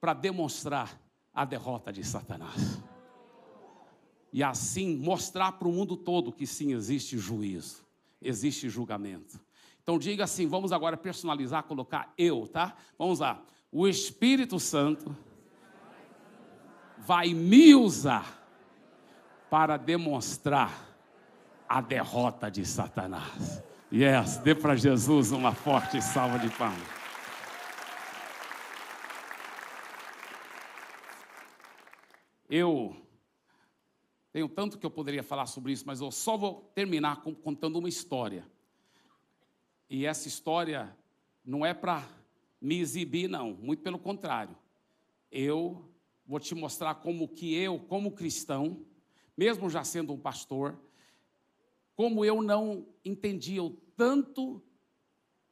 para 0.01 0.15
demonstrar 0.15 0.99
a 1.33 1.45
derrota 1.45 1.93
de 1.93 2.03
Satanás. 2.03 2.81
E 4.33 4.43
assim 4.43 4.97
mostrar 4.97 5.53
para 5.53 5.69
o 5.69 5.73
mundo 5.73 5.97
todo 5.97 6.33
que 6.33 6.47
sim 6.47 6.73
existe 6.73 7.19
juízo, 7.19 7.85
existe 8.23 8.69
julgamento. 8.69 9.41
Então 9.83 9.99
diga 9.99 10.25
assim, 10.25 10.47
vamos 10.47 10.73
agora 10.73 10.97
personalizar, 10.97 11.65
colocar 11.65 12.13
eu, 12.17 12.47
tá? 12.47 12.77
Vamos 12.97 13.19
lá. 13.19 13.43
O 13.73 13.89
Espírito 13.89 14.59
Santo 14.61 15.17
vai 16.99 17.35
me 17.35 17.75
usar 17.75 18.39
para 19.51 19.77
demonstrar 19.77 20.89
a 21.69 21.81
derrota 21.81 22.51
de 22.51 22.65
Satanás. 22.65 23.63
Yes, 23.93 24.37
dê 24.39 24.55
para 24.55 24.77
Jesus 24.77 25.33
uma 25.33 25.53
forte 25.53 26.01
salva 26.01 26.39
de 26.39 26.49
palmas. 26.51 27.00
Eu 32.53 32.97
tenho 34.33 34.49
tanto 34.49 34.77
que 34.77 34.85
eu 34.85 34.91
poderia 34.91 35.23
falar 35.23 35.47
sobre 35.47 35.71
isso, 35.71 35.85
mas 35.87 36.01
eu 36.01 36.11
só 36.11 36.37
vou 36.37 36.69
terminar 36.75 37.23
contando 37.23 37.79
uma 37.79 37.89
história. 37.89 38.45
E 39.89 40.05
essa 40.05 40.27
história 40.27 40.93
não 41.45 41.65
é 41.65 41.73
para 41.73 42.05
me 42.61 42.81
exibir, 42.81 43.29
não, 43.29 43.53
muito 43.53 43.85
pelo 43.85 44.01
contrário. 44.01 44.59
Eu 45.31 45.89
vou 46.27 46.41
te 46.41 46.53
mostrar 46.57 46.97
como 46.97 47.29
que 47.29 47.55
eu, 47.55 47.79
como 47.79 48.11
cristão, 48.11 48.85
mesmo 49.37 49.71
já 49.71 49.85
sendo 49.85 50.13
um 50.13 50.19
pastor, 50.19 50.77
como 51.95 52.25
eu 52.25 52.43
não 52.43 52.85
entendia 53.05 53.63
o 53.63 53.71
tanto 53.97 54.61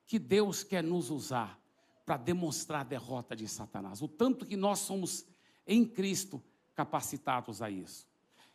que 0.04 0.18
Deus 0.18 0.64
quer 0.64 0.82
nos 0.82 1.10
usar 1.10 1.60
para 2.04 2.16
demonstrar 2.16 2.80
a 2.80 2.84
derrota 2.84 3.36
de 3.36 3.46
Satanás, 3.46 4.02
o 4.02 4.08
tanto 4.08 4.44
que 4.44 4.56
nós 4.56 4.80
somos 4.80 5.24
em 5.64 5.84
Cristo 5.84 6.42
capacitados 6.78 7.60
a 7.60 7.68
isso. 7.68 8.06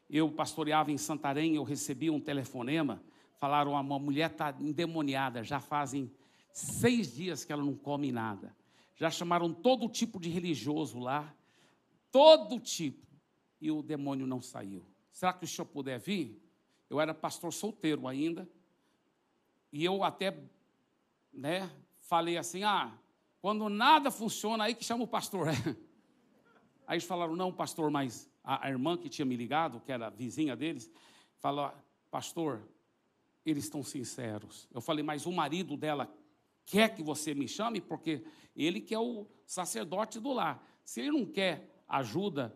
Eu 0.10 0.32
pastoreava 0.32 0.90
em 0.90 0.98
Santarém, 0.98 1.56
eu 1.56 1.64
recebi 1.64 2.10
um 2.10 2.22
telefonema, 2.22 3.04
falaram, 3.36 3.74
uma 3.74 4.00
mulher 4.00 4.32
está 4.32 4.56
endemoniada, 4.62 5.44
já 5.44 5.60
fazem 5.60 6.10
seis 6.54 7.14
dias 7.14 7.44
que 7.44 7.52
ela 7.52 7.62
não 7.62 7.76
come 7.76 8.14
nada. 8.14 8.56
Já 8.96 9.12
chamaram 9.12 9.54
todo 9.54 9.90
tipo 9.90 10.22
de 10.22 10.30
religioso 10.30 11.00
lá, 11.00 11.36
todo 12.14 12.62
tipo, 12.62 13.06
e 13.60 13.70
o 13.70 13.82
demônio 13.82 14.26
não 14.26 14.42
saiu. 14.42 14.86
Será 15.12 15.34
que 15.34 15.44
o 15.44 15.48
senhor 15.48 15.66
puder 15.66 16.00
vir? 16.00 16.42
Eu 16.90 17.02
era 17.02 17.14
pastor 17.14 17.52
solteiro 17.52 18.08
ainda, 18.08 18.48
e 19.70 19.84
eu 19.84 20.02
até 20.02 20.42
né, 21.34 21.70
falei 22.00 22.38
assim: 22.38 22.64
ah, 22.64 22.90
Quando 23.42 23.68
nada 23.68 24.10
funciona, 24.10 24.64
aí 24.64 24.76
que 24.76 24.86
chama 24.86 25.04
o 25.04 25.08
pastor. 25.08 25.48
Aí 26.88 26.96
eles 26.96 27.06
falaram, 27.06 27.36
não, 27.36 27.52
pastor, 27.52 27.90
mas 27.90 28.30
a, 28.44 28.68
a 28.68 28.70
irmã 28.70 28.98
que 28.98 29.10
tinha 29.10 29.26
me 29.26 29.36
ligado, 29.36 29.80
que 29.80 29.92
era 29.92 30.10
vizinha 30.10 30.56
deles, 30.56 30.92
falou, 31.40 31.72
pastor, 32.12 32.62
eles 33.46 33.66
estão 33.66 33.84
sinceros. 33.84 34.68
Eu 34.74 34.82
falei, 34.82 35.04
mas 35.04 35.26
o 35.26 35.32
marido 35.32 35.76
dela 35.76 36.14
quer 36.66 36.94
que 36.94 37.04
você 37.04 37.34
me 37.34 37.48
chame, 37.48 37.82
porque 37.82 38.24
ele 38.56 38.80
que 38.80 38.94
é 38.94 39.00
o 39.00 39.28
sacerdote 39.46 40.20
do 40.20 40.32
lar. 40.32 40.66
Se 40.84 41.02
ele 41.02 41.12
não 41.12 41.26
quer 41.26 41.84
ajuda, 41.88 42.56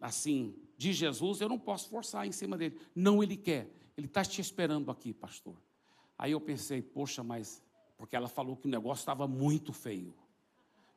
assim, 0.00 0.54
de 0.76 0.92
Jesus, 0.92 1.40
eu 1.40 1.48
não 1.48 1.58
posso 1.58 1.88
forçar 1.88 2.26
em 2.26 2.32
cima 2.32 2.56
dele. 2.56 2.78
Não, 2.94 3.22
ele 3.22 3.36
quer. 3.36 3.70
Ele 3.96 4.06
está 4.06 4.24
te 4.24 4.40
esperando 4.40 4.90
aqui, 4.90 5.12
pastor. 5.12 5.56
Aí 6.18 6.32
eu 6.32 6.40
pensei, 6.40 6.82
poxa, 6.82 7.22
mas. 7.22 7.62
Porque 7.96 8.16
ela 8.16 8.28
falou 8.28 8.56
que 8.56 8.66
o 8.66 8.70
negócio 8.70 9.02
estava 9.02 9.28
muito 9.28 9.72
feio. 9.72 10.14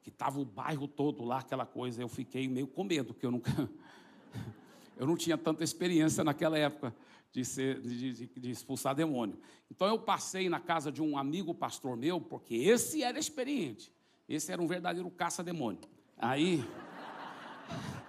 Que 0.06 0.12
estava 0.12 0.40
o 0.40 0.46
bairro 0.46 0.88
todo 0.88 1.24
lá, 1.24 1.40
aquela 1.40 1.66
coisa. 1.66 2.00
Eu 2.00 2.08
fiquei 2.08 2.48
meio 2.48 2.68
com 2.68 2.84
medo, 2.84 3.12
porque 3.12 3.26
eu 3.26 3.32
nunca. 3.32 3.50
eu 4.96 5.08
não 5.08 5.18
tinha 5.18 5.36
tanta 5.36 5.64
experiência 5.64 6.24
naquela 6.24 6.56
época 6.60 6.96
de, 7.32 7.44
ser, 7.44 7.82
de, 7.82 8.14
de, 8.14 8.28
de, 8.28 8.52
expulsar 8.52 8.94
demônio. 8.94 9.36
Então 9.68 9.88
eu 9.88 9.98
passei 9.98 10.48
na 10.48 10.60
casa 10.60 10.92
de 10.92 11.02
um 11.02 11.18
amigo 11.18 11.56
pastor 11.56 11.98
meu, 11.98 12.22
porque 12.22 12.54
esse 12.54 13.02
era 13.02 13.18
experiente. 13.18 13.92
Esse 14.30 14.52
era 14.52 14.62
um 14.62 14.68
verdadeiro 14.68 15.10
caça-demônio. 15.10 15.82
Aí. 16.20 16.64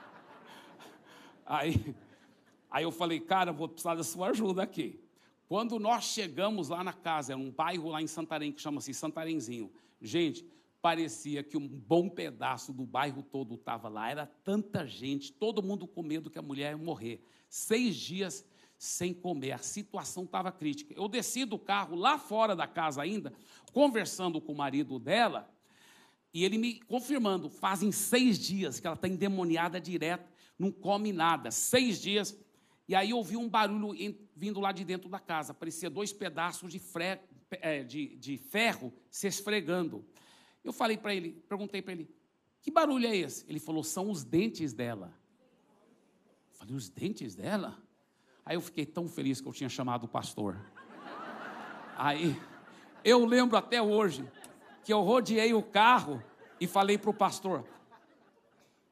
Aí, 1.48 1.94
aí 2.68 2.82
eu 2.82 2.90
falei, 2.90 3.20
cara, 3.20 3.52
vou 3.52 3.68
precisar 3.68 3.94
da 3.94 4.02
sua 4.02 4.30
ajuda 4.30 4.64
aqui. 4.64 5.00
Quando 5.46 5.78
nós 5.78 6.02
chegamos 6.06 6.70
lá 6.70 6.82
na 6.82 6.92
casa, 6.92 7.34
é 7.34 7.36
um 7.36 7.52
bairro 7.52 7.88
lá 7.88 8.02
em 8.02 8.08
Santarém 8.08 8.50
que 8.50 8.60
chama-se 8.60 8.92
Santarenzinho. 8.92 9.72
Gente, 10.02 10.44
parecia 10.80 11.42
que 11.42 11.56
um 11.56 11.66
bom 11.66 12.08
pedaço 12.08 12.72
do 12.72 12.86
bairro 12.86 13.22
todo 13.22 13.54
estava 13.54 13.88
lá. 13.88 14.10
Era 14.10 14.26
tanta 14.26 14.86
gente, 14.86 15.32
todo 15.32 15.62
mundo 15.62 15.86
com 15.86 16.02
medo 16.02 16.30
que 16.30 16.38
a 16.38 16.42
mulher 16.42 16.72
ia 16.72 16.78
morrer. 16.78 17.22
Seis 17.48 17.96
dias 17.96 18.44
sem 18.78 19.14
comer, 19.14 19.52
a 19.52 19.58
situação 19.58 20.24
estava 20.24 20.52
crítica. 20.52 20.92
Eu 20.94 21.08
desci 21.08 21.44
do 21.44 21.58
carro 21.58 21.96
lá 21.96 22.18
fora 22.18 22.54
da 22.54 22.66
casa 22.66 23.00
ainda, 23.02 23.32
conversando 23.72 24.40
com 24.40 24.52
o 24.52 24.56
marido 24.56 24.98
dela, 24.98 25.50
e 26.32 26.44
ele 26.44 26.58
me 26.58 26.80
confirmando: 26.80 27.48
fazem 27.48 27.90
seis 27.90 28.38
dias 28.38 28.78
que 28.78 28.86
ela 28.86 28.96
está 28.96 29.08
endemoniada 29.08 29.80
direto 29.80 30.36
não 30.58 30.70
come 30.72 31.12
nada. 31.12 31.50
Seis 31.50 32.00
dias. 32.00 32.36
E 32.88 32.94
aí 32.94 33.12
ouvi 33.12 33.36
um 33.36 33.48
barulho 33.48 33.94
vindo 34.34 34.60
lá 34.60 34.72
de 34.72 34.84
dentro 34.84 35.08
da 35.08 35.18
casa. 35.18 35.52
Parecia 35.52 35.90
dois 35.90 36.12
pedaços 36.12 36.70
de, 36.70 36.78
fre... 36.78 37.18
É, 37.50 37.82
de, 37.82 38.16
de 38.16 38.36
ferro 38.36 38.92
se 39.10 39.26
esfregando. 39.26 40.04
Eu 40.66 40.72
falei 40.72 40.98
para 40.98 41.14
ele, 41.14 41.30
perguntei 41.48 41.80
para 41.80 41.92
ele, 41.92 42.10
que 42.60 42.72
barulho 42.72 43.06
é 43.06 43.16
esse? 43.16 43.46
Ele 43.48 43.60
falou, 43.60 43.84
são 43.84 44.10
os 44.10 44.24
dentes 44.24 44.72
dela. 44.72 45.14
Eu 46.50 46.58
falei, 46.58 46.74
os 46.74 46.88
dentes 46.88 47.36
dela? 47.36 47.80
Aí 48.44 48.56
eu 48.56 48.60
fiquei 48.60 48.84
tão 48.84 49.08
feliz 49.08 49.40
que 49.40 49.46
eu 49.46 49.52
tinha 49.52 49.68
chamado 49.68 50.04
o 50.04 50.08
pastor. 50.08 50.60
Aí, 51.96 52.36
eu 53.04 53.24
lembro 53.24 53.56
até 53.56 53.80
hoje 53.80 54.28
que 54.84 54.92
eu 54.92 55.02
rodeei 55.02 55.54
o 55.54 55.62
carro 55.62 56.20
e 56.60 56.66
falei 56.66 56.98
para 56.98 57.10
o 57.10 57.14
pastor: 57.14 57.60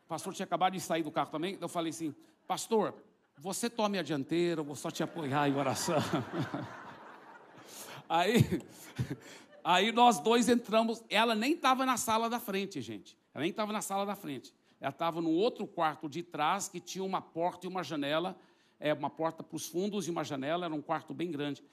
o 0.04 0.08
pastor 0.08 0.32
tinha 0.32 0.44
acabado 0.44 0.74
de 0.74 0.80
sair 0.80 1.02
do 1.02 1.10
carro 1.10 1.30
também. 1.30 1.58
Eu 1.60 1.68
falei 1.68 1.90
assim: 1.90 2.14
Pastor, 2.46 2.94
você 3.36 3.68
tome 3.68 3.98
a 3.98 4.02
dianteira, 4.02 4.60
eu 4.60 4.64
vou 4.64 4.76
só 4.76 4.92
te 4.92 5.02
apoiar 5.02 5.48
em 5.48 5.56
oração. 5.56 5.96
aí, 8.08 8.62
aí 9.64 9.90
nós 9.90 10.20
dois 10.20 10.48
entramos. 10.48 11.02
Ela 11.08 11.34
nem 11.34 11.54
estava 11.54 11.84
na 11.86 11.96
sala 11.96 12.28
da 12.28 12.38
frente, 12.38 12.80
gente. 12.80 13.16
Ela 13.32 13.42
nem 13.42 13.50
estava 13.50 13.72
na 13.72 13.80
sala 13.80 14.04
da 14.04 14.14
frente. 14.14 14.54
Ela 14.80 14.90
estava 14.90 15.20
no 15.20 15.30
outro 15.30 15.66
quarto 15.66 16.08
de 16.08 16.22
trás 16.22 16.68
que 16.68 16.78
tinha 16.78 17.02
uma 17.02 17.22
porta 17.22 17.66
e 17.66 17.68
uma 17.68 17.82
janela. 17.82 18.36
É, 18.78 18.92
uma 18.92 19.08
porta 19.08 19.42
para 19.42 19.56
os 19.56 19.66
fundos 19.66 20.06
e 20.06 20.10
uma 20.10 20.22
janela. 20.22 20.66
Era 20.66 20.74
um 20.74 20.82
quarto 20.82 21.14
bem 21.14 21.30
grande. 21.30 21.64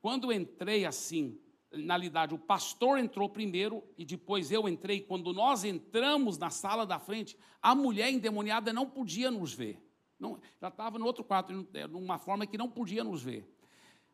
Quando 0.00 0.30
eu 0.30 0.40
entrei 0.40 0.86
assim, 0.86 1.38
na 1.72 1.94
realidade, 1.94 2.34
o 2.34 2.38
pastor 2.38 2.98
entrou 2.98 3.28
primeiro 3.28 3.82
e 3.98 4.04
depois 4.04 4.50
eu 4.50 4.68
entrei. 4.68 5.00
Quando 5.00 5.32
nós 5.32 5.64
entramos 5.64 6.38
na 6.38 6.50
sala 6.50 6.86
da 6.86 6.98
frente, 6.98 7.36
a 7.60 7.74
mulher 7.74 8.10
endemoniada 8.10 8.72
não 8.72 8.86
podia 8.86 9.30
nos 9.30 9.52
ver. 9.52 9.78
Não, 10.18 10.38
já 10.60 10.68
estava 10.68 10.98
no 10.98 11.06
outro 11.06 11.24
quarto, 11.24 11.66
numa 11.88 12.18
forma 12.18 12.46
que 12.46 12.58
não 12.58 12.68
podia 12.68 13.02
nos 13.02 13.22
ver. 13.22 13.48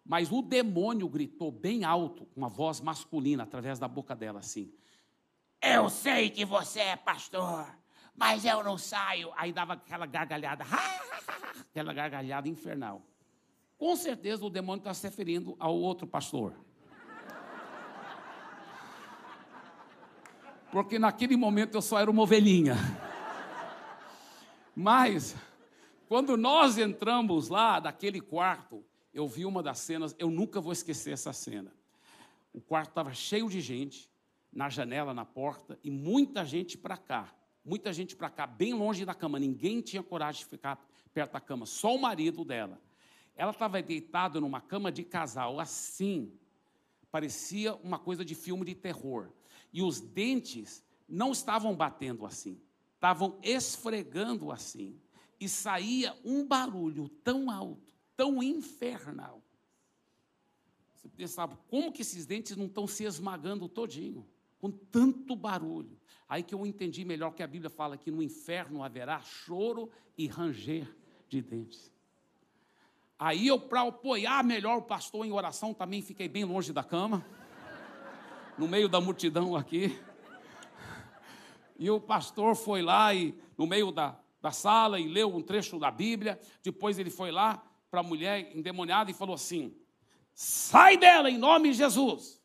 Mas 0.07 0.31
o 0.31 0.41
demônio 0.41 1.09
gritou 1.09 1.51
bem 1.51 1.85
alto, 1.85 2.27
com 2.27 2.41
uma 2.41 2.49
voz 2.49 2.81
masculina, 2.81 3.43
através 3.43 3.79
da 3.79 3.89
boca 3.89 4.15
dela, 4.15 4.39
assim: 4.39 4.73
Eu 5.61 5.89
sei 5.89 6.31
que 6.31 6.45
você 6.45 6.81
é 6.81 6.97
pastor, 6.97 7.67
mas 8.15 8.45
eu 8.45 8.63
não 8.63 8.79
saio. 8.79 9.33
Aí 9.37 9.53
dava 9.53 9.73
aquela 9.73 10.07
gargalhada, 10.07 10.65
aquela 11.61 11.93
gargalhada 11.93 12.49
infernal. 12.49 13.03
Com 13.77 13.97
certeza 13.97 14.45
o 14.45 14.51
demônio 14.51 14.81
está 14.81 14.95
se 14.95 15.07
referindo 15.07 15.57
ao 15.59 15.77
outro 15.77 16.07
pastor. 16.07 16.55
porque 20.77 20.99
naquele 20.99 21.39
momento 21.39 21.75
eu 21.75 21.81
só 21.81 21.99
era 21.99 22.11
uma 22.11 22.23
ovelhinha. 22.23 22.77
Mas, 24.75 25.35
quando 26.07 26.37
nós 26.37 26.77
entramos 26.77 27.49
lá 27.49 27.81
daquele 27.81 28.21
quarto, 28.21 28.85
eu 29.17 29.27
vi 29.27 29.47
uma 29.47 29.62
das 29.62 29.79
cenas, 29.79 30.14
eu 30.19 30.31
nunca 30.31 30.61
vou 30.61 30.75
esquecer 30.75 31.11
essa 31.11 31.33
cena. 31.33 31.73
O 32.53 32.61
quarto 32.61 32.91
estava 32.91 33.14
cheio 33.14 33.49
de 33.49 33.62
gente, 33.62 34.11
na 34.53 34.69
janela, 34.69 35.14
na 35.14 35.25
porta, 35.25 35.79
e 35.83 35.91
muita 35.91 36.45
gente 36.45 36.77
para 36.77 36.99
cá. 36.99 37.35
Muita 37.64 37.95
gente 37.95 38.14
para 38.14 38.29
cá, 38.29 38.47
bem 38.47 38.75
longe 38.75 39.07
da 39.07 39.14
cama. 39.14 39.39
Ninguém 39.39 39.81
tinha 39.81 40.03
coragem 40.03 40.45
de 40.45 40.51
ficar 40.51 40.87
perto 41.14 41.33
da 41.33 41.41
cama, 41.41 41.64
só 41.64 41.95
o 41.95 41.99
marido 41.99 42.45
dela. 42.45 42.79
Ela 43.35 43.53
estava 43.53 43.81
deitada 43.81 44.39
numa 44.39 44.61
cama 44.61 44.93
de 44.93 45.03
casal, 45.03 45.59
assim, 45.59 46.31
parecia 47.11 47.75
uma 47.77 47.99
coisa 47.99 48.23
de 48.23 48.35
filme 48.35 48.67
de 48.67 48.75
terror 48.75 49.31
e 49.73 49.83
os 49.83 49.99
dentes 49.99 50.85
não 51.09 51.33
estavam 51.33 51.75
batendo 51.75 52.27
assim, 52.27 52.61
estavam 52.95 53.39
esfregando 53.43 54.53
assim, 54.53 55.01
e 55.41 55.49
saía 55.49 56.14
um 56.23 56.47
barulho 56.47 57.09
tão 57.09 57.51
alto, 57.51 57.96
tão 58.17 58.43
infernal. 58.43 59.43
Você 60.95 61.09
pensava, 61.09 61.57
como 61.69 61.93
que 61.93 62.03
esses 62.03 62.27
dentes 62.27 62.57
não 62.57 62.67
estão 62.67 62.87
se 62.87 63.05
esmagando 63.05 63.69
todinho, 63.69 64.27
com 64.59 64.71
tanto 64.71 65.37
barulho? 65.37 65.99
Aí 66.29 66.43
que 66.43 66.55
eu 66.55 66.67
entendi 66.67 67.05
melhor 67.05 67.33
que 67.33 67.43
a 67.43 67.47
Bíblia 67.47 67.71
fala 67.71 67.97
que 67.97 68.11
no 68.11 68.23
inferno 68.23 68.83
haverá 68.83 69.21
choro 69.21 69.91
e 70.19 70.27
ranger 70.27 70.93
de 71.29 71.41
dentes. 71.41 71.93
Aí 73.19 73.47
eu, 73.47 73.59
para 73.59 73.83
apoiar 73.83 74.45
melhor 74.45 74.79
o 74.79 74.83
pastor 74.83 75.25
em 75.25 75.33
oração, 75.33 75.73
também 75.73 76.03
fiquei 76.03 76.29
bem 76.29 76.45
longe 76.45 76.73
da 76.73 76.83
cama 76.83 77.25
no 78.59 78.67
meio 78.69 78.89
da 78.89 79.01
multidão 79.01 79.55
aqui. 79.55 79.99
E 81.79 81.89
o 81.91 82.01
pastor 82.01 82.57
foi 82.57 82.83
lá 82.83 83.14
e 83.14 83.39
no 83.57 83.67
meio 83.67 83.93
da, 83.93 84.19
da 84.41 84.51
sala 84.51 84.99
e 84.99 85.07
leu 85.07 85.35
um 85.35 85.43
trecho 85.43 85.79
da 85.79 85.91
Bíblia. 85.91 86.41
Depois 86.62 86.99
ele 86.99 87.11
foi 87.11 87.31
lá 87.31 87.62
para 87.91 88.01
a 88.01 88.03
mulher 88.03 88.57
endemoniada 88.57 89.11
e 89.11 89.14
falou 89.14 89.34
assim: 89.34 89.76
Sai 90.34 90.97
dela 90.97 91.30
em 91.30 91.39
nome 91.39 91.70
de 91.70 91.76
Jesus. 91.76 92.43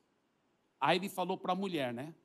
Aí 0.79 0.97
ele 0.97 1.09
falou 1.09 1.37
para 1.37 1.53
a 1.53 1.55
mulher, 1.55 1.93
né? 1.93 2.15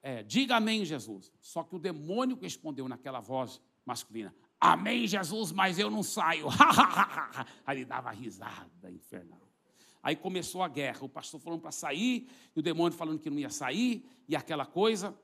É, 0.00 0.22
diga 0.22 0.56
amém, 0.56 0.84
Jesus. 0.84 1.32
Só 1.40 1.62
que 1.62 1.74
o 1.74 1.78
demônio 1.78 2.38
respondeu 2.40 2.88
naquela 2.88 3.20
voz 3.20 3.60
masculina: 3.84 4.34
Amém, 4.60 5.06
Jesus, 5.06 5.52
mas 5.52 5.78
eu 5.78 5.90
não 5.90 6.02
saio. 6.02 6.46
Aí 7.66 7.78
ele 7.78 7.84
dava 7.84 8.10
risada 8.10 8.90
infernal. 8.90 9.40
Aí 10.02 10.16
começou 10.16 10.62
a 10.62 10.68
guerra. 10.68 11.04
O 11.04 11.08
pastor 11.08 11.40
falando 11.40 11.60
para 11.60 11.72
sair, 11.72 12.28
e 12.54 12.60
o 12.60 12.62
demônio 12.62 12.96
falando 12.96 13.18
que 13.18 13.30
não 13.30 13.38
ia 13.38 13.50
sair, 13.50 14.08
e 14.28 14.34
aquela 14.34 14.64
coisa. 14.64 15.18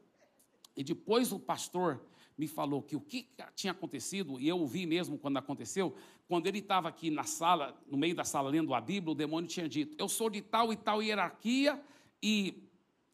E 0.77 0.83
depois 0.83 1.33
o 1.33 1.39
pastor 1.39 2.05
me 2.37 2.49
falou 2.49 2.83
que 2.83 2.97
o 2.97 3.01
que 3.01 3.29
tinha 3.55 3.71
acontecido, 3.71 4.41
e 4.41 4.49
eu 4.49 4.59
ouvi 4.59 4.87
mesmo 4.87 5.17
quando 5.19 5.37
aconteceu, 5.37 5.95
quando 6.27 6.47
ele 6.47 6.59
estava 6.59 6.89
aqui 6.89 7.11
na 7.11 7.25
sala, 7.25 7.81
no 7.87 7.97
meio 7.97 8.15
da 8.15 8.25
sala 8.25 8.51
lendo 8.51 8.75
a 8.75 8.81
Bíblia, 8.81 9.13
o 9.13 9.15
demônio 9.15 9.49
tinha 9.49 9.69
dito: 9.69 9.95
Eu 9.99 10.09
sou 10.09 10.29
de 10.29 10.43
tal 10.43 10.73
e 10.73 10.77
tal 10.77 11.03
hierarquia, 11.03 11.81
e 12.23 12.69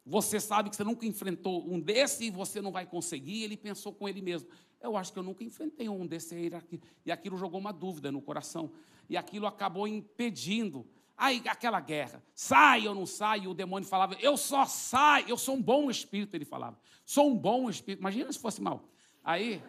você 0.04 0.40
sabe 0.40 0.70
que 0.70 0.76
você 0.76 0.84
nunca 0.84 1.04
enfrentou 1.06 1.70
um 1.70 1.78
desse 1.78 2.24
e 2.24 2.30
você 2.30 2.60
não 2.60 2.72
vai 2.72 2.86
conseguir. 2.86 3.42
Ele 3.42 3.56
pensou 3.56 3.92
com 3.92 4.08
ele 4.08 4.22
mesmo: 4.22 4.48
Eu 4.80 4.96
acho 4.96 5.12
que 5.12 5.18
eu 5.18 5.22
nunca 5.22 5.44
enfrentei 5.44 5.88
um 5.88 6.06
desse 6.06 6.34
hierarquia. 6.34 6.80
E 7.04 7.12
aquilo 7.12 7.36
jogou 7.36 7.60
uma 7.60 7.72
dúvida 7.72 8.10
no 8.10 8.22
coração, 8.22 8.72
e 9.08 9.16
aquilo 9.16 9.46
acabou 9.46 9.86
impedindo 9.86 10.86
Aí 11.20 11.42
aquela 11.46 11.80
guerra, 11.80 12.24
sai 12.34 12.88
ou 12.88 12.94
não 12.94 13.04
sai, 13.04 13.46
o 13.46 13.52
demônio 13.52 13.86
falava, 13.86 14.14
eu 14.20 14.38
só 14.38 14.64
saio, 14.64 15.28
eu 15.28 15.36
sou 15.36 15.54
um 15.54 15.60
bom 15.62 15.90
espírito, 15.90 16.34
ele 16.34 16.46
falava, 16.46 16.80
sou 17.04 17.30
um 17.30 17.36
bom 17.36 17.68
espírito, 17.68 18.00
imagina 18.00 18.32
se 18.32 18.38
fosse 18.38 18.62
mal. 18.62 18.88
Aí, 19.24 19.62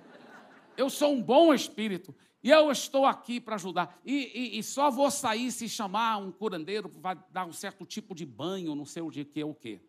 eu 0.77 0.89
sou 0.89 1.13
um 1.13 1.21
bom 1.21 1.53
espírito, 1.53 2.15
e 2.43 2.49
eu 2.49 2.71
estou 2.71 3.05
aqui 3.05 3.39
para 3.39 3.55
ajudar, 3.55 3.99
e, 4.03 4.31
e, 4.33 4.59
e, 4.59 4.63
só 4.63 4.89
vou 4.89 5.11
sair 5.11 5.51
se 5.51 5.69
chamar 5.69 6.17
um 6.17 6.31
curandeiro, 6.31 6.89
vai 6.89 7.15
dar 7.29 7.45
um 7.45 7.53
certo 7.53 7.85
tipo 7.85 8.15
de 8.15 8.25
banho, 8.25 8.73
não 8.73 8.85
sei 8.85 9.03
o 9.03 9.11
que 9.11 9.39
é 9.39 9.45
o 9.45 9.53
que. 9.53 9.79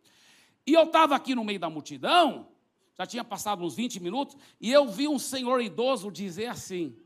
E 0.66 0.74
eu 0.74 0.84
estava 0.84 1.16
aqui 1.16 1.34
no 1.34 1.44
meio 1.44 1.58
da 1.58 1.70
multidão, 1.70 2.48
já 2.94 3.06
tinha 3.06 3.24
passado 3.24 3.64
uns 3.64 3.74
20 3.74 4.00
minutos, 4.00 4.36
e 4.60 4.70
eu 4.70 4.86
vi 4.88 5.08
um 5.08 5.18
senhor 5.18 5.60
idoso 5.60 6.10
dizer 6.10 6.46
assim: 6.46 6.96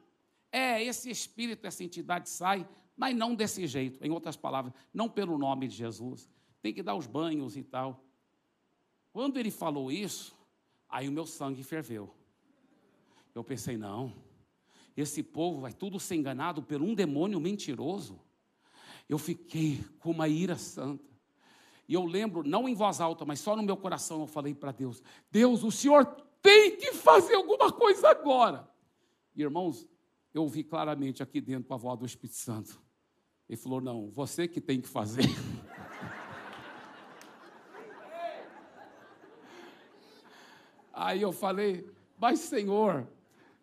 É, 0.50 0.82
esse 0.82 1.11
espírito, 1.11 1.66
essa 1.66 1.84
entidade 1.84 2.28
sai, 2.28 2.66
mas 2.96 3.14
não 3.14 3.34
desse 3.34 3.66
jeito. 3.66 4.04
Em 4.04 4.11
outras 4.11 4.36
palavras, 4.36 4.72
não 4.92 5.09
pelo 5.09 5.38
nome 5.38 5.68
de 5.68 5.76
Jesus. 5.76 6.28
Tem 6.61 6.72
que 6.72 6.82
dar 6.82 6.94
os 6.96 7.07
banhos 7.07 7.57
e 7.57 7.62
tal. 7.62 8.02
Quando 9.12 9.38
ele 9.38 9.50
falou 9.50 9.92
isso, 9.92 10.34
aí 10.88 11.09
o 11.09 11.12
meu 11.12 11.26
sangue 11.26 11.62
ferveu. 11.62 12.15
Eu 13.37 13.45
pensei, 13.45 13.76
não, 13.76 14.12
esse 14.97 15.22
povo 15.22 15.61
vai 15.61 15.70
tudo 15.70 16.01
ser 16.01 16.14
enganado 16.14 16.62
por 16.62 16.80
um 16.80 16.95
demônio 16.95 17.39
mentiroso. 17.39 18.18
Eu 19.07 19.18
fiquei 19.18 19.84
com 19.99 20.11
uma 20.11 20.26
ira 20.26 20.57
santa. 20.57 21.05
E 21.87 21.93
eu 21.93 22.07
lembro, 22.07 22.43
não 22.43 22.66
em 22.66 22.74
voz 22.74 22.99
alta, 22.99 23.26
mas 23.26 23.39
só 23.39 23.55
no 23.55 23.62
meu 23.62 23.76
coração, 23.76 24.22
eu 24.22 24.26
falei 24.26 24.55
para 24.55 24.72
Deus: 24.72 25.03
Deus, 25.30 25.62
o 25.62 25.70
Senhor 25.70 26.07
tem 26.41 26.78
que 26.78 26.95
fazer 26.95 27.34
alguma 27.34 27.70
coisa 27.70 28.09
agora. 28.09 28.66
E, 29.34 29.43
irmãos, 29.43 29.87
eu 30.32 30.41
ouvi 30.41 30.64
claramente 30.64 31.22
aqui 31.22 31.43
dentro 31.43 31.74
a 31.74 31.76
voz 31.76 31.99
do 31.99 32.07
Espírito 32.07 32.37
Santo. 32.37 32.82
Ele 33.47 33.59
falou: 33.59 33.82
Não, 33.82 34.09
você 34.09 34.49
que 34.49 34.62
tem 34.62 34.80
que 34.80 34.89
fazer. 34.89 35.24
Aí 40.91 41.20
eu 41.20 41.32
falei: 41.32 41.87
Mas, 42.18 42.41
Senhor, 42.41 43.07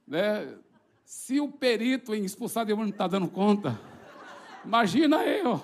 né, 0.08 0.58
se 1.06 1.40
o 1.40 1.52
perito 1.52 2.14
em 2.14 2.24
expulsar 2.24 2.66
demônio 2.66 2.88
não 2.88 2.94
está 2.94 3.08
dando 3.08 3.28
conta, 3.28 3.80
imagina 4.64 5.24
eu. 5.26 5.62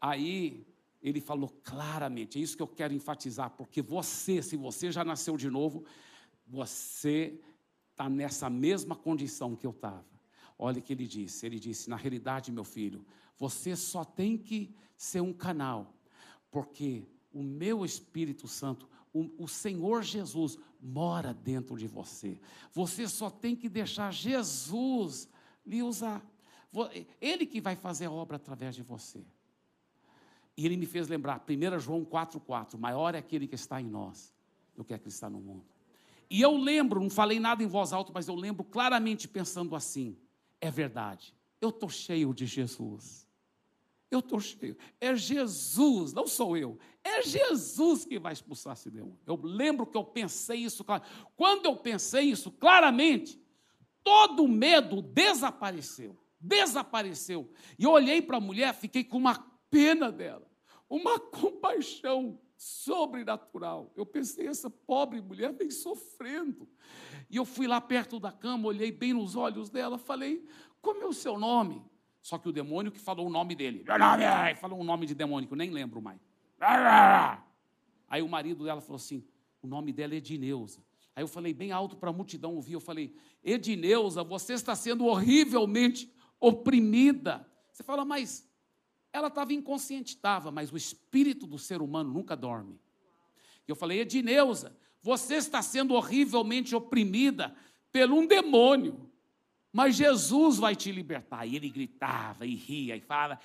Aí 0.00 0.66
ele 1.02 1.20
falou 1.20 1.48
claramente, 1.62 2.38
é 2.38 2.42
isso 2.42 2.56
que 2.56 2.62
eu 2.62 2.68
quero 2.68 2.94
enfatizar, 2.94 3.50
porque 3.50 3.80
você, 3.80 4.42
se 4.42 4.56
você 4.56 4.90
já 4.90 5.04
nasceu 5.04 5.36
de 5.36 5.48
novo, 5.48 5.84
você 6.46 7.40
está 7.90 8.08
nessa 8.08 8.48
mesma 8.48 8.94
condição 8.94 9.56
que 9.56 9.66
eu 9.66 9.70
estava. 9.70 10.06
Olha 10.58 10.78
o 10.78 10.82
que 10.82 10.92
ele 10.92 11.06
disse: 11.06 11.46
ele 11.46 11.58
disse, 11.58 11.88
na 11.88 11.96
realidade, 11.96 12.50
meu 12.50 12.64
filho, 12.64 13.04
você 13.36 13.76
só 13.76 14.04
tem 14.04 14.36
que 14.36 14.74
ser 14.96 15.20
um 15.20 15.32
canal, 15.32 15.94
porque 16.50 17.04
o 17.32 17.42
meu 17.42 17.84
Espírito 17.84 18.48
Santo, 18.48 18.88
o, 19.12 19.44
o 19.44 19.48
Senhor 19.48 20.02
Jesus, 20.02 20.58
mora 20.80 21.34
dentro 21.34 21.76
de 21.76 21.86
você. 21.86 22.40
Você 22.72 23.08
só 23.08 23.30
tem 23.30 23.54
que 23.56 23.68
deixar 23.68 24.12
Jesus 24.12 25.28
lhe 25.66 25.82
usar. 25.82 26.24
Ele 27.20 27.46
que 27.46 27.60
vai 27.60 27.76
fazer 27.76 28.06
a 28.06 28.10
obra 28.10 28.36
através 28.36 28.74
de 28.74 28.82
você. 28.82 29.24
E 30.56 30.66
ele 30.66 30.76
me 30.76 30.86
fez 30.86 31.06
lembrar, 31.08 31.44
1 31.48 31.78
João 31.78 32.04
4,4, 32.04 32.76
maior 32.76 33.14
é 33.14 33.18
aquele 33.18 33.46
que 33.46 33.54
está 33.54 33.80
em 33.80 33.86
nós 33.86 34.34
do 34.76 34.84
que 34.84 34.92
aquele 34.92 35.04
que 35.04 35.14
está 35.14 35.30
no 35.30 35.40
mundo. 35.40 35.64
E 36.28 36.42
eu 36.42 36.56
lembro, 36.56 37.00
não 37.00 37.08
falei 37.08 37.38
nada 37.38 37.62
em 37.62 37.66
voz 37.66 37.92
alta, 37.92 38.12
mas 38.12 38.26
eu 38.26 38.34
lembro 38.34 38.64
claramente 38.64 39.28
pensando 39.28 39.76
assim: 39.76 40.18
é 40.60 40.70
verdade, 40.70 41.34
eu 41.60 41.68
estou 41.68 41.88
cheio 41.88 42.34
de 42.34 42.44
Jesus. 42.44 43.27
Eu 44.10 44.20
estou 44.20 44.40
cheio. 44.40 44.76
É 45.00 45.14
Jesus, 45.14 46.12
não 46.12 46.26
sou 46.26 46.56
eu. 46.56 46.78
É 47.04 47.22
Jesus 47.22 48.04
que 48.04 48.18
vai 48.18 48.32
expulsar 48.32 48.72
esse 48.74 48.90
demônio. 48.90 49.18
Eu 49.26 49.38
lembro 49.42 49.86
que 49.86 49.96
eu 49.96 50.04
pensei 50.04 50.60
isso. 50.60 50.84
Quando 51.36 51.66
eu 51.66 51.76
pensei 51.76 52.22
isso 52.22 52.50
claramente, 52.50 53.40
todo 54.02 54.44
o 54.44 54.48
medo 54.48 55.02
desapareceu. 55.02 56.18
Desapareceu. 56.40 57.52
E 57.78 57.84
eu 57.84 57.90
olhei 57.90 58.22
para 58.22 58.38
a 58.38 58.40
mulher, 58.40 58.74
fiquei 58.74 59.04
com 59.04 59.18
uma 59.18 59.38
pena 59.70 60.10
dela 60.10 60.48
uma 60.88 61.18
compaixão 61.20 62.40
sobrenatural. 62.56 63.92
Eu 63.94 64.06
pensei, 64.06 64.46
essa 64.46 64.70
pobre 64.70 65.20
mulher 65.20 65.52
vem 65.52 65.70
sofrendo. 65.70 66.68
E 67.30 67.36
eu 67.36 67.44
fui 67.44 67.66
lá 67.66 67.80
perto 67.80 68.18
da 68.18 68.32
cama, 68.32 68.68
olhei 68.68 68.90
bem 68.90 69.12
nos 69.12 69.36
olhos 69.36 69.68
dela, 69.68 69.98
falei: 69.98 70.44
Como 70.80 71.02
é 71.02 71.06
o 71.06 71.12
seu 71.12 71.38
nome? 71.38 71.84
Só 72.28 72.36
que 72.36 72.46
o 72.46 72.52
demônio 72.52 72.92
que 72.92 73.00
falou 73.00 73.26
o 73.26 73.30
nome 73.30 73.54
dele, 73.54 73.82
falou 74.54 74.78
um 74.78 74.84
nome 74.84 75.06
de 75.06 75.14
demônio 75.14 75.48
que 75.48 75.54
eu 75.54 75.56
nem 75.56 75.70
lembro 75.70 76.02
mais. 76.02 76.20
Aí 78.06 78.20
o 78.20 78.28
marido 78.28 78.64
dela 78.64 78.82
falou 78.82 78.96
assim: 78.96 79.24
O 79.62 79.66
nome 79.66 79.94
dela 79.94 80.12
é 80.12 80.18
Edneuza. 80.18 80.84
Aí 81.16 81.22
eu 81.22 81.28
falei 81.28 81.54
bem 81.54 81.72
alto 81.72 81.96
para 81.96 82.10
a 82.10 82.12
multidão 82.12 82.54
ouvir, 82.54 82.74
eu 82.74 82.80
falei: 82.80 83.16
Edneuza, 83.42 84.22
você 84.22 84.52
está 84.52 84.76
sendo 84.76 85.06
horrivelmente 85.06 86.12
oprimida. 86.38 87.50
Você 87.72 87.82
fala, 87.82 88.04
mas 88.04 88.46
ela 89.10 89.28
estava 89.28 89.54
inconsciente, 89.54 90.16
estava, 90.16 90.50
mas 90.50 90.70
o 90.70 90.76
espírito 90.76 91.46
do 91.46 91.58
ser 91.58 91.80
humano 91.80 92.12
nunca 92.12 92.36
dorme. 92.36 92.78
Eu 93.66 93.74
falei, 93.74 94.00
Edneuza, 94.00 94.76
você 95.00 95.36
está 95.36 95.62
sendo 95.62 95.94
horrivelmente 95.94 96.76
oprimida 96.76 97.56
por 97.90 98.10
um 98.10 98.26
demônio, 98.26 99.07
mas 99.78 99.94
Jesus 99.94 100.58
vai 100.58 100.74
te 100.74 100.90
libertar. 100.90 101.46
E 101.46 101.54
ele 101.54 101.70
gritava 101.70 102.44
e 102.44 102.56
ria 102.56 102.96
e 102.96 103.00
falava, 103.00 103.40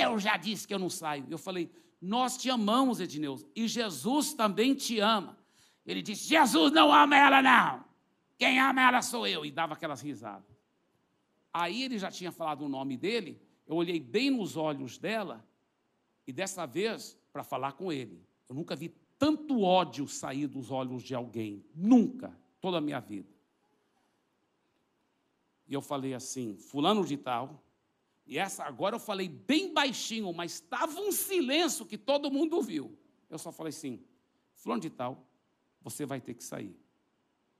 eu 0.00 0.18
já 0.18 0.38
disse 0.38 0.66
que 0.66 0.72
eu 0.72 0.78
não 0.78 0.88
saio. 0.88 1.26
Eu 1.28 1.36
falei, 1.36 1.70
nós 2.00 2.38
te 2.38 2.48
amamos, 2.48 3.00
Edneuza, 3.00 3.46
e 3.54 3.68
Jesus 3.68 4.32
também 4.32 4.74
te 4.74 4.98
ama. 4.98 5.36
Ele 5.84 6.00
disse, 6.00 6.26
Jesus 6.26 6.72
não 6.72 6.90
ama 6.90 7.18
ela 7.18 7.42
não, 7.42 7.84
quem 8.38 8.58
ama 8.58 8.80
ela 8.80 9.02
sou 9.02 9.26
eu. 9.26 9.44
E 9.44 9.50
dava 9.50 9.74
aquelas 9.74 10.00
risadas. 10.00 10.56
Aí 11.52 11.82
ele 11.82 11.98
já 11.98 12.10
tinha 12.10 12.32
falado 12.32 12.64
o 12.64 12.68
nome 12.68 12.96
dele, 12.96 13.38
eu 13.66 13.76
olhei 13.76 14.00
bem 14.00 14.30
nos 14.30 14.56
olhos 14.56 14.96
dela 14.96 15.46
e 16.26 16.32
dessa 16.32 16.64
vez 16.64 17.14
para 17.30 17.44
falar 17.44 17.72
com 17.72 17.92
ele. 17.92 18.26
Eu 18.48 18.54
nunca 18.54 18.74
vi 18.74 18.88
tanto 19.18 19.60
ódio 19.60 20.08
sair 20.08 20.46
dos 20.46 20.70
olhos 20.70 21.02
de 21.02 21.14
alguém, 21.14 21.62
nunca, 21.74 22.34
toda 22.58 22.78
a 22.78 22.80
minha 22.80 23.00
vida. 23.00 23.37
E 25.68 25.74
eu 25.74 25.82
falei 25.82 26.14
assim, 26.14 26.56
fulano 26.56 27.04
de 27.04 27.16
tal, 27.16 27.62
e 28.26 28.38
essa 28.38 28.64
agora 28.64 28.96
eu 28.96 29.00
falei 29.00 29.28
bem 29.28 29.72
baixinho, 29.72 30.32
mas 30.32 30.54
estava 30.54 30.98
um 31.00 31.12
silêncio 31.12 31.86
que 31.86 31.96
todo 31.96 32.30
mundo 32.30 32.56
ouviu. 32.56 32.98
Eu 33.28 33.38
só 33.38 33.52
falei 33.52 33.70
assim, 33.70 34.02
fulano 34.54 34.80
de 34.80 34.90
tal, 34.90 35.26
você 35.80 36.04
vai 36.04 36.20
ter 36.20 36.34
que 36.34 36.42
sair. 36.42 36.76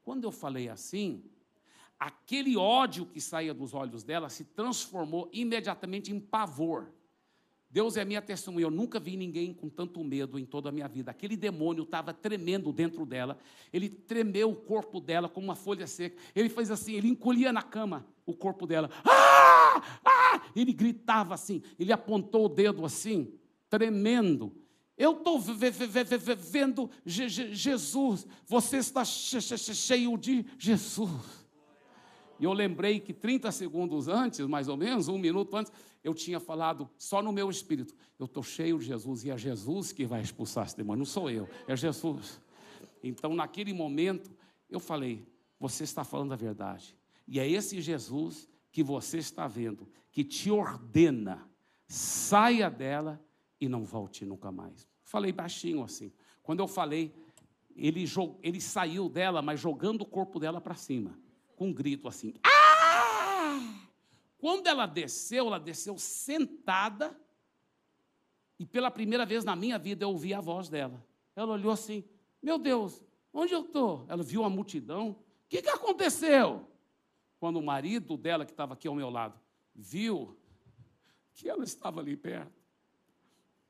Quando 0.03 0.25
eu 0.25 0.33
falei 0.33 0.69
assim, 0.69 1.23
aquele 1.99 2.57
ódio 2.57 3.07
que 3.07 3.21
saía 3.21 3.53
dos 3.53 3.75
olhos 3.75 4.03
dela 4.03 4.29
se 4.29 4.45
transformou 4.45 5.29
imediatamente 5.33 6.13
em 6.13 6.21
pavor. 6.21 6.93
Deus 7.71 7.99
é 7.99 8.05
minha 8.05 8.23
testemunha, 8.23 8.65
eu 8.65 8.71
nunca 8.71 8.99
vi 8.99 9.15
ninguém 9.17 9.53
com 9.53 9.69
tanto 9.69 10.03
medo 10.03 10.39
em 10.39 10.47
toda 10.47 10.71
a 10.71 10.73
minha 10.73 10.89
vida. 10.89 11.11
Aquele 11.11 11.37
demônio 11.37 11.83
estava 11.83 12.15
tremendo 12.15 12.73
dentro 12.73 13.05
dela, 13.05 13.39
ele 13.73 13.91
tremeu 13.91 14.51
o 14.51 14.57
corpo 14.57 14.99
dela 15.01 15.29
como 15.29 15.49
uma 15.49 15.55
folha 15.55 15.87
seca. 15.87 16.17
Ele 16.35 16.49
fez 16.49 16.71
assim, 16.71 16.95
ele 16.95 17.09
encolhia 17.09 17.53
na 17.53 17.63
cama 17.63 18.07
o 18.25 18.33
corpo 18.35 18.67
dela. 18.67 18.89
Ah! 19.05 20.01
Ah! 20.05 20.43
Ele 20.57 20.73
gritava 20.73 21.35
assim, 21.35 21.63
ele 21.79 21.93
apontou 21.93 22.47
o 22.47 22.49
dedo 22.49 22.85
assim, 22.87 23.35
tremendo. 23.69 24.55
Eu 24.97 25.13
estou 25.13 25.39
vendo 25.39 26.91
Jesus, 27.05 28.27
você 28.47 28.79
está 28.79 29.05
cheio 29.05 30.17
de 30.17 30.45
Jesus. 30.59 31.48
E 32.39 32.45
eu 32.45 32.53
lembrei 32.53 33.01
que 33.01 33.13
30 33.13 33.51
segundos 33.51 34.07
antes, 34.07 34.47
mais 34.47 34.69
ou 34.69 34.77
menos, 34.77 35.09
um 35.09 35.19
minuto 35.19 35.57
antes, 35.57 35.73
eu 36.05 36.15
tinha 36.15 36.39
falado 36.39 36.89
só 36.97 37.21
no 37.21 37.33
meu 37.33 37.51
espírito: 37.51 37.95
eu 38.19 38.27
estou 38.27 38.43
cheio 38.43 38.79
de 38.79 38.87
Jesus 38.87 39.25
e 39.25 39.31
é 39.31 39.37
Jesus 39.37 39.93
que 39.93 40.07
vai 40.07 40.21
expulsar 40.21 40.67
esse 40.67 40.77
demônio, 40.77 41.01
não 41.01 41.05
sou 41.05 41.31
eu, 41.31 41.49
é 41.67 41.77
Jesus. 41.77 42.41
Então, 43.03 43.35
naquele 43.35 43.73
momento, 43.73 44.31
eu 44.71 44.79
falei: 44.79 45.27
você 45.59 45.83
está 45.83 46.05
falando 46.05 46.33
a 46.33 46.37
verdade. 46.37 46.97
E 47.27 47.41
é 47.41 47.49
esse 47.49 47.81
Jesus 47.81 48.49
que 48.71 48.83
você 48.83 49.19
está 49.19 49.49
vendo, 49.49 49.89
que 50.13 50.23
te 50.23 50.51
ordena, 50.51 51.49
saia 51.87 52.71
dela 52.71 53.21
e 53.61 53.69
não 53.69 53.85
volte 53.85 54.25
nunca 54.25 54.53
mais. 54.53 54.89
Falei 55.03 55.33
baixinho 55.33 55.83
assim. 55.83 56.13
Quando 56.43 56.61
eu 56.61 56.69
falei, 56.69 57.13
ele, 57.75 58.05
ele 58.43 58.61
saiu 58.61 59.09
dela, 59.09 59.43
mas 59.43 59.61
jogando 59.61 60.03
o 60.03 60.07
corpo 60.07 60.39
dela 60.39 60.61
para 60.61 60.75
cima 60.75 61.19
com 61.59 61.69
um 61.69 61.73
grito 61.73 62.07
assim. 62.07 62.33
Ah! 62.43 63.59
Quando 64.39 64.69
ela 64.69 64.87
desceu, 64.87 65.49
ela 65.49 65.59
desceu 65.59 65.99
sentada, 65.99 67.19
e 68.59 68.65
pela 68.65 68.91
primeira 68.91 69.27
vez 69.27 69.45
na 69.45 69.57
minha 69.57 69.79
vida 69.79 70.05
eu 70.05 70.11
ouvi 70.11 70.33
a 70.33 70.41
voz 70.41 70.69
dela. 70.69 71.05
Ela 71.35 71.53
olhou 71.55 71.73
assim: 71.73 72.05
Meu 72.41 72.59
Deus, 72.59 73.03
onde 73.33 73.53
eu 73.53 73.63
estou? 73.63 74.07
Ela 74.09 74.23
viu 74.23 74.45
a 74.45 74.51
multidão. 74.51 75.11
O 75.11 75.17
que, 75.49 75.61
que 75.61 75.69
aconteceu? 75.69 76.67
Quando 77.41 77.59
o 77.59 77.63
marido 77.63 78.17
dela, 78.17 78.45
que 78.45 78.53
estava 78.53 78.75
aqui 78.75 78.87
ao 78.87 78.95
meu 78.95 79.11
lado, 79.11 79.39
viu 79.75 80.37
que 81.35 81.49
ela 81.49 81.65
estava 81.65 82.01
ali 82.01 82.17
perto, 82.17 82.61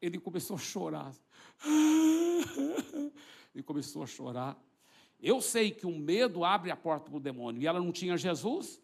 ele 0.01 0.19
começou 0.19 0.57
a 0.57 0.61
chorar. 0.61 1.13
Ele 3.55 3.65
começou 3.65 4.05
a 4.05 4.07
chorar. 4.07 4.57
Eu 5.21 5.41
sei 5.41 5.71
que 5.71 5.87
o 5.87 5.99
medo 5.99 6.45
abre 6.45 6.71
a 6.71 6.77
porta 6.77 7.11
para 7.11 7.17
o 7.17 7.21
demônio. 7.21 7.61
E 7.61 7.67
ela 7.67 7.81
não 7.81 7.91
tinha 7.91 8.17
Jesus. 8.17 8.81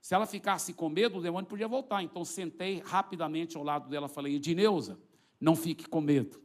Se 0.00 0.14
ela 0.14 0.26
ficasse 0.26 0.72
com 0.72 0.88
medo, 0.88 1.18
o 1.18 1.22
demônio 1.22 1.48
podia 1.48 1.68
voltar. 1.68 2.02
Então 2.02 2.24
sentei 2.24 2.80
rapidamente 2.84 3.56
ao 3.56 3.62
lado 3.62 3.88
dela 3.88 4.06
e 4.06 4.10
falei: 4.10 4.36
Edneuza, 4.36 4.98
não 5.40 5.54
fique 5.54 5.88
com 5.88 6.00
medo. 6.00 6.40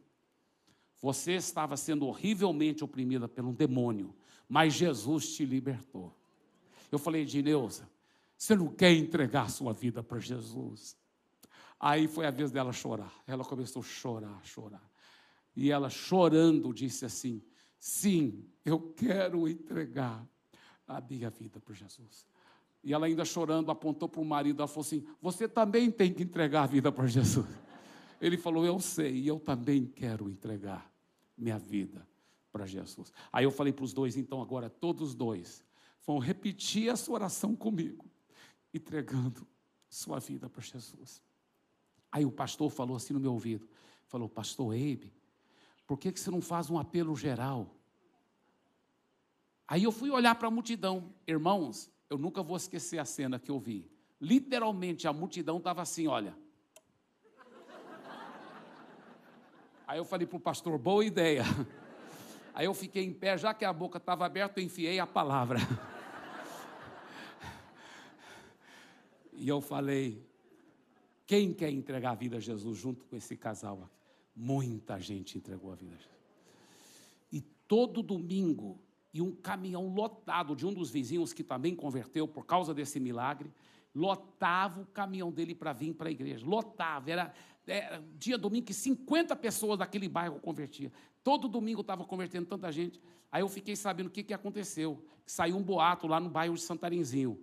Você 1.02 1.34
estava 1.34 1.76
sendo 1.76 2.06
horrivelmente 2.06 2.84
oprimida 2.84 3.30
um 3.40 3.54
demônio, 3.54 4.16
mas 4.48 4.74
Jesus 4.74 5.36
te 5.36 5.44
libertou. 5.44 6.16
Eu 6.92 7.00
falei, 7.00 7.26
Dineuza, 7.26 7.90
você 8.38 8.56
não 8.56 8.68
quer 8.68 8.92
entregar 8.92 9.50
sua 9.50 9.74
vida 9.74 10.04
para 10.04 10.20
Jesus? 10.20 10.96
Aí 11.80 12.08
foi 12.08 12.28
a 12.28 12.32
vez 12.32 12.52
dela 12.52 12.72
chorar. 12.72 13.12
Ela 13.26 13.44
começou 13.44 13.82
a 13.82 13.86
chorar, 13.86 14.40
chorar. 14.44 14.88
E 15.56 15.72
ela 15.72 15.90
chorando 15.90 16.72
disse 16.74 17.06
assim: 17.06 17.42
Sim, 17.82 18.46
eu 18.64 18.80
quero 18.96 19.48
entregar 19.48 20.24
a 20.88 21.02
minha 21.02 21.32
vida 21.32 21.60
para 21.60 21.74
Jesus. 21.74 22.28
E 22.84 22.94
ela 22.94 23.08
ainda 23.08 23.26
chorando 23.26 23.72
apontou 23.72 24.08
para 24.08 24.22
o 24.22 24.26
marido, 24.26 24.62
ela 24.62 24.68
falou 24.68 24.86
assim: 24.86 25.04
Você 25.20 25.48
também 25.48 25.90
tem 25.90 26.14
que 26.14 26.22
entregar 26.22 26.62
a 26.62 26.68
vida 26.68 26.92
para 26.92 27.08
Jesus. 27.08 27.48
Ele 28.22 28.38
falou: 28.38 28.64
Eu 28.64 28.80
sei, 28.80 29.22
e 29.22 29.28
eu 29.28 29.40
também 29.40 29.88
quero 29.88 30.30
entregar 30.30 30.94
minha 31.36 31.58
vida 31.58 32.08
para 32.52 32.68
Jesus. 32.68 33.12
Aí 33.34 33.46
eu 33.46 33.52
falei 33.52 33.74
para 33.74 33.84
os 33.84 33.94
dois, 33.94 34.16
então 34.16 34.44
agora 34.44 34.70
todos 34.70 35.10
os 35.10 35.16
dois 35.16 35.66
vão 36.06 36.20
repetir 36.20 36.88
essa 36.88 37.12
oração 37.12 37.56
comigo, 37.56 38.06
entregando 38.72 39.48
sua 39.90 40.20
vida 40.20 40.48
para 40.48 40.62
Jesus. 40.62 41.20
Aí 42.12 42.26
o 42.26 42.32
pastor 42.32 42.70
falou 42.70 42.96
assim 42.96 43.14
no 43.16 43.20
meu 43.20 43.34
ouvido, 43.34 43.68
falou, 44.06 44.30
pastor 44.30 44.76
Eibe, 44.76 45.12
por 45.86 45.98
que, 45.98 46.12
que 46.12 46.20
você 46.20 46.32
não 46.32 46.42
faz 46.42 46.70
um 46.70 46.78
apelo 46.78 47.16
geral? 47.16 47.76
Aí 49.68 49.84
eu 49.84 49.92
fui 49.92 50.10
olhar 50.10 50.36
para 50.36 50.48
a 50.48 50.52
multidão, 50.52 51.14
irmãos, 51.26 51.90
eu 52.10 52.18
nunca 52.18 52.44
vou 52.44 52.58
esquecer 52.58 53.00
a 53.00 53.06
cena 53.06 53.40
que 53.40 53.50
eu 53.50 53.60
vi. 53.60 53.90
Literalmente 54.20 55.08
a 55.08 55.14
multidão 55.14 55.58
estava 55.58 55.82
assim, 55.82 56.08
olha. 56.08 56.36
Aí 59.88 59.98
eu 59.98 60.06
falei 60.06 60.28
para 60.28 60.38
o 60.38 60.40
pastor, 60.40 60.78
boa 60.78 61.04
ideia. 61.04 61.44
Aí 62.54 62.66
eu 62.66 62.74
fiquei 62.74 63.04
em 63.04 63.14
pé, 63.14 63.38
já 63.38 63.54
que 63.54 63.64
a 63.64 63.72
boca 63.72 63.98
estava 63.98 64.26
aberta, 64.26 64.60
eu 64.60 64.66
enfiei 64.66 65.00
a 65.00 65.08
palavra. 65.08 65.60
E 69.34 69.48
eu 69.48 69.60
falei, 69.60 70.24
quem 71.26 71.52
quer 71.52 71.72
entregar 71.72 72.12
a 72.12 72.16
vida 72.16 72.38
a 72.38 72.40
Jesus 72.40 72.78
junto 72.78 73.06
com 73.06 73.16
esse 73.16 73.36
casal 73.36 73.84
aqui? 73.84 74.01
Muita 74.36 75.00
gente 75.00 75.38
entregou 75.38 75.72
a 75.72 75.76
vida. 75.76 75.98
E 77.32 77.42
todo 77.68 78.02
domingo, 78.02 78.80
e 79.14 79.22
um 79.22 79.32
caminhão 79.32 79.94
lotado 79.94 80.56
de 80.56 80.66
um 80.66 80.74
dos 80.74 80.90
vizinhos 80.90 81.34
que 81.34 81.44
também 81.44 81.76
converteu 81.76 82.28
por 82.28 82.46
causa 82.46 82.74
desse 82.74 83.00
milagre, 83.00 83.52
lotava 83.94 84.82
o 84.82 84.86
caminhão 84.86 85.32
dele 85.32 85.54
para 85.54 85.74
vir 85.74 85.94
para 85.94 86.10
a 86.10 86.12
igreja. 86.12 86.46
Lotava, 86.46 87.12
era, 87.12 87.34
era, 87.68 88.04
dia 88.18 88.38
domingo 88.38 88.66
que 88.66 88.74
50 88.74 89.36
pessoas 89.36 89.80
daquele 89.80 90.08
bairro 90.08 90.40
convertiam. 90.40 90.92
Todo 91.24 91.48
domingo 91.48 91.82
estava 91.82 92.06
convertendo 92.06 92.48
tanta 92.48 92.72
gente. 92.72 93.02
Aí 93.32 93.42
eu 93.42 93.50
fiquei 93.50 93.76
sabendo 93.76 94.08
o 94.08 94.12
que, 94.12 94.24
que 94.24 94.34
aconteceu. 94.34 95.04
Saiu 95.26 95.58
um 95.58 95.64
boato 95.64 96.08
lá 96.08 96.20
no 96.20 96.30
bairro 96.30 96.56
de 96.56 96.62
Santarinzinho. 96.62 97.40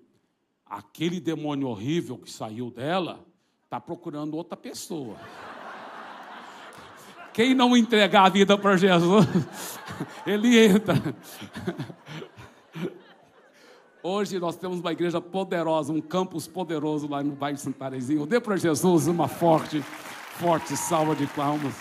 Aquele 0.64 1.20
demônio 1.20 1.68
horrível 1.68 2.18
que 2.18 2.30
saiu 2.30 2.70
dela 2.70 3.26
está 3.64 3.80
procurando 3.80 4.34
outra 4.34 4.56
pessoa. 4.56 5.18
Quem 7.38 7.54
não 7.54 7.76
entregar 7.76 8.24
a 8.24 8.28
vida 8.28 8.58
para 8.58 8.76
Jesus, 8.76 9.24
ele 10.26 10.58
entra. 10.58 11.00
Hoje 14.02 14.40
nós 14.40 14.56
temos 14.56 14.80
uma 14.80 14.90
igreja 14.90 15.20
poderosa, 15.20 15.92
um 15.92 16.00
campus 16.00 16.48
poderoso 16.48 17.06
lá 17.06 17.22
no 17.22 17.36
bairro 17.36 17.54
de 17.54 17.62
Santarezinho. 17.62 18.26
Dê 18.26 18.40
para 18.40 18.56
Jesus 18.56 19.06
uma 19.06 19.28
forte, 19.28 19.80
forte 20.40 20.76
salva 20.76 21.14
de 21.14 21.28
palmas. 21.28 21.74